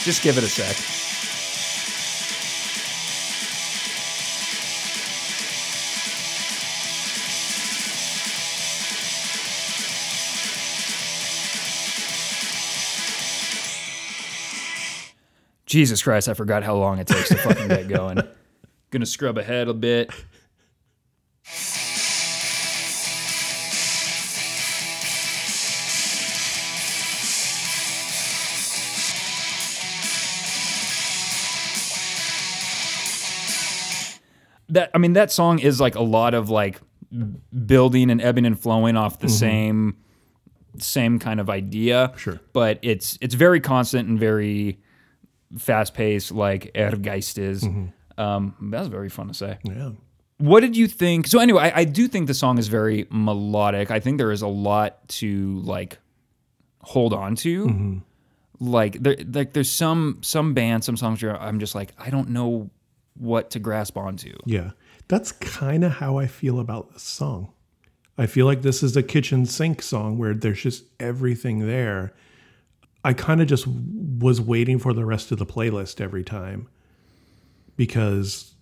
[0.02, 0.99] Just give it a sec
[15.70, 18.18] Jesus Christ, I forgot how long it takes to fucking get going.
[18.90, 20.10] Gonna scrub ahead a bit.
[34.70, 36.80] That I mean, that song is like a lot of like
[37.64, 39.36] building and ebbing and flowing off the mm-hmm.
[39.36, 39.96] same
[40.78, 42.12] same kind of idea.
[42.16, 42.40] Sure.
[42.52, 44.80] But it's it's very constant and very
[45.58, 47.66] fast paced, like Erdgeist is.
[48.18, 49.58] Um, that's very fun to say.
[49.64, 49.90] Yeah.
[50.38, 51.26] What did you think?
[51.26, 53.90] So anyway, I, I do think the song is very melodic.
[53.90, 55.98] I think there is a lot to like
[56.80, 58.02] hold on to.
[58.58, 62.30] Like there, like there's some some bands, some songs where I'm just like I don't
[62.30, 62.70] know
[63.14, 64.34] what to grasp onto.
[64.44, 64.70] Yeah.
[65.08, 67.52] That's kind of how I feel about this song.
[68.16, 72.12] I feel like this is a kitchen sink song where there's just everything there.
[73.04, 76.68] I kind of just was waiting for the rest of the playlist every time
[77.76, 78.54] because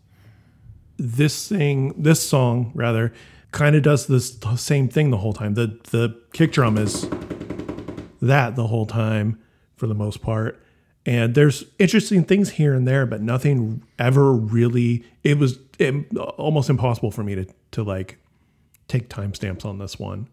[0.97, 3.12] this thing, this song rather,
[3.51, 5.55] kind of does this the same thing the whole time.
[5.55, 7.09] The the kick drum is
[8.20, 9.39] that the whole time
[9.76, 10.62] for the most part.
[11.07, 15.05] And there's interesting things here and there, but nothing ever really.
[15.24, 18.18] It was it, almost impossible for me to to like
[18.89, 20.28] take timestamps on this one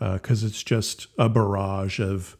[0.00, 2.36] uh, because it's just a barrage of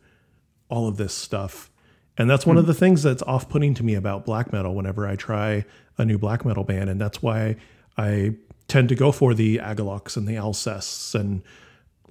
[0.72, 1.70] all of this stuff.
[2.16, 2.68] And that's one of hmm.
[2.68, 5.64] the things that's off putting to me about black metal whenever I try
[5.98, 6.88] a new black metal band.
[6.88, 7.56] And that's why
[7.98, 8.34] I
[8.68, 11.42] tend to go for the Agallochs and the Alcests and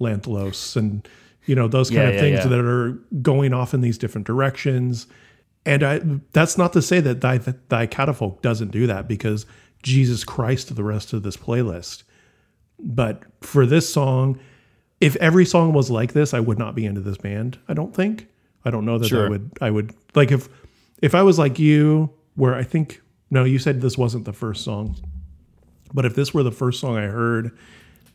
[0.00, 1.06] Lantlôs and,
[1.44, 2.46] you know, those kind Yeah, of yeah, things yeah.
[2.46, 5.08] that are going off in these different directions.
[5.66, 6.00] And I,
[6.32, 9.44] that's not to say that thy, thy catafalque doesn't do that because
[9.82, 12.04] Jesus Christ, the rest of this playlist.
[12.78, 14.38] But for this song,
[15.00, 17.58] if every song was like this, I would not be into this band.
[17.68, 18.28] I don't think.
[18.64, 19.50] I don't know that I would.
[19.60, 20.48] I would like if
[21.02, 23.00] if I was like you, where I think
[23.30, 24.96] no, you said this wasn't the first song,
[25.92, 27.56] but if this were the first song I heard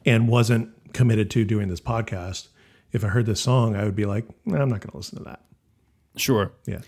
[0.06, 2.48] and wasn't committed to doing this podcast,
[2.92, 5.18] if I heard this song, I would be like, nah, I'm not going to listen
[5.18, 5.42] to that.
[6.16, 6.52] Sure.
[6.66, 6.80] Yeah,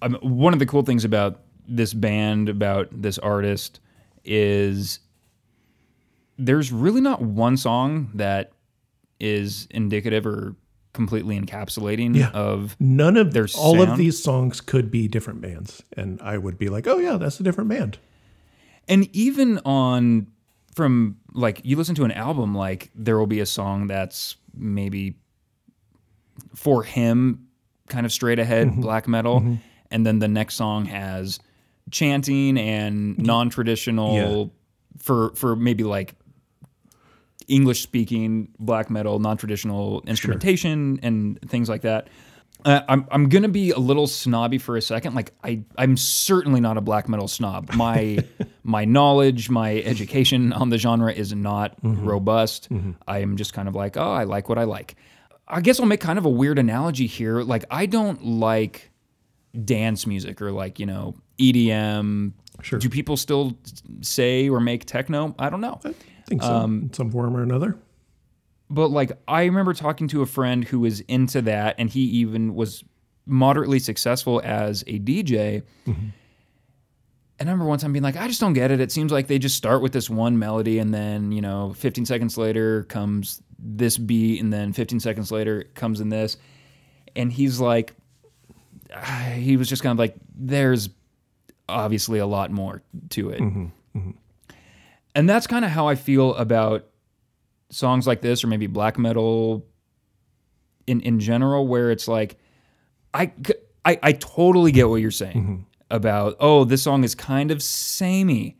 [0.00, 3.80] um, one of the cool things about this band, about this artist,
[4.24, 5.00] is
[6.38, 8.52] there's really not one song that
[9.20, 10.56] is indicative or
[10.92, 12.30] completely encapsulating Yeah.
[12.30, 16.58] of none of Their all of these songs could be different bands, and I would
[16.58, 17.98] be like, oh yeah, that's a different band.
[18.88, 20.26] and even on
[20.74, 25.16] from like you listen to an album like there will be a song that's maybe
[26.54, 27.46] for him
[27.88, 28.80] kind of straight ahead Mm-hmm.
[28.80, 29.58] black metal
[29.90, 31.38] and then the next song has
[31.90, 34.52] chanting and non-traditional
[34.98, 36.14] for for maybe like
[37.52, 42.08] english speaking black metal non-traditional instrumentation and things like that
[42.64, 45.14] uh, I'm, I'm gonna be a little snobby for a second.
[45.14, 47.72] Like I, I'm certainly not a black metal snob.
[47.74, 48.18] My
[48.62, 52.68] my knowledge, my education on the genre is not robust.
[53.08, 54.94] I am just kind of like, oh, I like what I like.
[55.48, 57.42] I guess I'll make kind of a weird analogy here.
[57.42, 58.90] Like I don't like
[59.64, 62.32] dance music or like you know EDM.
[62.60, 62.78] Sure.
[62.78, 63.58] Do people still
[64.02, 65.34] say or make techno?
[65.38, 65.80] I don't know.
[66.22, 67.76] I think so, um, in some form or another.
[68.70, 72.54] but like I remember talking to a friend who was into that, and he even
[72.54, 72.84] was
[73.26, 75.62] moderately successful as a DJ.
[75.86, 76.08] Mm-hmm.
[77.38, 78.80] And I remember one time being like, I just don't get it.
[78.80, 82.06] It seems like they just start with this one melody, and then you know, 15
[82.06, 86.36] seconds later comes this beat, and then 15 seconds later comes in this,
[87.16, 87.94] and he's like,
[89.34, 90.88] he was just kind of like, there's
[91.68, 93.40] obviously a lot more to it.
[93.40, 93.66] Mm-hmm.
[93.96, 94.10] Mm-hmm.
[95.14, 96.86] And that's kind of how I feel about
[97.70, 99.66] songs like this or maybe black metal
[100.86, 102.38] in in general where it's like
[103.14, 103.32] I
[103.84, 105.62] I totally get what you're saying mm-hmm.
[105.90, 108.58] about oh this song is kind of samey.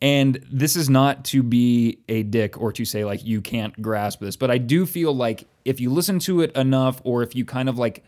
[0.00, 4.20] And this is not to be a dick or to say like you can't grasp
[4.20, 7.44] this but I do feel like if you listen to it enough or if you
[7.44, 8.02] kind of like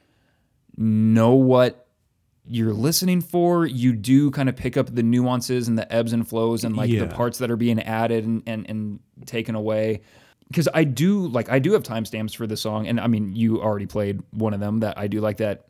[0.77, 1.84] know what
[2.47, 6.29] you're listening for, you do kind of pick up the nuances and the ebbs and
[6.29, 7.05] flows and like Yeah.
[7.05, 10.03] the parts that are being added and, and, and taken away.
[10.49, 13.63] Because I do like I do have timestamps for the song, and I mean you
[13.63, 15.69] already played one of them that I do like that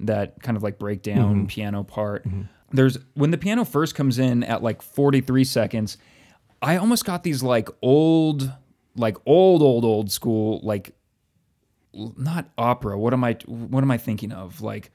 [0.00, 1.46] that kind of like breakdown mm-hmm.
[1.46, 2.26] piano part.
[2.26, 2.42] Mm-hmm.
[2.72, 5.96] There's when the piano first comes in at like 43 seconds,
[6.60, 8.52] I almost got these like old,
[8.96, 10.92] like old, old, old school like
[11.94, 12.98] not opera.
[12.98, 14.60] What am I what am I thinking of?
[14.60, 14.90] Like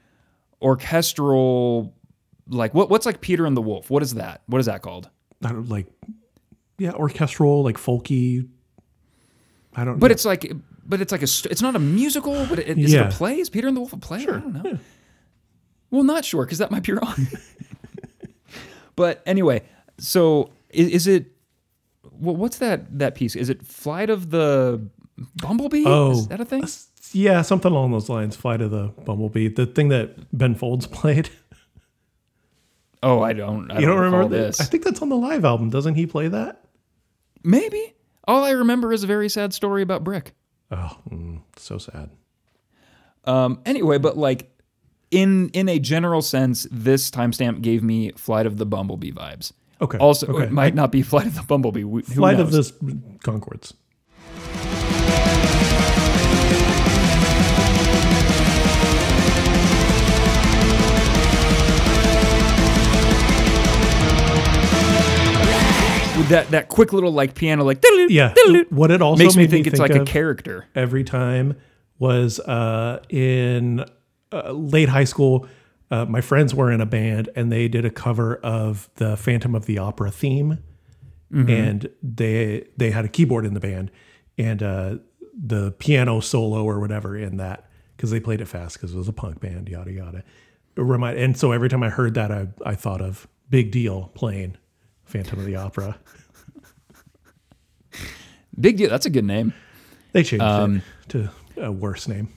[0.62, 1.94] orchestral
[2.48, 3.90] like what what's like Peter and the Wolf?
[3.90, 4.42] What is that?
[4.46, 5.10] What is that called?
[5.44, 5.86] I don't like,
[6.78, 8.48] yeah, orchestral, like folky.
[9.74, 9.94] I don't.
[9.94, 9.98] Know.
[10.00, 10.12] But know.
[10.12, 10.52] it's like
[10.84, 13.06] but it's like a it's not a musical, but it, is Yeah.
[13.08, 13.38] it a play?
[13.38, 14.22] Is Peter and the Wolf a play?
[14.22, 14.78] I don't know.
[15.90, 17.26] Well, not sure because that might be wrong.
[18.96, 19.62] but anyway,
[19.98, 21.26] so is, is it
[22.12, 23.36] wha- what's that that piece?
[23.36, 24.86] Is it Flight of the
[25.36, 25.84] Bumblebee?
[25.86, 26.12] Oh.
[26.12, 26.64] is that a thing?
[27.14, 28.36] Yeah, something along those lines.
[28.36, 31.30] Fly to the Bumblebee, the thing that Ben Folds played.
[33.02, 33.70] Oh, I don't.
[33.70, 34.60] I you don't recall remember this?
[34.60, 35.70] I think that's on the live album.
[35.70, 36.64] Doesn't he play that?
[37.42, 37.94] Maybe.
[38.28, 40.34] All I remember is a very sad story about Brick.
[40.70, 42.10] Oh, mm, so sad.
[43.24, 44.50] Um, anyway, but like
[45.10, 49.52] in in a general sense, this timestamp gave me Flight of the Bumblebee vibes.
[49.80, 49.98] Okay.
[49.98, 50.44] Also, okay.
[50.44, 51.82] it might not be Flight of the Bumblebee.
[51.82, 52.62] Who Flight of the
[53.24, 53.74] Conchords.
[66.28, 68.34] That that quick little like piano like Yeah.
[68.70, 70.66] What it also makes me made think it's like a character.
[70.74, 71.56] every time
[71.98, 73.84] was uh, in
[74.32, 75.46] uh, late high school,
[75.90, 79.54] uh, my friends were in a band and they did a cover of the Phantom
[79.54, 80.58] of the Opera theme,
[81.48, 83.90] and they they had a keyboard in the band
[84.36, 84.96] and uh,
[85.32, 89.08] the piano solo or whatever in that because they played it fast because it was
[89.08, 90.24] a punk band, yada yada.
[90.76, 94.10] It remind and so every time I heard that, I I thought of Big Deal
[94.14, 94.56] playing
[95.12, 95.98] Phantom of the Opera.
[98.58, 98.88] Big deal.
[98.90, 99.52] That's a good name.
[100.12, 102.28] They changed Um, it to a worse name.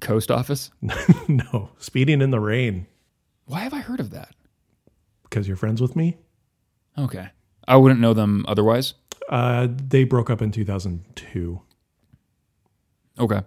[0.00, 0.70] Coast Office.
[1.28, 2.86] no, Speeding in the Rain
[3.46, 4.34] Why have I heard of that?
[5.24, 6.16] because you're friends with me.
[6.96, 7.28] Okay.
[7.68, 8.94] I wouldn't know them otherwise.
[9.28, 11.60] Uh, they broke up in 2002.
[13.18, 13.42] Okay.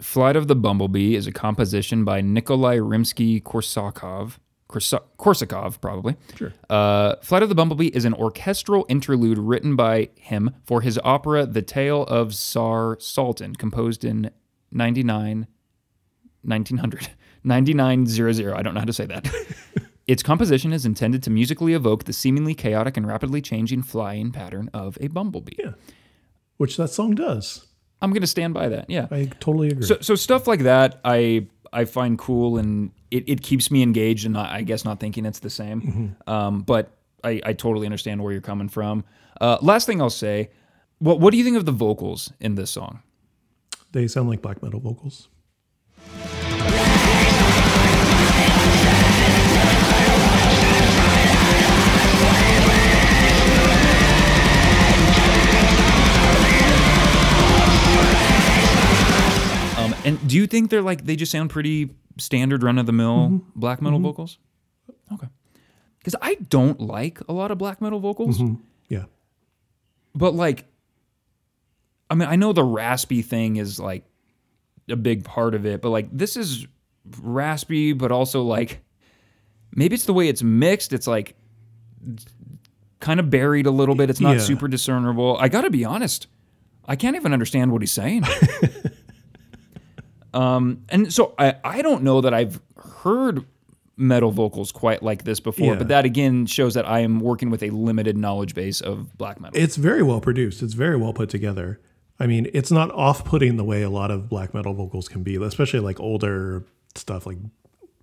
[0.00, 3.42] Flight of the Bumblebee is a composition by Nikolai Rimsky-Korsakov.
[3.42, 6.16] Korsa- Korsakov, probably.
[6.36, 6.52] Sure.
[6.68, 11.46] Uh, Flight of the Bumblebee is an orchestral interlude written by him for his opera
[11.46, 14.30] The Tale of Tsar Sultan, composed in
[14.72, 15.46] 99,
[16.42, 17.08] 1900,
[17.44, 18.54] 9900.
[18.54, 19.32] I don't know how to say that.
[20.06, 24.68] its composition is intended to musically evoke the seemingly chaotic and rapidly changing flying pattern
[24.74, 25.56] of a bumblebee.
[25.58, 25.72] Yeah.
[26.56, 27.66] Which that song does.
[28.02, 28.90] I'm going to stand by that.
[28.90, 29.06] Yeah.
[29.10, 29.86] I totally agree.
[29.86, 34.24] So, so stuff like that, I I find cool and it, it keeps me engaged
[34.24, 36.16] and not, I guess not thinking it's the same.
[36.26, 36.90] Um, but
[37.22, 39.04] I, I totally understand where you're coming from.
[39.40, 40.50] Uh, last thing I'll say,
[40.98, 43.02] what what do you think of the vocals in this song?
[43.92, 45.28] they sound like black metal vocals.
[60.06, 63.28] And do you think they're like they just sound pretty standard run of the mill
[63.28, 63.60] mm-hmm.
[63.60, 64.06] black metal mm-hmm.
[64.06, 64.38] vocals?
[65.12, 65.28] Okay,
[65.98, 68.38] because I don't like a lot of black metal vocals.
[68.38, 68.62] Mm-hmm.
[68.88, 69.04] Yeah.
[70.14, 70.64] but like
[72.08, 74.04] i mean i know the raspy thing is like
[74.88, 76.68] a big part of it but like this is
[77.20, 78.80] raspy but also like
[79.76, 80.92] maybe it's the way it's mixed.
[80.92, 81.36] It's like
[82.98, 84.10] kind of buried a little bit.
[84.10, 84.42] It's not Yeah.
[84.42, 85.36] super discernible.
[85.38, 86.26] I gotta be honest.
[86.88, 88.24] I can't even understand what he's saying
[90.36, 92.60] um and so i i don't know that i've
[93.02, 93.44] heard
[93.96, 95.78] metal vocals quite like this before Yeah.
[95.78, 99.40] but that again shows that i am working with a limited knowledge base of black
[99.40, 100.62] metal It's very well produced.
[100.62, 101.80] It's very well put together.
[102.20, 105.22] I mean, it's not off putting the way a lot of black metal vocals can
[105.22, 106.64] be, especially like older
[106.94, 107.38] stuff like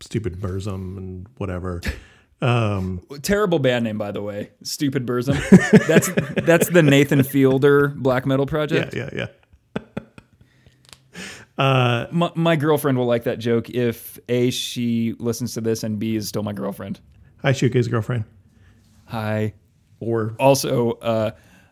[0.01, 1.81] Stupid Burzum and whatever.
[3.21, 4.51] Terrible band name, by the way.
[4.63, 5.37] Stupid Burzum.
[5.87, 6.09] That's
[6.45, 8.93] that's the Nathan Fielder black metal project.
[8.95, 9.27] Yeah, yeah, yeah,
[11.57, 12.07] yeah.
[12.11, 16.15] My, my girlfriend will like that joke if a she listens to this and b
[16.15, 16.99] is still my girlfriend.
[17.41, 18.25] Hi, Shuke's girlfriend.
[19.05, 19.53] Hi.
[19.99, 21.31] Or Also, uh,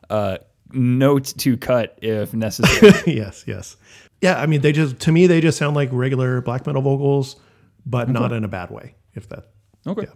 [0.09, 0.37] uh,
[0.73, 2.93] note to cut if necessary.
[3.15, 3.77] yes, yes.
[4.21, 7.37] Yeah, I mean, they just to me they just sound like regular black metal vocals,
[7.85, 8.95] but not in a bad way.
[9.13, 9.47] If that,
[9.85, 10.03] Okay.
[10.07, 10.13] Yeah.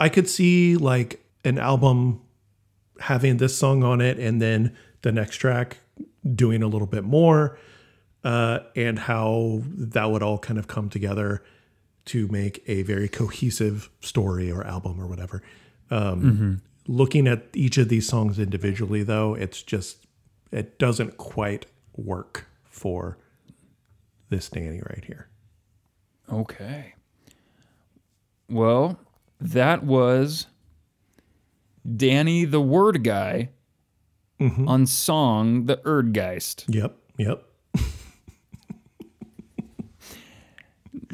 [0.00, 2.22] I could see like an album
[2.98, 5.78] having this song on it, and then the next track
[6.34, 7.58] doing a little bit more,
[8.24, 11.42] uh, and how that would all kind of come together
[12.06, 15.42] to make a very cohesive story or album or whatever.
[15.90, 20.06] Um, Looking at each of these songs individually, though, it's just
[20.52, 21.66] it doesn't quite
[21.96, 23.18] work for
[24.28, 25.28] this Danny right here.
[26.32, 26.94] Okay.
[28.48, 29.00] Well,
[29.40, 30.46] that was
[31.96, 33.50] Danny the Word Guy
[34.40, 36.64] on song The Erdgeist.
[36.68, 37.44] Yep, yep.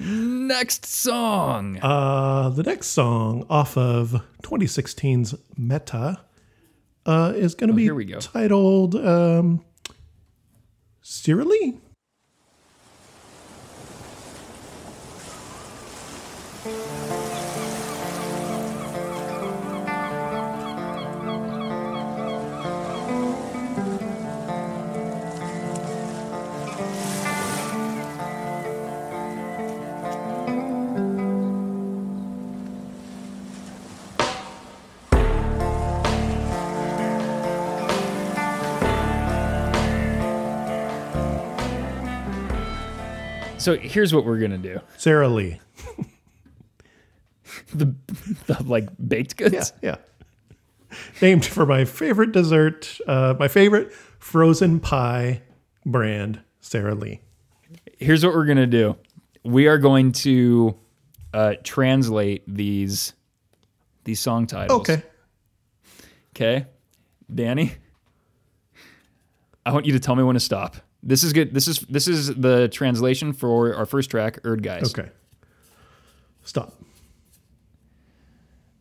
[0.04, 1.78] Next song.
[1.80, 6.20] Uh, the next song off of 2016's Meta
[7.06, 8.18] uh, is going to be Oh, here we go.
[8.18, 9.64] titled um,
[11.04, 11.78] Sirály?
[43.62, 45.60] So here's what we're gonna do: Sara Lee.
[47.74, 47.94] the,
[48.46, 49.72] the like baked goods.
[49.80, 49.96] Yeah,
[50.90, 50.98] yeah.
[51.20, 55.42] Named for my favorite dessert, uh, my favorite frozen pie
[55.86, 57.20] brand, Sara Lee.
[57.98, 58.96] Here's what we're gonna do:
[59.44, 60.76] we are going to
[61.32, 63.12] uh, translate these
[64.04, 64.80] these song titles.
[64.80, 65.02] Okay.
[66.34, 66.66] Okay,
[67.32, 67.74] Danny.
[69.64, 70.76] I want you to tell me when to stop.
[71.02, 71.52] This is good.
[71.52, 74.96] This is this is the translation for our first track, Erdgeist.
[74.98, 75.10] Okay.
[76.44, 76.74] Stop.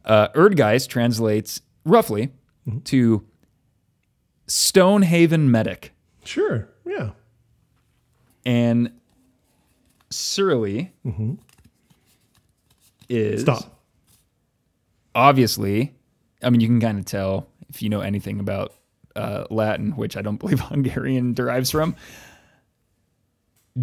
[0.06, 2.30] Uh, Erdgeist translates roughly
[2.86, 3.24] to
[4.48, 5.94] Stonehaven Medic,
[6.24, 6.68] Sure.
[6.86, 7.12] Yeah.
[8.46, 8.92] and
[10.10, 10.92] Surly
[13.10, 13.82] is Stop.
[15.16, 15.94] obviously.
[16.44, 18.74] I mean, you can kind of tell if you know anything about
[19.16, 21.96] uh, Latin, which I don't believe Hungarian derives from.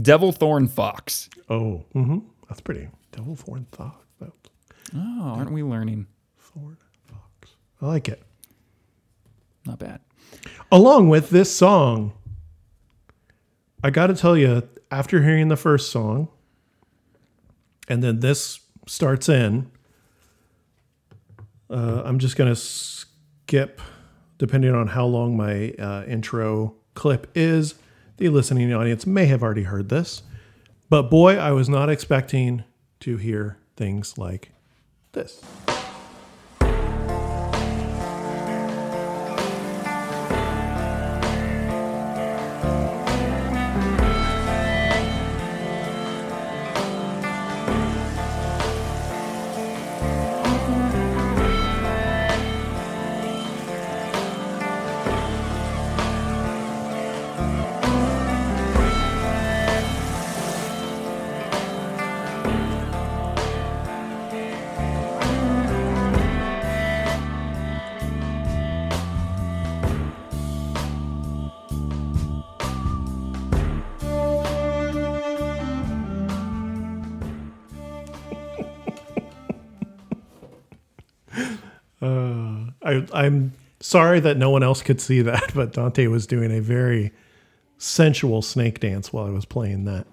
[0.03, 1.31] Devil Thorn Fox.
[1.49, 1.85] Oh.
[1.95, 2.19] Mm-hmm.
[2.49, 2.89] That's pretty.
[3.13, 3.97] Devil thorn fox.
[4.95, 6.07] Oh, aren't we learning?
[6.39, 7.55] Thorn fox.
[7.81, 8.23] I like it.
[9.67, 10.01] Not bad.
[10.73, 12.13] Along with this song,
[13.83, 16.29] I got to tell you, after hearing the first song,
[17.87, 19.71] and then this starts in,
[21.71, 23.81] uh, I'm just going to skip,
[24.39, 27.74] depending on how long my uh, intro clip is.
[28.16, 30.23] The listening audience may have already heard this,
[30.90, 32.65] but boy, I was not expecting
[33.01, 34.51] to hear things like
[35.12, 35.40] this.
[83.81, 87.13] Sorry that no one else could see that, but Dante was doing a very
[87.77, 90.07] sensual snake dance while I was playing that.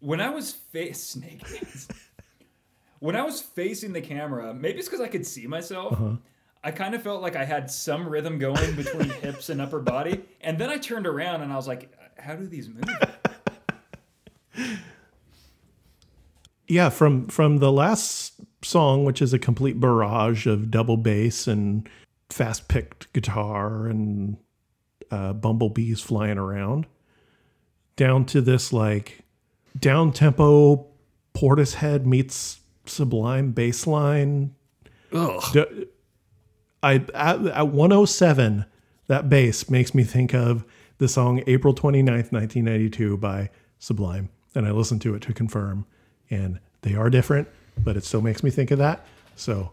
[0.00, 1.88] When I was fa- snake dance.
[3.00, 5.92] when I was facing the camera, maybe it's because I could see myself.
[5.92, 6.16] Uh-huh.
[6.62, 10.22] I kind of felt like I had some rhythm going between hips and upper body,
[10.42, 12.84] and then I turned around and I was like, "How do these move?"
[16.68, 21.88] Yeah, from from the last song, which is a complete barrage of double bass and
[22.32, 24.36] fast picked guitar and
[25.10, 26.86] uh, bumblebees flying around,
[27.96, 29.20] down to this like
[29.78, 30.86] down tempo
[31.34, 34.54] Portishead meets Sublime bass line.
[35.12, 35.66] Ugh.
[36.82, 38.64] I at, at 107,
[39.06, 40.64] that bass makes me think of
[40.98, 44.28] the song April 29th, 1992 by Sublime.
[44.54, 45.86] And I listened to it to confirm.
[46.30, 47.48] And they are different,
[47.78, 49.06] but it still makes me think of that.
[49.36, 49.72] So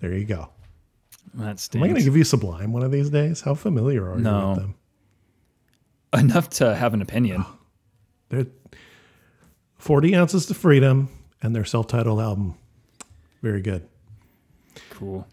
[0.00, 0.50] there you go.
[1.34, 3.40] That Am I going to give you Sublime one of these days?
[3.40, 4.74] How familiar are you with them?
[6.12, 7.46] Enough to have an opinion.
[8.28, 8.46] They're
[9.78, 11.08] 40 ounces to freedom
[11.40, 12.56] and their self-titled album.
[13.42, 13.88] Very good.
[14.90, 15.26] Cool.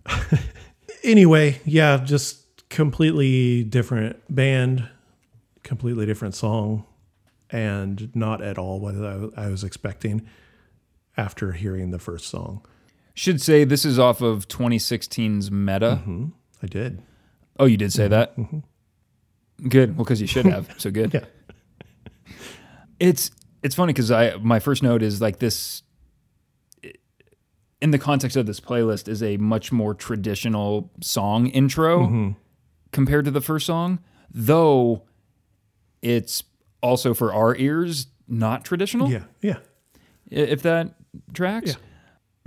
[1.03, 4.87] anyway, yeah, just completely different band,
[5.63, 6.85] completely different song,
[7.51, 8.95] and not at all what
[9.37, 10.25] I was expecting
[11.17, 12.65] after hearing the first song.
[13.13, 15.99] Should say this is off of 2016's Meta.
[16.01, 16.27] Mm-hmm.
[16.63, 17.01] I did.
[17.59, 18.11] Oh, you did say mm-hmm.
[18.11, 18.37] that.
[18.37, 19.67] Mm-hmm.
[19.67, 19.97] Good.
[19.97, 20.73] Well, because you should have.
[20.77, 21.13] So good.
[22.25, 22.35] Yeah.
[22.99, 23.31] It's
[23.63, 25.83] it's funny because I my first note is like this.
[27.81, 32.31] In the context of this playlist, is a much more traditional song intro Mm-hmm.
[32.91, 33.99] compared to the first song,
[34.29, 35.03] though
[36.01, 36.43] it's
[36.83, 39.09] also for our ears not traditional.
[39.09, 39.23] Yeah.
[39.41, 39.59] Yeah.
[40.29, 40.95] If that
[41.33, 41.71] tracks.
[41.71, 41.75] Yeah.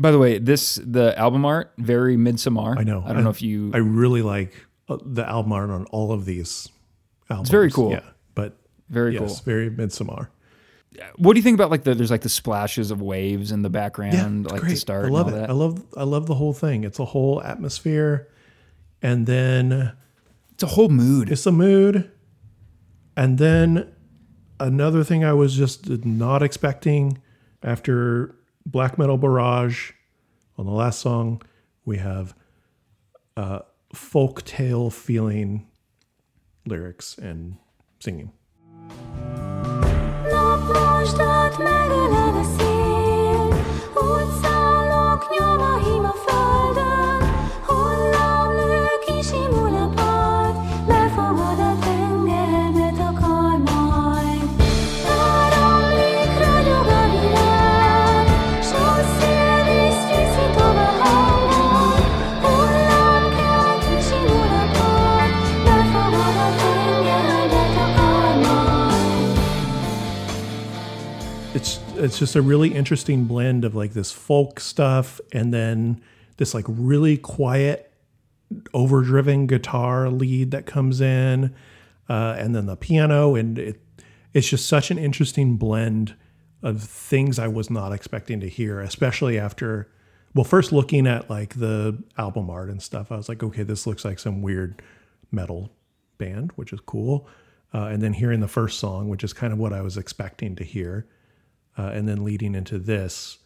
[0.03, 2.77] By the way, this the album art very midsummer.
[2.79, 3.03] I know.
[3.07, 3.70] I don't know if you.
[3.73, 4.53] I really like
[4.89, 6.69] uh, the album art on all of these
[7.31, 7.49] albums.
[7.49, 7.93] It's very cool.
[7.93, 8.01] Yeah.
[8.35, 8.57] But
[8.91, 9.45] very yes, cool.
[9.45, 10.29] very Midsommar.
[11.16, 13.69] What do you think about like the there's like the splashes of waves in the
[13.69, 14.70] Yeah, background, it's like great.
[14.70, 15.33] to start I love it.
[15.33, 15.49] that?
[15.49, 16.85] I love I love the whole thing.
[16.85, 18.29] It's a whole atmosphere.
[19.01, 19.93] And then
[20.53, 21.31] It's a whole mood.
[21.33, 22.11] it's a mood.
[23.16, 23.93] And then
[24.61, 27.19] another thing I was just not expecting
[27.62, 28.35] after
[28.66, 29.93] Black Metal Barrage
[30.56, 31.43] on the last song,
[31.84, 32.34] we have
[33.36, 33.60] uh,
[33.94, 35.66] folk tale feeling
[36.66, 37.56] lyrics and
[38.01, 38.32] singing.
[72.03, 76.03] It's just a really interesting blend of like this folk stuff and then
[76.37, 77.93] this like really quiet
[78.74, 81.55] overdriven guitar lead that comes in
[82.09, 83.35] uh, and then the piano.
[83.35, 83.81] And it
[84.35, 86.15] it's just such an interesting blend
[86.62, 89.91] of things I was not expecting to hear especially after
[90.35, 93.87] well first looking at like the album art and stuff I was like okay this
[93.87, 94.81] looks like some weird
[95.33, 95.73] metal
[96.19, 97.27] band which is cool
[97.74, 100.55] uh, and then hearing the first song which is kind of what I was expecting
[100.57, 101.07] to hear
[101.78, 103.39] uh, and then leading into this,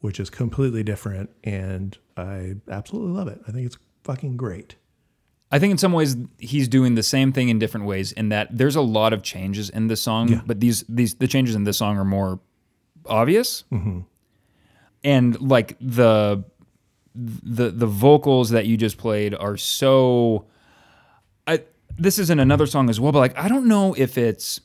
[0.00, 3.40] which is completely different, and I absolutely love it.
[3.48, 4.76] I think it's fucking great.
[5.50, 8.10] I think in some ways he's doing the same thing in different ways.
[8.12, 11.54] In that there's a lot of changes in the song, but these these the changes
[11.54, 12.40] in this song are more
[13.06, 13.64] obvious,
[15.04, 16.44] and like the
[17.14, 20.46] the the vocals that you just played are so.
[21.46, 21.62] I
[21.96, 24.60] this is in another song as well, but like I don't know if it's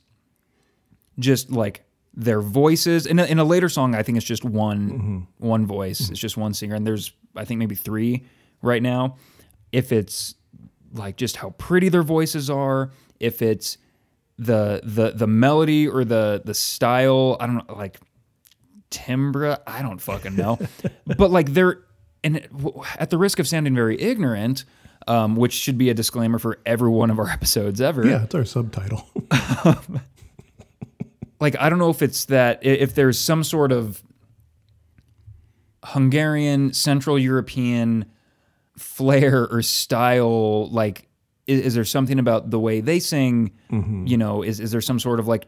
[1.20, 1.84] just like
[2.14, 3.96] their voices in a, in a later song.
[3.96, 6.10] I think it's just one one voice.
[6.10, 8.26] It's just one singer, and there's I think maybe three
[8.62, 9.18] right now.
[9.72, 10.36] If it's
[10.94, 13.78] like just how pretty their voices are, if it's
[14.38, 18.00] the the the melody or the the style, I don't know, like
[18.90, 20.60] timbre, I don't fucking know.
[21.18, 21.84] but like they're
[22.24, 22.48] and
[22.98, 24.66] at the risk of sounding very ignorant,
[25.08, 28.06] um, which should be a disclaimer for every one of our episodes ever.
[28.06, 29.08] Yeah, it's our subtitle.
[31.40, 34.02] like I don't know if it's that if there's some sort of
[35.84, 38.06] Hungarian, Central European
[38.78, 40.70] flair or style.
[40.70, 41.08] Like,
[41.48, 43.52] is, is there something about the way they sing?
[43.72, 44.08] Mm-hmm.
[44.08, 45.48] You know, is is there some sort of like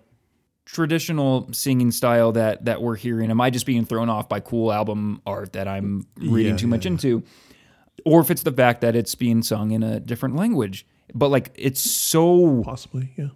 [0.66, 3.30] traditional singing style that that we're hearing?
[3.32, 6.66] Am I just being thrown off by cool album art that I'm reading Yeah, too
[6.68, 7.24] yeah, much into?
[8.06, 10.86] Or if it's the fact that it's being sung in a different language.
[11.14, 13.30] But like it's so Possibly, yeah.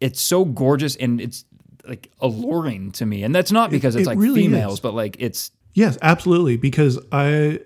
[0.00, 1.44] it's so gorgeous and it's
[1.86, 3.22] like alluring to me.
[3.22, 4.80] And that's not because it's it like really females, is.
[4.80, 6.56] but like it's Yes, absolutely.
[6.56, 7.60] Because I,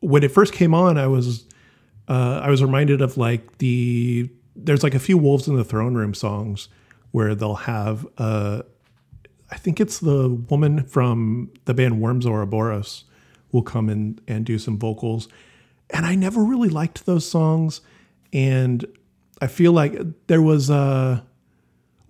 [0.00, 1.46] when it first came on, I was,
[2.08, 5.94] uh, I was reminded of like the there's like a few Wolves in the Throne
[5.94, 6.68] Room songs
[7.12, 8.62] where they'll have, uh,
[9.50, 13.04] I think it's the woman from the band Worm Ouroboros
[13.52, 15.28] will come in and do some vocals,
[15.90, 17.80] and I never really liked those songs,
[18.32, 18.84] and
[19.40, 19.98] I feel like
[20.28, 21.20] there was uh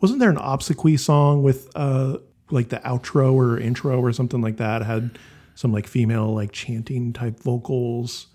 [0.01, 2.19] wasn't there an Obsequiae song with uh
[2.51, 5.19] like the outro or intro or something like that had
[5.55, 8.27] some like female like chanting type vocals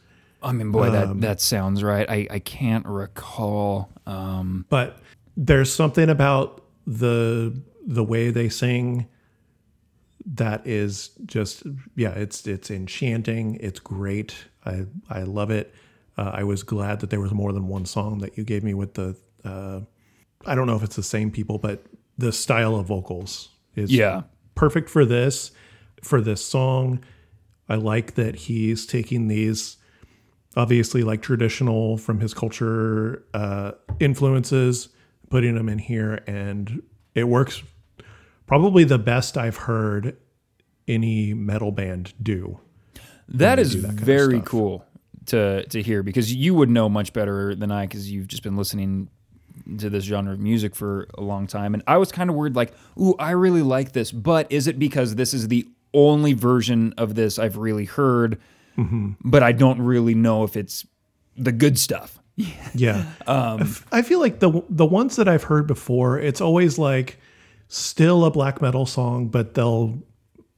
[0.44, 2.08] I mean, boy, Um, that that sounds right.
[2.08, 3.90] I I can't recall.
[4.06, 5.00] Um, but
[5.36, 9.08] there's something about the the way they sing
[10.26, 11.64] that is just
[11.96, 14.36] yeah it's it's enchanting it's great
[14.66, 15.74] i i love it
[16.18, 18.74] uh, i was glad that there was more than one song that you gave me
[18.74, 19.82] with the uh
[20.46, 21.86] i don't know if it's the same people but
[22.18, 24.24] the style of vocals is yeah,
[24.56, 25.52] perfect for this
[26.02, 27.04] for this song.
[27.68, 29.78] I like that he's taking these
[30.56, 34.90] obviously like traditional from his culture uh influences
[35.30, 36.82] putting them in here and
[37.14, 37.62] it works
[38.46, 40.16] probably the best i've heard
[40.88, 42.58] any metal band do
[43.28, 44.86] that is do that very cool
[45.26, 48.56] to to hear because you would know much better than I because you've just been
[48.56, 49.10] listening
[49.78, 51.74] to this genre of music for a long time.
[51.74, 54.80] And I was kind of worried, like, ooh, I really like this, but is it
[54.80, 58.40] because this is the only version of this I've really heard?
[58.78, 59.12] Mm-hmm.
[59.24, 60.86] But I don't really know if it's
[61.38, 62.20] the good stuff.
[62.74, 63.06] Yeah.
[63.28, 67.18] I feel like the the ones that I've heard before, it's always like
[67.70, 69.98] still a black metal song, but they'll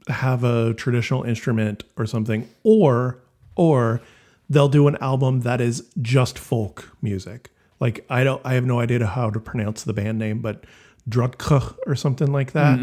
[0.07, 3.19] have a traditional instrument or something, or
[3.56, 4.02] or
[4.49, 7.52] they'll do an album that is just folk music.
[7.80, 10.66] Like I don't, I have no idea how to pronounce the band name, but
[11.10, 12.80] Drudkh or something like that.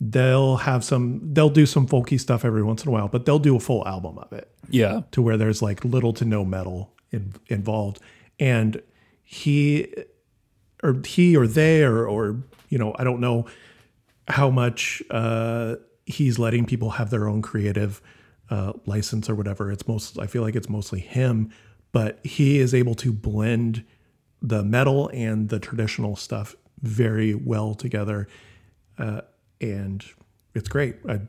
[0.00, 3.38] They'll have some, they'll do some folky stuff every once in a while, but they'll
[3.38, 5.02] do a full album of it Yeah.
[5.12, 8.00] to where there's like little to no metal in, involved
[8.40, 8.82] and
[9.22, 9.92] he
[10.82, 13.46] or he or they or or you know i don't know
[14.28, 15.76] how much uh
[16.06, 18.02] he's letting people have their own creative
[18.50, 21.48] uh license or whatever it's most i feel like it's mostly him
[21.92, 23.84] but he is able to blend
[24.46, 28.28] the metal and the traditional stuff very well together
[28.98, 29.20] uh
[29.60, 30.04] and
[30.54, 31.20] it's great I,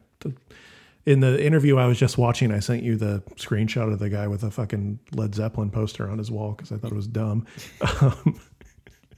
[1.05, 4.27] in the interview I was just watching, I sent you the screenshot of the guy
[4.27, 7.45] with a fucking Led Zeppelin poster on his wall because I thought it was dumb.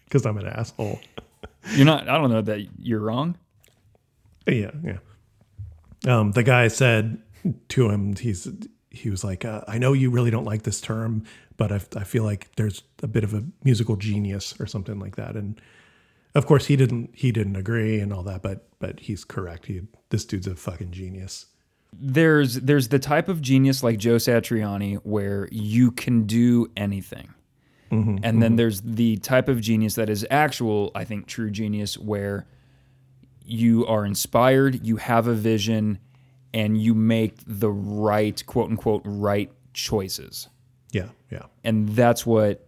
[0.06, 1.02] Because I'm an asshole.
[1.72, 3.38] You're not, I don't know that you're wrong.
[4.48, 5.00] Yeah, yeah.
[6.08, 7.22] Um, the guy said
[7.68, 8.48] to him, he's
[8.90, 11.26] he was like, uh, I know you really don't like this term,
[11.58, 15.16] but I, I feel like there's a bit of a musical genius or something like
[15.16, 15.36] that.
[15.36, 15.60] And
[16.36, 19.66] Of course, he didn't he didn't agree and all that, but but he's correct.
[19.66, 21.48] He this dude's a fucking genius.
[21.94, 27.34] there's there's the type of genius like Joe Satriani where you can do anything.
[27.92, 28.56] Mm-hmm, and then mm-hmm.
[28.58, 32.46] there's the type of genius that is actual, I think, true genius where
[33.46, 36.00] you are inspired, you have a vision,
[36.54, 40.50] and you make the right, quote unquote, right choices.
[41.30, 42.66] Yeah, And that's what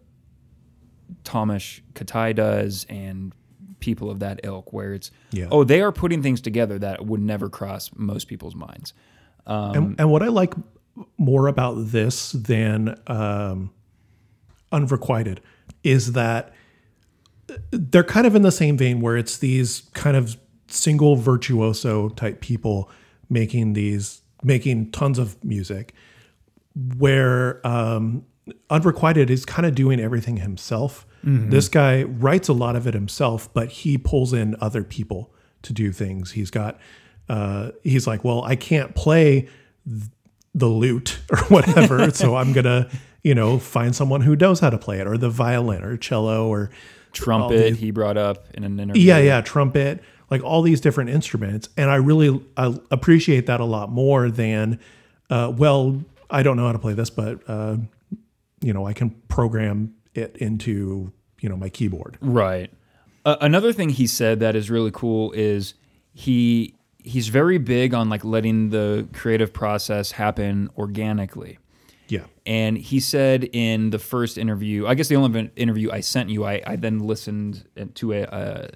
[1.23, 3.34] Tamás Kátai does and
[3.80, 5.48] people of that ilk, where it's, Yeah.
[5.52, 8.94] oh, they are putting things together that would never cross most people's minds.
[9.45, 10.53] and, and what I like
[11.18, 13.72] more about this than um,
[14.72, 15.41] Unrequited
[15.84, 16.53] is that
[17.72, 20.38] they're kind of in the same vein where it's these kind of
[20.68, 22.91] single virtuoso type people
[23.30, 25.94] making these making tons of music
[26.98, 28.23] where um,
[28.69, 31.05] Unrequited is kind of doing everything himself.
[31.23, 35.73] This guy writes a lot of it himself, but he pulls in other people to
[35.73, 36.31] do things.
[36.31, 36.80] He's got,
[37.27, 39.41] uh, he's like, well, I can't play
[39.85, 40.03] th-
[40.55, 42.89] the lute or whatever, so I'm gonna,
[43.21, 46.47] you know, find someone who knows how to play it, or the violin, or cello,
[46.47, 46.69] or
[47.11, 49.01] Trumpet, he brought up in an interview.
[49.03, 53.65] yeah, yeah, trumpet, like all these different instruments, and I really I appreciate that a
[53.65, 54.80] lot more than,
[55.30, 57.77] uh, well, I don't know how to play this, but uh,
[58.61, 61.11] you know, I can program it into
[61.41, 62.18] you know my keyboard.
[62.22, 62.72] Right.
[63.26, 65.73] Uh, another thing he said that is really cool is
[66.14, 71.57] he he's very big on like letting the creative process happen organically.
[72.07, 76.31] Yeah, And he said in the first interview, I guess the only interview I sent
[76.31, 77.65] you, I, I then listened
[77.95, 78.69] to a, a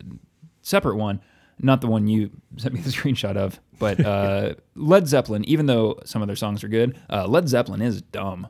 [0.62, 1.20] separate one,
[1.58, 6.00] not the one you sent me the screenshot of, but uh, Led Zeppelin, even though
[6.06, 8.48] some of their songs are good, uh, Led Zeppelin is dumb.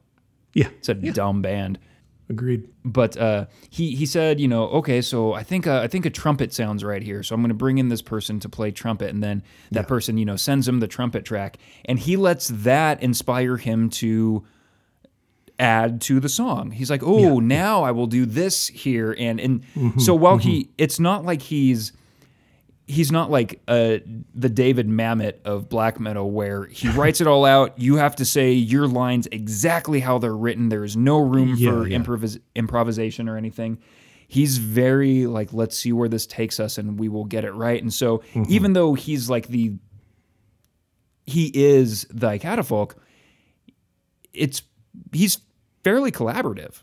[0.53, 1.79] Yeah, It's a dumb band.
[2.29, 2.67] agreed.
[2.85, 6.09] but uh, he he said, you know, okay, so I think uh, I think a
[6.09, 9.09] trumpet sounds right here, so I'm going to bring in this person to play trumpet,
[9.09, 13.01] and then that person, you know, sends him the trumpet track, and he lets that
[13.03, 14.43] inspire him to
[15.59, 16.71] add to the song.
[16.71, 19.63] He's like, oh, now I will do this here, and and
[20.01, 21.91] so while he, it's not like he's
[22.87, 23.97] he's not like uh,
[24.35, 27.77] the David Mamet of black metal, where he writes it all out.
[27.79, 30.69] You have to say your lines exactly how they're written.
[30.69, 31.97] There is no room Yeah, for yeah.
[31.97, 33.79] improvis- improvisation or anything.
[34.27, 37.81] He's very like, let's see where this takes us, and we will get it right.
[37.81, 38.43] And so, Mm-hmm.
[38.51, 39.73] even though he's like the
[41.25, 42.95] he is the catafalque,
[44.33, 44.61] it's
[45.11, 45.39] he's
[45.83, 46.81] fairly collaborative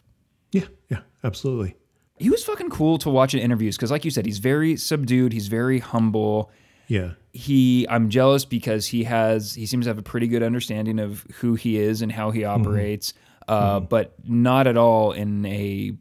[0.52, 1.74] Yeah, yeah, absolutely.
[2.20, 5.32] He was fucking cool to watch in interviews because like you said he's very subdued
[5.32, 6.51] he's very humble
[6.86, 10.98] Yeah, he i'm jealous because he has he seems to have a pretty good understanding
[11.01, 12.60] of who he is and how he Mm-hmm.
[12.60, 13.14] operates
[13.48, 15.92] uh, but not at all in a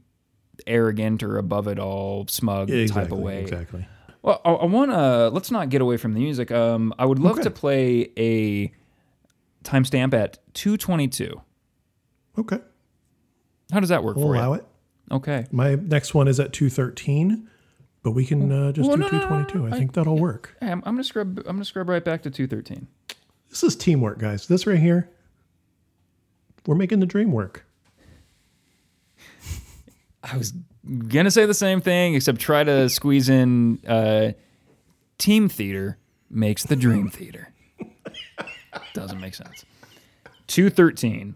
[0.68, 3.88] arrogant or above it all smug exactly, type of way exactly.
[4.22, 7.18] well i, I want to let's not get away from the music um, i would
[7.18, 7.44] love Okay.
[7.44, 8.72] to play a
[9.64, 11.42] timestamp at 222
[12.38, 12.60] Okay,
[13.74, 14.66] how does that work we'll for allow you it.
[15.12, 15.46] Okay.
[15.52, 17.50] My next one is at 213,
[18.04, 19.68] but we can uh, just well, do no, 222.
[19.68, 20.56] I, think that'll work.
[20.62, 21.40] I'm, I'm gonna scrub.
[21.40, 22.88] I'm gonna scrub right back to 213.
[23.50, 24.48] This is teamwork, guys.
[24.48, 25.10] This right here,
[26.66, 27.66] we're making the dream work.
[30.24, 30.54] I was
[31.08, 34.34] gonna say the same thing, except try to squeeze in uh,
[35.18, 35.98] team theater
[36.30, 37.52] makes the dream theater.
[38.94, 39.66] Doesn't make sense.
[40.48, 41.36] 213.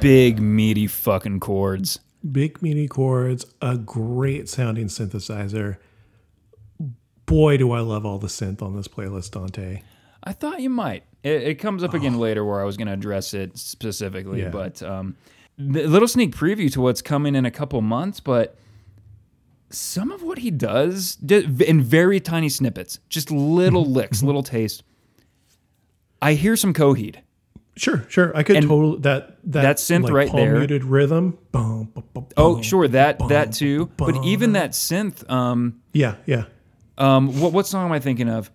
[0.00, 2.00] Big meaty fucking chords.
[2.30, 5.76] Big meaty chords, a great sounding synthesizer.
[7.26, 9.82] Boy, do I love all the synth on this playlist, Dante.
[10.24, 11.04] I thought you might.
[11.22, 14.48] It, it comes up again later where I was going to address it specifically, Yeah.
[14.50, 15.16] but um,
[15.56, 18.18] the little sneak preview to what's coming in a couple months.
[18.20, 18.56] But
[19.70, 24.82] some of what he does in very tiny snippets, just little licks, little taste.
[26.20, 27.16] I hear some Coheed.
[27.78, 28.36] Sure, sure.
[28.36, 31.38] I could And totally that that, that synth like, right there- muted rhythm.
[31.52, 33.86] Boom, boom, boom, Oh, sure, that that too.
[33.96, 36.44] But even that synth, um, Yeah, yeah.
[36.98, 38.50] Um, what what song am I thinking of?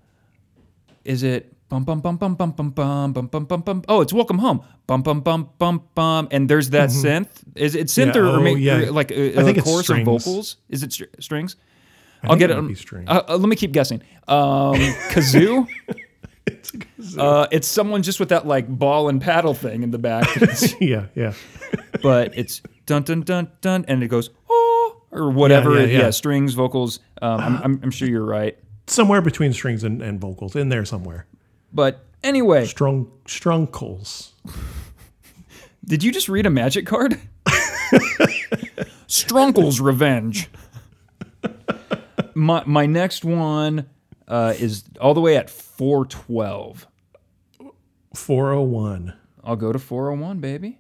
[1.06, 3.84] Is it bum bum bum bum bum bum bum bum bum bum bum?
[3.88, 4.62] Oh, it's Welcome Home.
[4.88, 6.28] Bum bum bum bum bum.
[6.32, 7.30] And there's that synth.
[7.56, 8.18] Is it synth Mm-hmm.
[8.18, 8.88] Yeah, or, or, oh, yeah.
[8.88, 10.06] or like a, I think a chorus strings.
[10.06, 10.58] vocals?
[10.70, 11.56] Is it str- strings?
[12.22, 12.74] I I'll get it um.
[13.08, 14.02] Uh, uh, let me keep guessing.
[14.28, 14.76] Um,
[15.12, 15.68] kazoo.
[17.18, 20.28] Uh, it's someone just with that like ball and paddle thing in the back,
[20.82, 21.34] yeah, yeah.
[22.02, 25.80] but it's dun dun dun dun, and it goes oh or whatever.
[25.80, 26.10] yeah, Yeah, yeah.
[26.12, 27.00] strings, vocals.
[27.22, 28.58] Um, I'm, I'm, I'm sure you're right.
[28.88, 31.26] Somewhere between strings and, and vocals, in there somewhere.
[31.74, 34.32] But anyway, Strung strunkles.
[35.86, 37.20] did you just read a magic card?
[39.08, 40.50] Strunkle's Revenge.
[42.36, 43.88] My my next one
[44.28, 46.88] uh, is all the way at 412.
[48.16, 49.14] 401.
[49.44, 50.80] I'll go to 401, baby.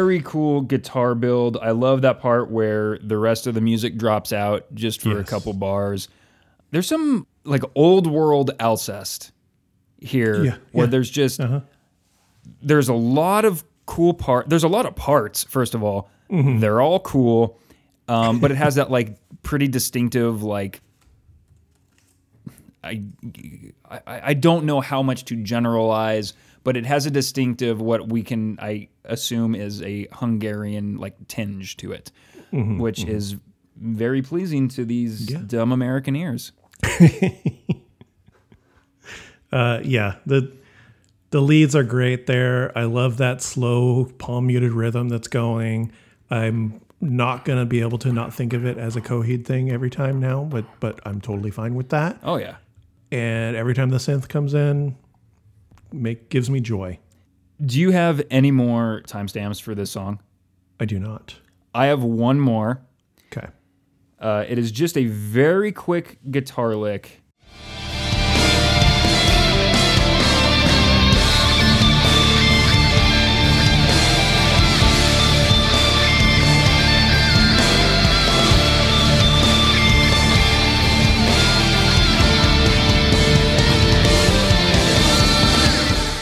[0.00, 1.58] Very cool guitar build.
[1.60, 5.24] I love that part where the rest of the music drops out just for a
[5.24, 6.08] couple bars.
[6.70, 9.32] There's some like old world Alcest
[9.98, 10.90] here Yeah, where yeah.
[10.90, 11.60] there's just Uh-huh.
[12.62, 14.48] there's a lot of cool part.
[14.48, 15.44] There's a lot of parts.
[15.44, 16.60] First of all, Mm-hmm.
[16.60, 17.58] they're all cool,
[18.08, 20.80] um, but it has that like pretty distinctive like.
[22.82, 23.02] I,
[23.90, 24.00] I
[24.30, 26.32] I don't know how much to generalize,
[26.64, 31.76] but it has a distinctive what we can I assume is a Hungarian like tinge
[31.78, 32.10] to it,
[32.52, 33.36] which is
[33.76, 35.42] very pleasing to these Mm-hmm, Yeah.
[35.46, 36.52] dumb American ears.
[39.52, 40.52] Uh, yeah, the
[41.30, 42.76] the leads are great there.
[42.78, 45.90] I love that slow palm muted rhythm that's going.
[46.30, 49.90] I'm not gonna be able to not think of it as a Coheed thing every
[49.90, 52.18] time now, but but I'm totally fine with that.
[52.22, 52.56] Oh yeah.
[53.10, 54.96] And every time the synth comes in,
[55.92, 56.98] make gives me joy.
[57.64, 60.20] Do you have any more timestamps for this song?
[60.78, 61.36] I do not.
[61.74, 62.80] I have one more.
[63.26, 63.48] Okay.
[64.18, 67.19] Uh, it is just a very quick guitar lick.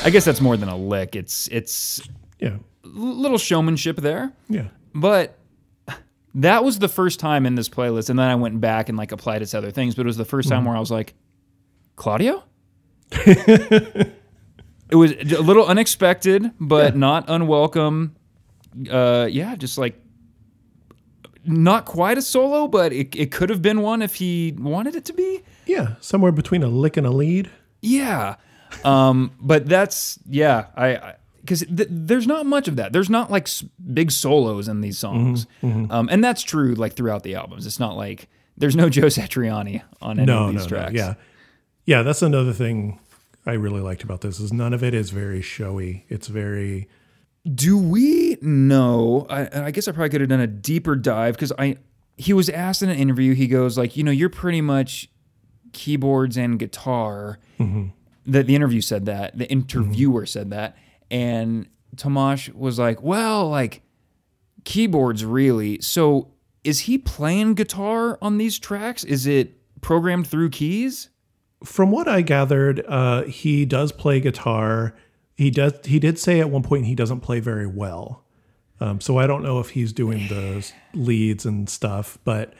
[0.04, 1.16] I guess that's more than a lick.
[1.16, 2.00] It's it's
[2.38, 2.56] Yeah.
[2.84, 4.32] a little showmanship there.
[4.48, 4.68] Yeah.
[4.94, 5.38] But
[6.34, 9.12] that was the first time in this playlist, and then I went back and like
[9.12, 9.94] applied it to other things.
[9.94, 11.14] But it was the 1st time where I was like,
[11.96, 12.44] Claudio.
[13.10, 14.12] it
[14.92, 18.14] was a little unexpected, but not unwelcome.
[18.90, 20.00] Uh, yeah, just like
[21.44, 25.04] not quite a solo, but it, it could have been one if he wanted it
[25.06, 25.42] to be.
[25.66, 25.94] Yeah.
[26.00, 27.50] Somewhere between a lick and a lead.
[27.80, 28.36] Yeah.
[28.84, 32.92] Um, but that's yeah, I because th- there's not much of that.
[32.92, 36.94] There's not like s- big solos in these songs, Mm-hmm, Um, and that's true like
[36.94, 37.66] throughout the albums.
[37.66, 40.92] It's not like there's no Joe Satriani on any no, of these no, tracks.
[40.92, 40.98] no.
[41.00, 41.14] Yeah.
[41.86, 42.98] Yeah, that's another thing
[43.46, 46.04] I really liked about this is none of it is very showy.
[46.10, 46.86] It's very
[47.50, 49.26] Do we know?
[49.30, 51.78] I, I guess I probably could have done a deeper dive because I
[52.18, 53.32] he was asked in an interview.
[53.34, 55.08] He goes like, you know, you're pretty much
[55.72, 57.38] keyboards and guitar.
[57.58, 57.90] That
[58.30, 60.76] the interview said that the interviewer said that,
[61.10, 63.82] and Tamás was like, well, like
[64.64, 65.80] keyboards really.
[65.80, 66.32] So
[66.64, 69.04] is he playing guitar on these tracks?
[69.04, 71.08] Is it programmed through keys?
[71.64, 74.94] from what I gathered, uh, he does play guitar.
[75.34, 75.74] He does.
[75.84, 78.24] He did say at one point he doesn't play very well.
[78.80, 82.54] Um, so I don't know if he's doing the leads and stuff, but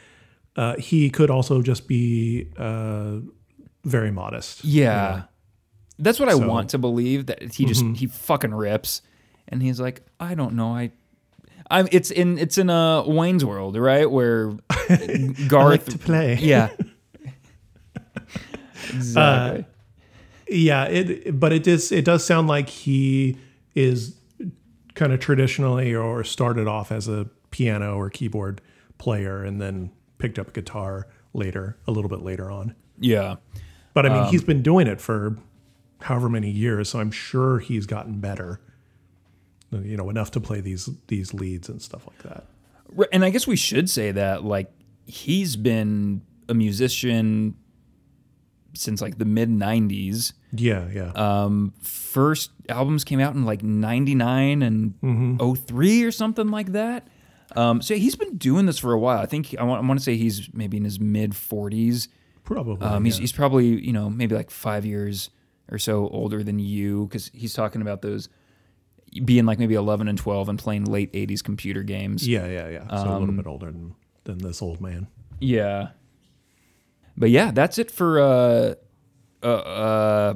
[0.55, 3.17] uh, he could also just be uh,
[3.85, 4.65] very modest.
[4.65, 5.23] Yeah.
[5.99, 6.47] That's what I So- Mm-hmm.
[6.49, 9.01] want to believe that he just he fucking rips
[9.47, 10.91] and he's like, I don't know, I
[11.69, 14.09] I'm it's in it's in a Wayne's World, right?
[14.09, 14.47] Where
[15.47, 16.35] Garth I like to play.
[16.41, 16.69] Yeah.
[18.89, 19.65] exactly.
[20.47, 23.37] Yeah, it but it does it does sound like he
[23.75, 24.15] is
[24.95, 28.61] kind of traditionally or started off as a piano or keyboard
[28.97, 32.75] player and then picked up guitar later, a little bit later on.
[32.99, 33.35] Yeah.
[33.93, 35.37] But I mean, Um, he's been doing it for
[36.01, 38.61] however many years, so I'm sure he's gotten better.
[39.71, 42.45] You know, enough to play these these leads and stuff like that.
[42.91, 44.71] Right, And I guess we should say that like
[45.05, 47.55] he's been a musician
[48.73, 50.33] since like the mid 90s.
[50.53, 51.11] Yeah, yeah.
[51.13, 57.07] Um first albums came out in like 99 and 03 or something like that.
[57.55, 59.19] Um so he's been doing this for a while.
[59.19, 62.07] I think I want, I want to say he's maybe in his mid 40s.
[62.43, 62.87] Probably.
[62.87, 63.21] Um, he's, yeah.
[63.21, 65.29] he's probably you know maybe like five years
[65.71, 68.29] or so older than you because he's talking about those
[69.25, 72.27] being like maybe 11 and 12 and playing late 80s computer games.
[72.27, 72.87] yeah, yeah, yeah.
[72.89, 75.07] So a Um, little bit older than, than this old man.
[75.39, 75.89] Yeah.
[77.17, 78.75] But yeah, that's it for uh
[79.43, 80.33] uh, uh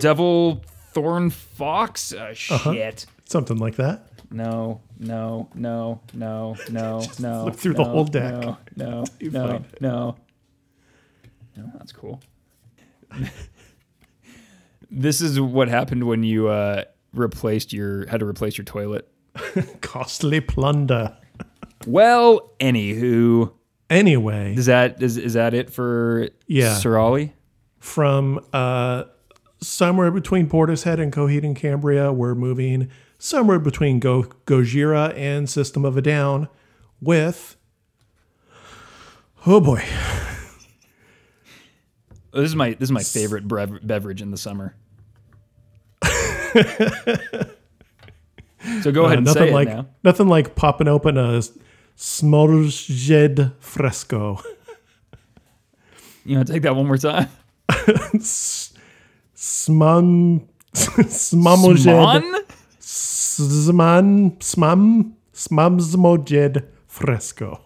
[0.00, 0.62] Devil
[0.92, 2.12] Thorn Fox.
[2.12, 3.06] Uh, shit.
[3.26, 4.08] Something like that.
[4.30, 7.44] No, no, no, no, no, no.
[7.44, 10.16] look through the whole deck No, no, no, no.
[11.56, 12.20] No, that's cool.
[14.94, 19.08] this is what happened when you uh replaced your had to replace your toilet.
[19.80, 21.16] Costly plunder.
[21.86, 23.52] Well, anywho,
[23.90, 26.74] Anyway, is that is is that it for Yeah.
[26.76, 27.32] Sirály?
[27.78, 29.04] from uh,
[29.60, 32.88] somewhere between Portishead and Coheed and Cambria, we're moving
[33.18, 36.48] somewhere between Go Gojira and System of a Down
[37.02, 37.56] with.
[39.46, 39.84] Oh boy.
[42.32, 44.74] This is my this is my favorite brev- beverage in the summer.
[48.82, 49.86] So go ahead Uh, nothing say like it now.
[50.02, 51.40] nothing like popping open a
[51.96, 54.40] Smorged fresco.
[56.24, 57.28] You want to take that one more time?
[59.36, 62.34] Smum Smumojed Swan?
[62.80, 67.63] Sman Smum Smumzmojed fresco.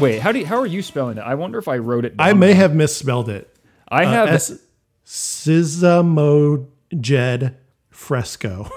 [0.00, 0.20] Wait?
[0.20, 1.22] How do you, how are you spelling it?
[1.22, 2.16] I wonder if I wrote it.
[2.16, 2.28] Down.
[2.28, 3.54] I may have misspelled it.
[3.88, 4.28] I Uh, have.
[4.30, 4.58] S-
[5.06, 7.54] Sizamojed
[7.90, 8.70] fresco.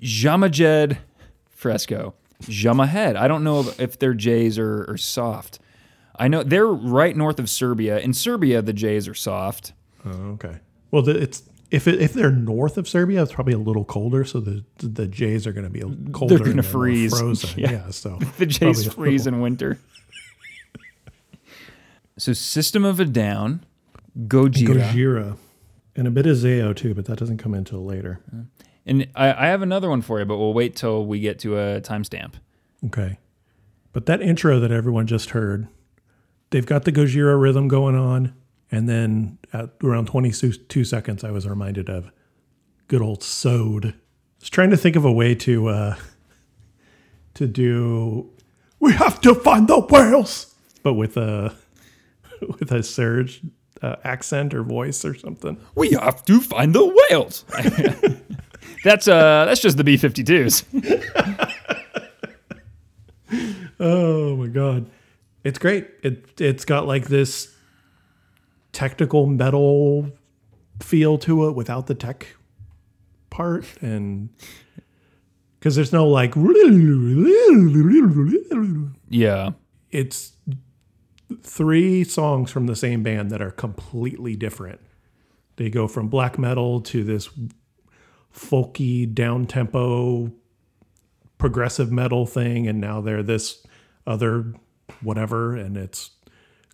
[0.00, 0.98] Jamajed
[1.50, 2.14] Fresco.
[2.42, 3.16] Jamahead.
[3.16, 5.58] I don't know if- if their J's are, are soft.
[6.16, 7.98] I know they're right north of Serbia.
[8.00, 9.72] In Serbia, the J's are soft.
[10.04, 10.56] Oh, okay.
[10.90, 14.24] Well, the, it's if it, if they're north of Serbia, it's probably a little colder,
[14.24, 15.80] so the the Jays are going to be
[16.12, 16.36] colder.
[16.36, 17.18] They're gonna and more freeze.
[17.18, 17.50] frozen.
[17.60, 17.70] Yeah.
[17.70, 17.90] Yeah.
[17.90, 19.78] so The J's probably a freeze little- in winter.
[22.18, 23.64] So System of a Down,
[24.18, 24.90] Gojira.
[24.92, 25.36] Gojira,
[25.96, 28.20] and a bit of Zayo too, but that doesn't come until later.
[28.84, 31.56] And I, I have another one for you, but we'll wait till we get to
[31.56, 32.34] a timestamp.
[32.84, 33.18] Okay,
[33.92, 35.68] but that intro that everyone just heard,
[36.50, 38.34] they've got the Gojira rhythm going on,
[38.70, 42.10] and then at around twenty two seconds, I was reminded of
[42.88, 43.86] good old SOAD.
[43.86, 43.94] I
[44.40, 45.96] was trying to think of a way to uh,
[47.34, 48.30] to do.
[48.80, 51.56] We have to find the whales, but with a
[52.60, 53.48] with a Serj
[53.82, 55.58] uh, accent or voice or something.
[55.74, 57.44] We have to find the whales.
[58.84, 60.64] that's uh that's just the B52s.
[63.80, 64.88] Oh my god,
[65.42, 65.88] it's great.
[66.04, 67.52] It it's got like this
[68.72, 70.10] technical metal
[70.80, 72.26] feel to it without the tech
[73.30, 74.28] part, and
[75.58, 76.34] because there's no like
[79.08, 79.50] Yeah.
[79.90, 80.32] it's
[81.42, 84.80] three songs from the same band that are completely different.
[85.56, 87.28] They go from black metal to this
[88.34, 90.32] folky down tempo
[91.38, 93.66] progressive metal thing and now they're this
[94.06, 94.54] other
[95.02, 96.10] whatever and it's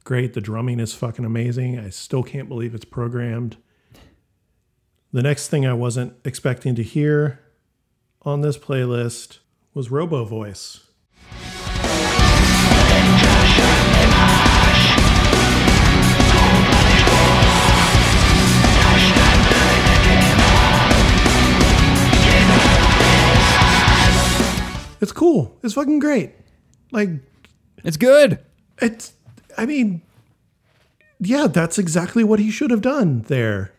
[0.05, 0.35] great.
[0.35, 1.79] The drumming is fucking amazing.
[1.79, 3.57] I still can't believe it's programmed.
[5.13, 7.41] The next thing I wasn't expecting to hear
[8.23, 9.39] on this playlist
[9.73, 10.88] was Robo Voice.
[25.01, 25.57] It's cool.
[25.63, 26.33] It's fucking great.
[26.93, 27.11] Like
[27.85, 28.39] It's good.
[28.81, 29.13] it's
[29.57, 30.03] I mean
[31.21, 33.73] yeah, that's exactly what he should have done there.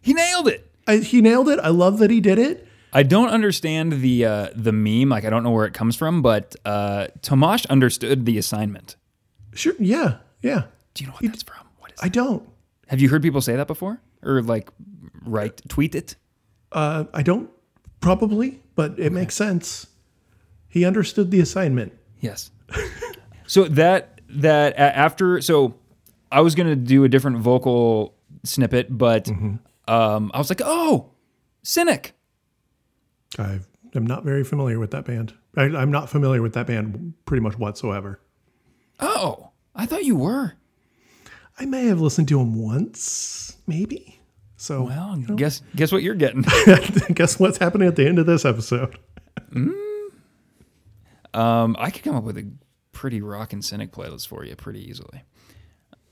[0.00, 0.70] He nailed it.
[0.86, 1.58] I, he nailed it.
[1.60, 2.66] I love that he did it.
[2.92, 5.10] I don't understand the uh, the meme.
[5.10, 8.96] Like I don't know where it comes from, but uh, Tamás understood the assignment.
[9.52, 9.74] Sure.
[9.78, 10.18] Yeah.
[10.40, 10.64] Yeah.
[10.94, 11.66] Do you know what that's from?
[11.80, 11.98] What is?
[12.00, 12.48] I don't.
[12.86, 14.70] Have you heard people say that before, or like,
[15.26, 16.16] write tweet it?
[16.72, 17.50] Uh, I don't
[18.00, 19.86] probably, but it makes sense.
[20.68, 21.92] He understood the assignment.
[22.20, 22.50] Yes.
[23.46, 25.74] so that that after so
[26.30, 28.14] I was gonna do a different vocal
[28.44, 29.28] snippet, but
[29.88, 31.10] um, I was like, oh,
[31.62, 32.12] Cynic.
[33.38, 33.60] I
[33.94, 35.34] am not very familiar with that band.
[35.56, 38.20] I, I'm not familiar with that band pretty much whatsoever.
[39.00, 40.54] Oh, I thought you were.
[41.58, 44.20] I may have listened to him once, maybe.
[44.56, 46.42] So, Well, guess guess what you're getting.
[47.14, 48.98] guess what's happening at the end of this episode?
[51.38, 52.50] Um, I could come up with a
[52.92, 55.22] pretty rockin' Cynic playlist for you pretty easily.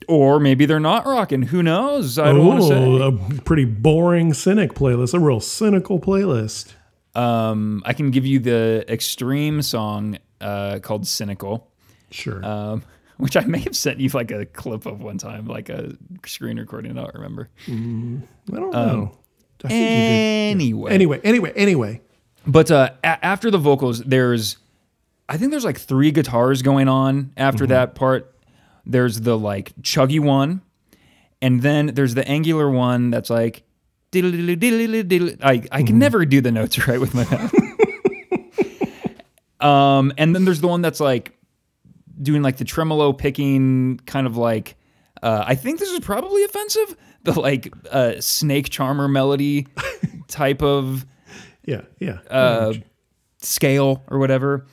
[0.07, 1.41] Or maybe they're not rocking.
[1.43, 2.17] Who knows?
[2.17, 3.37] I don't want to say.
[3.37, 6.73] a pretty boring cynic playlist, a real cynical playlist.
[7.13, 11.71] Um, I can give you the extreme song uh, called "Cynical,"
[12.11, 12.45] Sure.
[12.45, 12.83] um,
[13.17, 16.57] which I may have sent you like a clip of one time, like a screen
[16.59, 16.91] recording.
[16.97, 17.49] I don't remember.
[17.67, 19.17] I don't um, know.
[19.63, 20.51] I think you did.
[20.51, 22.01] Anyway, Anyway, anyway, anyway.
[22.45, 24.57] But uh, a- after the vocals, there's,
[25.29, 28.33] I think there's like three guitars going on after that part.
[28.85, 30.61] There's the like chuggy one,
[31.41, 33.63] and then there's the angular one that's like,
[34.11, 35.35] diddle-diddle-diddle-diddle.
[35.43, 37.53] I I can never do the notes right with my mouth.
[39.59, 41.33] um, and then there's the one that's like
[42.21, 44.75] doing like the tremolo picking kind of like.
[45.21, 46.95] Uh, I think this is probably offensive.
[47.23, 49.67] The like uh, snake charmer melody
[50.27, 51.05] type of
[51.65, 52.19] Yeah, yeah.
[52.29, 52.73] uh,
[53.41, 54.67] scale or whatever.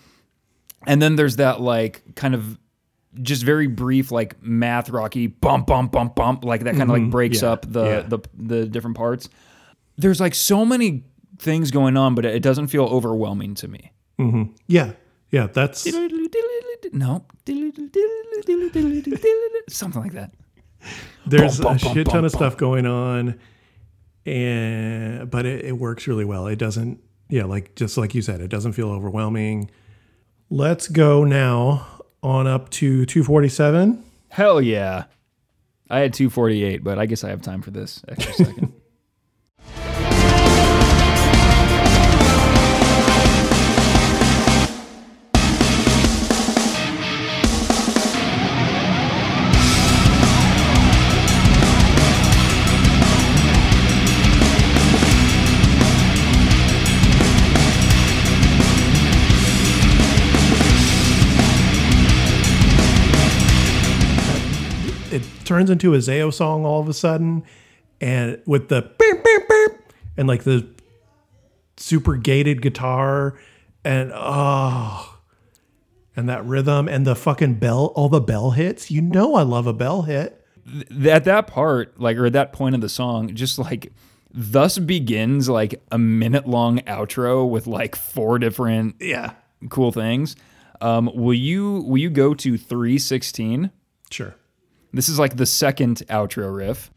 [0.87, 2.59] And then there's that like kind of
[3.23, 7.03] just very brief like math rocky bump bump bump bump like that kind of like
[7.03, 7.11] mm-hmm.
[7.11, 8.01] breaks Yeah, up the, yeah.
[8.01, 9.29] the the different parts.
[9.97, 11.05] There's like so many
[11.39, 13.93] things going on, but it doesn't feel overwhelming to me.
[14.19, 14.53] Mm-hmm.
[14.67, 14.93] yeah,
[15.31, 15.47] yeah.
[15.47, 15.87] That's
[16.93, 17.25] No,
[19.69, 20.33] something like that.
[21.27, 23.39] there's Bum, a shit ton bum, of stuff going on,
[24.27, 26.47] and but it, it works really well.
[26.47, 29.71] It doesn't, yeah, like just like you said, it doesn't feel overwhelming.
[30.51, 31.87] Let's go now
[32.23, 34.05] on up to 247.
[34.29, 35.05] Hell yeah.
[35.91, 38.73] I had 248, but I guess I have time for this extra second.
[65.45, 67.45] turns into a Zayo song all of a sudden,
[68.01, 69.73] and with the beep, beep, beep,
[70.17, 70.67] and like the
[71.77, 73.39] super gated guitar,
[73.85, 75.19] and oh,
[76.17, 78.91] and that rhythm and the fucking bell, all the bell hits.
[78.91, 80.41] You know, I love a bell hit.
[81.07, 83.93] at that part, like, or at that point of the song, just like,
[84.33, 89.35] thus begins like a minute long outro with like four different Yeah,
[89.69, 90.37] cool things.
[90.81, 93.71] Um, will you will you go to 316?
[94.11, 94.35] sure.
[94.95, 96.89] This is like the second outro riff.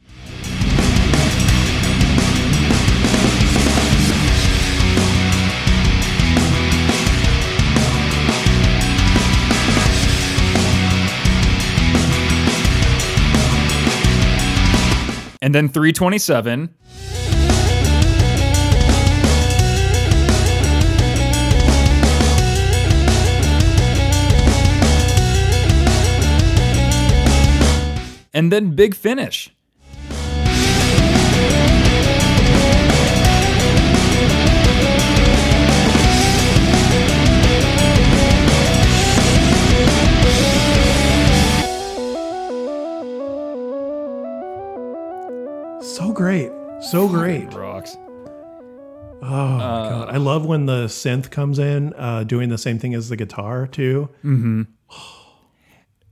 [15.41, 16.75] And then 327.
[28.37, 29.49] And then big finish.
[45.81, 46.51] So great,
[46.91, 47.51] so great.
[47.55, 47.97] Rocks.
[49.19, 49.57] Oh my
[49.89, 53.15] god, I love when the synth comes in, uh, doing the same thing as the
[53.15, 54.09] guitar too.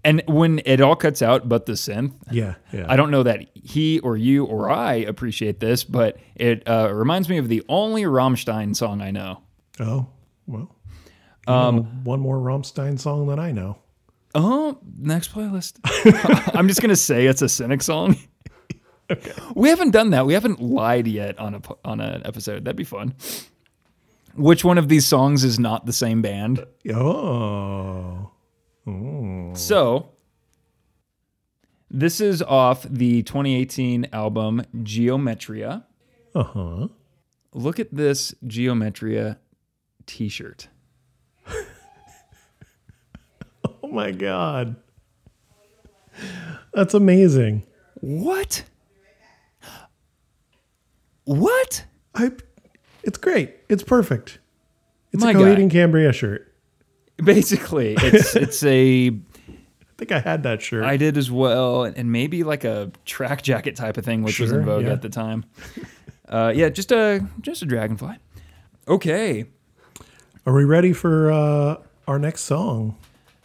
[0.05, 2.85] And when it all cuts out but the synth, Yeah, yeah.
[2.87, 7.27] I don't know that he or you or I appreciate this, but it uh, reminds
[7.27, 9.41] me of the only Rammstein song I know.
[9.79, 10.07] Oh
[10.47, 10.73] well.
[11.47, 13.77] Um, one more Rammstein song than I know.
[14.33, 15.79] Oh, next playlist.
[16.55, 18.15] I'm just gonna say it's a cynic song.
[19.09, 19.31] okay.
[19.55, 20.25] We haven't done that.
[20.25, 22.65] We haven't lied yet on a on an episode.
[22.65, 23.15] That'd be fun.
[24.35, 26.65] Which one of these songs is not the same band?
[26.93, 28.24] Oh,
[29.55, 30.09] So,
[31.89, 35.85] this is off the 2018 album Geometria.
[36.35, 36.87] uh huh.
[37.53, 39.37] Look at this Geometria
[40.05, 40.67] t-shirt.
[43.83, 44.75] Oh my god.
[46.73, 47.63] That's amazing.
[48.01, 48.63] What?
[51.25, 51.85] What?
[52.15, 52.31] I.
[53.03, 53.53] It's great.
[53.69, 54.39] It's perfect.
[55.13, 55.39] It's My a guy.
[55.39, 56.51] Coheed and Cambria shirt.
[57.23, 60.83] Basically, it's it's a I think I had that shirt.
[60.83, 64.51] I did as well, and maybe like a track jacket type of thing, which was
[64.51, 64.91] in vogue yeah.
[64.91, 65.45] at the time.
[66.27, 68.17] Uh, yeah, just a just a dragonfly.
[68.87, 69.45] Okay.
[70.45, 71.77] Are we ready for uh,
[72.07, 72.97] our next song?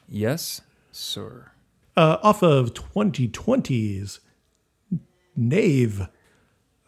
[0.09, 0.61] Yes,
[0.91, 1.53] sir.
[1.97, 4.21] Uh, off of 2020's
[5.39, 6.09] Naiv,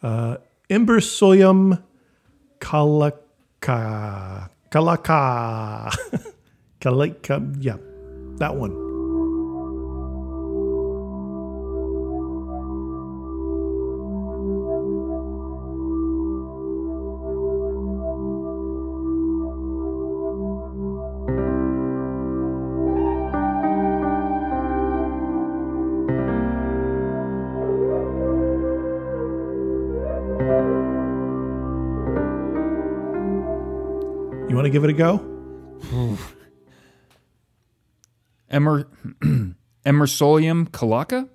[0.03, 0.37] uh,
[0.69, 1.81] Imbersoyum
[2.59, 4.49] Kalaka.
[4.69, 5.95] Kalaka.
[6.83, 7.39] Kalaka.
[7.63, 7.77] Yeah,
[8.39, 8.71] that one.
[34.49, 35.32] You want to give it a go?
[38.53, 38.87] Emer
[39.85, 41.27] Emersolium Kalaka.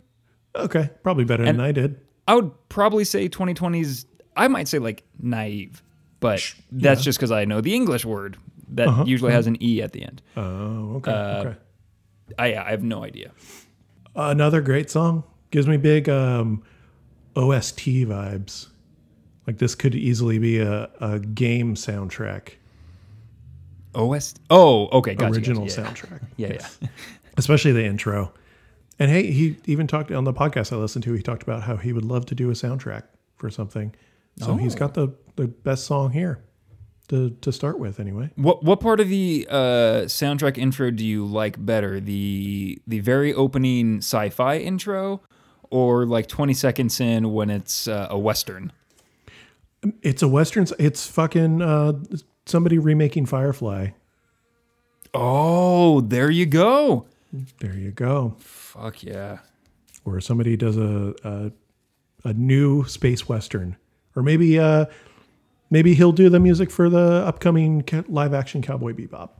[0.54, 2.00] Okay, probably better than I did.
[2.26, 4.04] I would probably say 2020s.
[4.36, 5.82] I might say like naive,
[6.20, 8.36] but that's just because I know the English word
[8.70, 10.22] that usually has an e at the end.
[10.36, 11.10] Oh, okay.
[11.10, 11.56] Uh, okay.
[12.38, 13.32] I I have no idea.
[14.14, 15.24] Another great song.
[15.50, 16.62] Gives me big um,
[17.36, 18.68] OST vibes.
[19.46, 22.54] Like this could easily be a, a game soundtrack,
[23.94, 24.34] OS.
[24.50, 25.34] Oh, okay, gotcha.
[25.34, 25.88] original gotcha, yeah.
[25.88, 26.22] soundtrack.
[26.36, 26.88] Yeah, yeah.
[27.36, 28.32] Especially the intro.
[28.98, 31.76] And hey, he even talked on the podcast I listened to, he talked about how
[31.76, 33.04] he would love to do a soundtrack
[33.36, 33.94] for something.
[34.38, 36.40] So he's got the, the best song here
[37.08, 38.30] to, to start with, anyway.
[38.36, 41.98] What what part of the uh, soundtrack intro do you like better?
[41.98, 45.22] The the very opening sci-fi intro,
[45.70, 48.72] or like 20 seconds in when it's uh, a western?
[50.02, 51.92] It's a Western, it's fucking uh,
[52.48, 53.88] somebody remaking Firefly.
[55.14, 57.06] Oh, there you go.
[57.60, 58.34] There you go.
[58.38, 59.38] Fuck yeah.
[60.04, 61.52] or somebody does a a,
[62.28, 63.76] a new space western,
[64.16, 64.86] or maybe uh,
[65.70, 69.30] maybe he'll do the music for the upcoming live action Cowboy Bebop.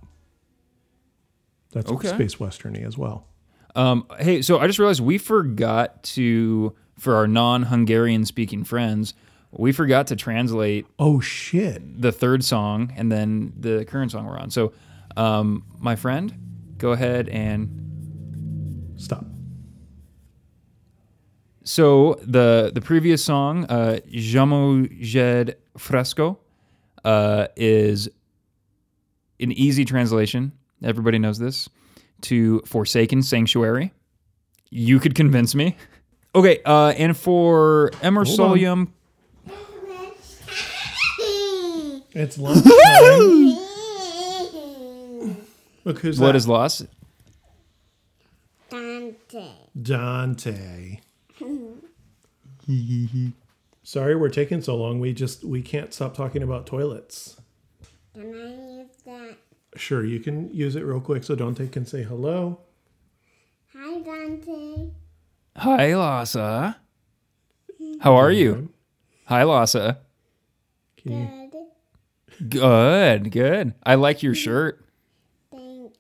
[1.72, 2.09] That's Okay.
[2.09, 3.26] space westerny as well.
[3.74, 9.14] Um, hey, so I just realized we forgot to for our non-Hungarian speaking friends,
[9.50, 12.00] we forgot to translate Oh shit!
[12.00, 14.50] the third song and then the current song we're on.
[14.50, 14.72] So,
[15.16, 16.34] um, my friend,
[16.78, 17.84] go ahead and
[18.98, 19.24] Stop.
[21.62, 26.38] So the the previous song, uh, Jamo Jed Fresco,
[27.04, 28.08] uh, is
[29.38, 30.52] an easy translation.
[30.82, 31.68] Everybody knows this.
[32.22, 33.92] To Forsaken Sanctuary.
[34.70, 35.76] You could convince me.
[36.34, 38.88] Okay, uh, and for Emersolium,
[42.18, 42.66] It's lunchtime.
[45.84, 46.36] Look who's what that?
[46.36, 46.86] is lost?
[48.68, 49.52] Dante.
[49.80, 50.98] Dante.
[53.84, 54.98] Sorry, we're taking so long.
[54.98, 57.40] We just we can't stop talking about toilets.
[58.14, 59.36] Can I use that?
[59.76, 62.58] Sure, you can use it real quick so Dante can say hello.
[63.76, 64.88] Hi, Dante.
[65.56, 66.78] Hi, Lassa.
[68.00, 68.70] How are you?
[69.26, 69.98] Hi, Lassa.
[70.96, 71.47] Can you-
[72.39, 72.51] Good.
[72.51, 73.74] Good, good.
[73.85, 74.85] I like your shirt.
[75.51, 75.98] Thanks.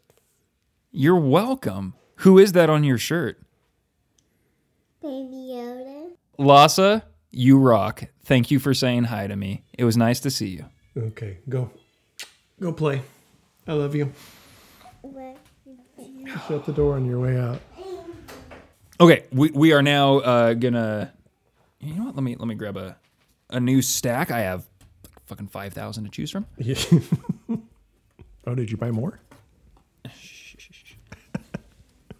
[0.92, 1.94] You're welcome.
[2.16, 3.40] Who is that on your shirt?
[5.02, 6.10] Baby Yoda.
[6.38, 8.04] Lassa, you rock.
[8.24, 9.64] Thank you for saying hi to me.
[9.76, 10.66] It was nice to see you.
[10.96, 11.70] Okay, go.
[12.60, 13.02] Go play.
[13.66, 14.12] I love you.
[16.46, 17.60] Shut the door on your way out.
[19.00, 21.12] Okay, we, we are now uh, gonna.
[21.80, 22.16] You know what?
[22.16, 22.96] Let me let me grab a
[23.50, 24.30] a new stack.
[24.30, 24.67] I have like
[25.28, 26.46] fucking five thousand to choose from.
[28.46, 29.20] oh, did you buy more?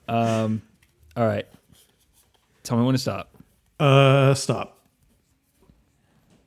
[0.08, 0.62] Um,
[1.16, 1.46] all right.
[2.62, 3.36] Tell me when to stop.
[3.78, 4.78] Uh, stop.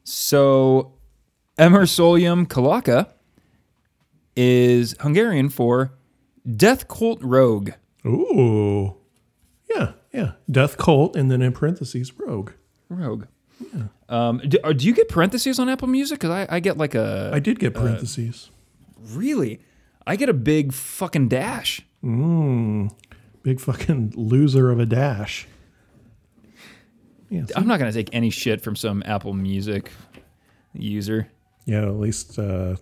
[0.04, 0.94] So,
[1.58, 3.08] Emersolium Kalaka
[4.36, 5.94] is Hungarian for
[6.56, 7.72] Death Cult Rogue.
[8.06, 8.96] Ooh.
[9.70, 10.32] Yeah, yeah.
[10.50, 12.52] Death Cult, and then in parentheses, Rogue.
[12.90, 13.26] Rogue.
[14.12, 16.20] Um, do, uh, do you get parentheses on Apple Music?
[16.20, 18.52] Because I, I get like a I did get parentheses.
[19.00, 19.60] really,
[20.06, 21.82] I get a big fucking dash.
[22.04, 22.92] Mmm.
[23.44, 25.48] Big fucking loser of a dash.
[27.30, 29.92] Yeah, I'm not gonna take any shit from some Apple Music
[30.74, 31.28] user.
[31.66, 31.84] yeah.
[31.84, 32.38] At least.
[32.38, 32.76] Uh,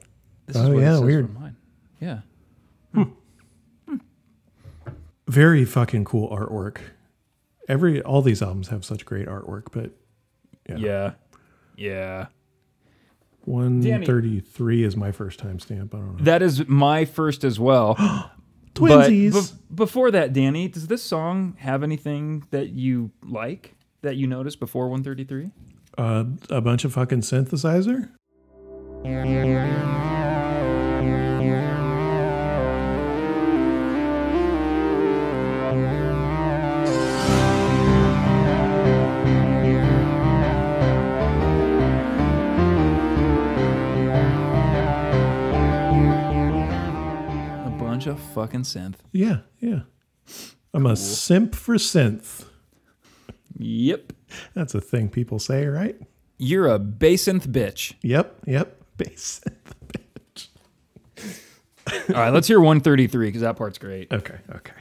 [0.56, 1.28] Oh, yeah, weird.
[1.28, 1.56] for Mine.
[2.02, 2.22] Yeah.
[5.28, 6.78] very fucking cool artwork.
[7.68, 9.92] every all these albums have such great artwork, but
[10.78, 11.14] Yeah.
[11.78, 12.28] Yeah.
[13.46, 15.94] 133 is my first time stamp.
[15.96, 16.24] I don't know.
[16.24, 17.96] That is my first as well.
[18.76, 19.32] Twinsies.
[19.34, 24.28] But bef- before that, Danny, does this song have anything that you like that you
[24.28, 25.52] noticed before 133?
[25.98, 28.10] uh, a bunch of fucking synthesizer.
[48.10, 48.96] A fucking synth.
[49.12, 49.82] Yeah, yeah.
[50.74, 52.46] I'm a simp for synth.
[53.58, 54.14] Yep.
[54.54, 56.00] That's a thing people say, right?
[56.38, 57.94] You're a bassynth bitch.
[58.02, 58.82] Yep, yep.
[58.98, 60.48] Bass synth.
[62.10, 64.12] All right, let's hear 133 because that part's great.
[64.12, 64.74] Okay, okay.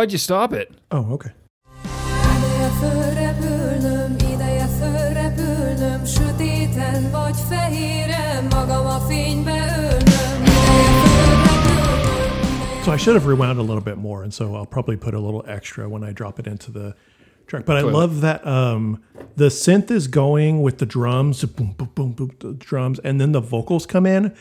[0.00, 0.72] Why'd you stop it?
[0.90, 1.30] Oh, okay.
[1.84, 10.42] Ideje fölrepülnöm, ideje fölrepülnöm, sötéten vagy fehéren, magam a fénybe ölnöm.
[10.42, 14.96] Ideje fölrepülnöm, So I should have rewound a little bit more, and so I'll probably
[14.96, 16.94] put a little extra when I drop it into the
[17.46, 17.66] track.
[17.66, 17.92] But I Toilet.
[17.92, 19.02] love that um,
[19.36, 23.32] the synth is going with the drums, boom, boom, boom, boom, the drums, and then
[23.32, 24.32] the vocals come in,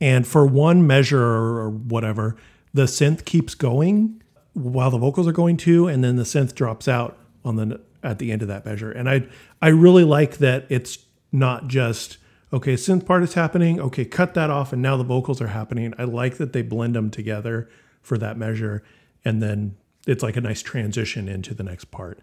[0.00, 2.34] and for one measure or whatever,
[2.72, 4.20] the synth keeps going
[4.54, 8.18] while the vocals are going too, and then the synth drops out on the at
[8.18, 8.90] the end of that measure.
[8.90, 9.26] And I
[9.60, 10.98] I really like that it's
[11.32, 12.18] not just
[12.52, 15.92] okay, synth part is happening, okay, cut that off, and now the vocals are happening.
[15.98, 17.68] I like that they blend them together
[18.00, 18.84] for that measure,
[19.24, 19.76] and then
[20.06, 22.20] it's like a nice transition into the next part.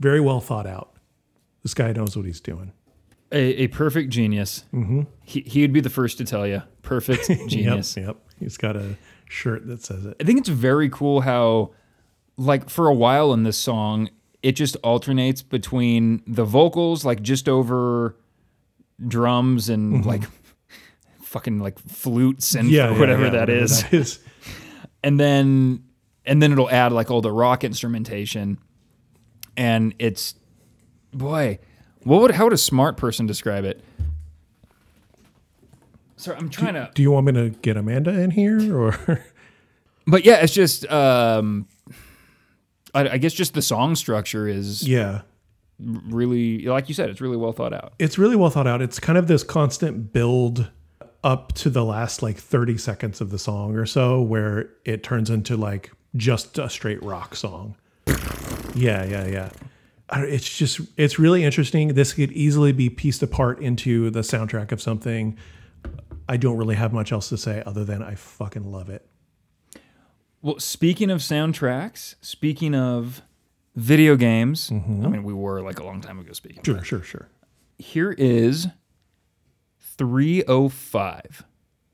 [0.00, 0.94] Very well thought out.
[1.62, 2.72] This guy knows what he's doing.
[3.32, 4.64] A, a perfect genius.
[4.72, 5.02] Mm-hmm.
[5.24, 6.62] He, he would be the first to tell you.
[6.82, 7.96] Perfect genius.
[7.96, 8.16] Yep, yep.
[8.38, 8.96] He's got a
[9.28, 10.16] shirt that says it.
[10.20, 11.72] I think it's very cool how,
[12.36, 14.10] like, for a while in this song,
[14.42, 18.16] it just alternates between the vocals, like just over
[19.04, 20.08] drums and mm-hmm.
[20.08, 20.22] like
[21.22, 24.18] fucking like flutes and Yeah, or yeah, whatever yeah, that whatever is, that is.
[25.02, 25.84] and then
[26.24, 28.58] and then it'll add like all the rock instrumentation,
[29.56, 30.34] and it's
[31.12, 31.58] boy,
[32.02, 33.82] what would how would a smart person describe it?
[36.16, 36.90] Sorry, I'm trying to.
[36.94, 39.22] Do you want me to get Amanda in here or?
[40.06, 41.66] But yeah, it's just um,
[42.94, 45.22] I, I guess just the song structure is yeah.
[45.78, 47.92] really like you said, it's really well thought out.
[47.98, 48.80] It's really well thought out.
[48.80, 50.70] It's kind of this constant build
[51.24, 55.28] up to the last like 30 seconds of the song or so where it turns
[55.28, 57.74] into like just a straight rock song.
[58.74, 59.50] Yeah, yeah, yeah.
[60.12, 61.94] It's just, it's really interesting.
[61.94, 65.36] This could easily be pieced apart into the soundtrack of something.
[66.28, 69.06] I don't really have much else to say other than I fucking love it.
[70.42, 73.22] Well, speaking of soundtracks, speaking of
[73.74, 75.04] video games, mm-hmm.
[75.04, 76.62] I mean, we were like a long time ago speaking.
[76.62, 77.28] Sure, sure, sure.
[77.78, 78.68] Here is
[79.80, 81.44] 305.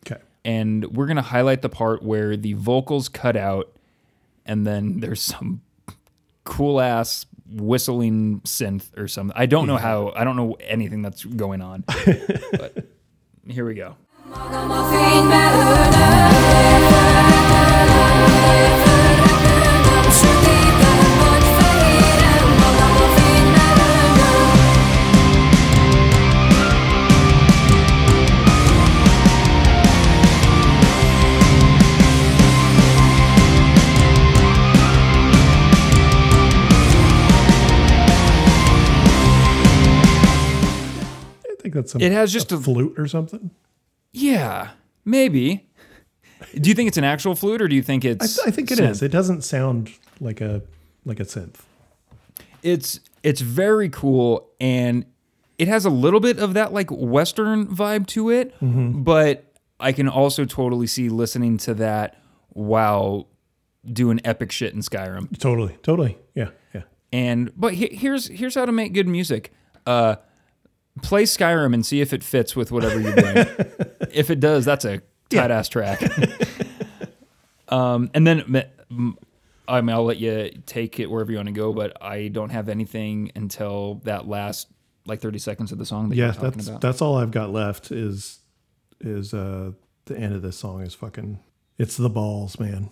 [0.07, 0.21] Okay.
[0.45, 3.73] And we're going to highlight the part where the vocals cut out
[4.45, 5.63] and then there's some
[6.45, 9.37] cool ass whistling synth or something.
[9.37, 11.85] I don't know how, I don't know anything that's going on.
[12.53, 12.87] but
[13.47, 13.97] here we go.
[14.39, 16.31] Magam a fénybe ölnöm.
[18.27, 24.51] Ideje fölrepülnöm, sötéten vagy fehéren, magam a fénybe ölnöm.
[41.45, 43.51] I think that's some, It has just a a- flute or something.
[44.13, 44.71] Yeah,
[45.05, 45.69] maybe.
[46.55, 48.71] Do you think it's an actual flute or do you think I, it's I think
[48.71, 48.91] it synth?
[48.91, 49.03] is.
[49.03, 49.91] It doesn't sound
[50.21, 50.63] like a
[51.05, 51.57] like a synth.
[52.63, 55.07] It's it's very cool and
[55.59, 60.09] it has a little bit of that like western vibe to it, but I can
[60.09, 62.21] also totally see listening to that
[62.51, 63.29] while
[63.91, 65.39] doing epic shit in Skyrim.
[65.39, 66.19] Totally, totally.
[66.35, 66.83] Yeah, yeah.
[67.13, 69.53] And but he, here's here's how to make good music.
[69.87, 70.17] Uh
[71.01, 73.37] play Skyrim and see if it fits with whatever you're doing.
[74.13, 75.01] if it does, that's a
[75.31, 76.03] tight ass track.
[77.69, 78.65] um and then
[79.69, 82.51] I mean, I'll let you take it wherever you want to go, but I don't
[82.51, 84.69] have anything until that last
[85.07, 86.81] like 30 seconds of the song that Yeah, talking that's about?
[86.81, 88.41] that's all I've got left is
[89.01, 89.73] is uh
[90.07, 91.39] the end of this song is fucking
[91.79, 92.91] it's the balls, man.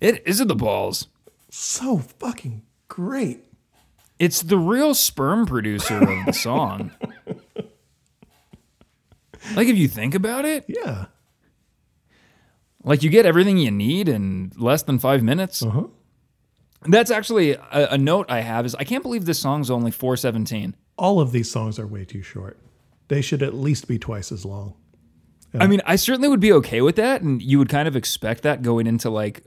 [0.00, 1.08] It is it the balls.
[1.50, 3.44] So fucking great.
[4.18, 6.90] It's the real sperm producer of the song.
[9.54, 11.06] like if you think about it, Yeah.
[12.84, 15.62] like you get everything you need in less than five minutes.
[15.62, 15.84] Uh-huh.
[16.86, 20.76] That's actually a, a note I have is I can't believe this song's only 417.
[20.96, 22.58] All of these songs are way too short.
[23.08, 24.74] They should at least be twice as long.
[25.58, 28.42] I mean, I certainly would be okay with that, and you would kind of expect
[28.42, 29.44] that going into like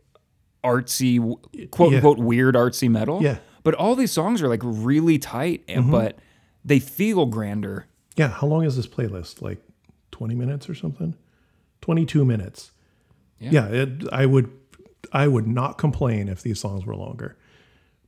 [0.63, 1.19] artsy,
[1.71, 1.97] quote Yeah.
[1.97, 3.21] unquote, weird artsy metal.
[3.21, 3.33] Yeah.
[3.35, 3.41] Mm-hmm.
[3.63, 6.17] But all these songs are like really tight, and but
[6.65, 7.85] they feel grander.
[8.15, 9.41] Yeah, how long is this playlist?
[9.41, 9.59] Like
[10.11, 11.15] 20 minutes or something?
[11.81, 12.71] 22 minutes.
[13.39, 14.49] Yeah, it, I would
[15.13, 17.37] I would not complain if these songs were longer.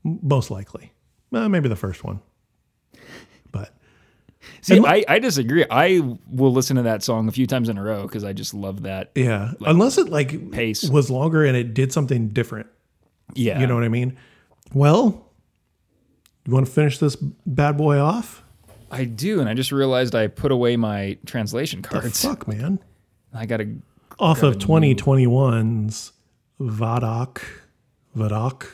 [0.06, 0.92] M- Most likely.
[1.32, 2.22] Uh, maybe the first one.
[4.62, 5.66] See, I, I disagree.
[5.70, 8.54] I will listen to that song a few times in a row because I just
[8.54, 9.12] love that.
[9.16, 10.88] yeah, unless it like pace.
[10.90, 12.68] was longer and it did something different.
[13.34, 13.60] Yeah.
[13.60, 14.18] You know what I mean?
[14.74, 15.30] Well,
[16.46, 18.44] you want to finish this bad boy off?
[18.92, 22.22] I do, and I just realized I put away my translation cards.
[22.22, 22.80] Fuck, man.
[23.34, 23.68] I gotta.
[24.20, 26.12] Off of 2021's
[26.62, 27.42] Vadak,
[28.16, 28.68] Vadak,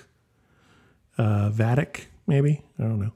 [1.18, 2.62] uh, Vatic, maybe?
[2.78, 3.14] I don't know.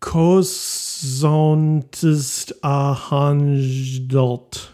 [0.00, 4.70] Kozontist Ahanjdalt.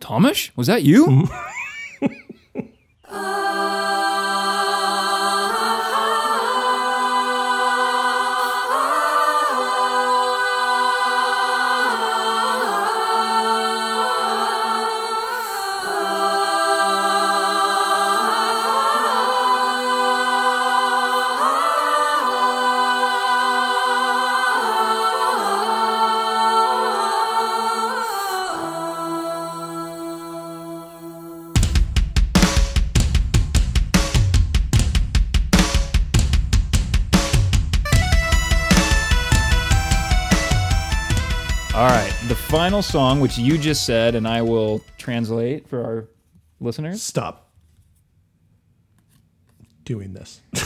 [0.00, 1.06] Thomas, was that you?
[1.06, 1.26] Mm-hmm.
[42.48, 46.08] final song, which you just said, and I will translate for our
[46.60, 47.02] listeners.
[47.02, 47.50] Stop
[49.84, 50.40] doing this.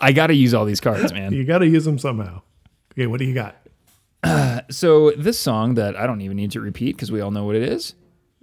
[0.00, 1.34] I got to use all these cards, man.
[1.34, 2.40] You got to use them somehow.
[2.92, 3.56] Okay, what do you got?
[4.70, 7.56] So this song that I don't even need to repeat because we all know what
[7.56, 7.94] it is.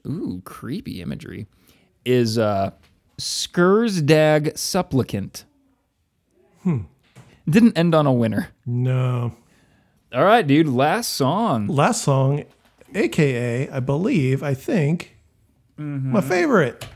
[0.06, 1.48] Ooh, creepy imagery.
[2.04, 2.72] Is uh
[3.18, 5.46] Skursdag Supplicant.
[6.64, 6.80] Hmm.
[7.50, 8.50] Didn't end on a winner.
[8.66, 9.34] No.
[10.14, 10.68] All right, dude.
[10.68, 11.68] Last song.
[11.68, 12.46] Last song,
[12.96, 15.18] AKA, I believe, I think,
[15.78, 16.88] my favorite.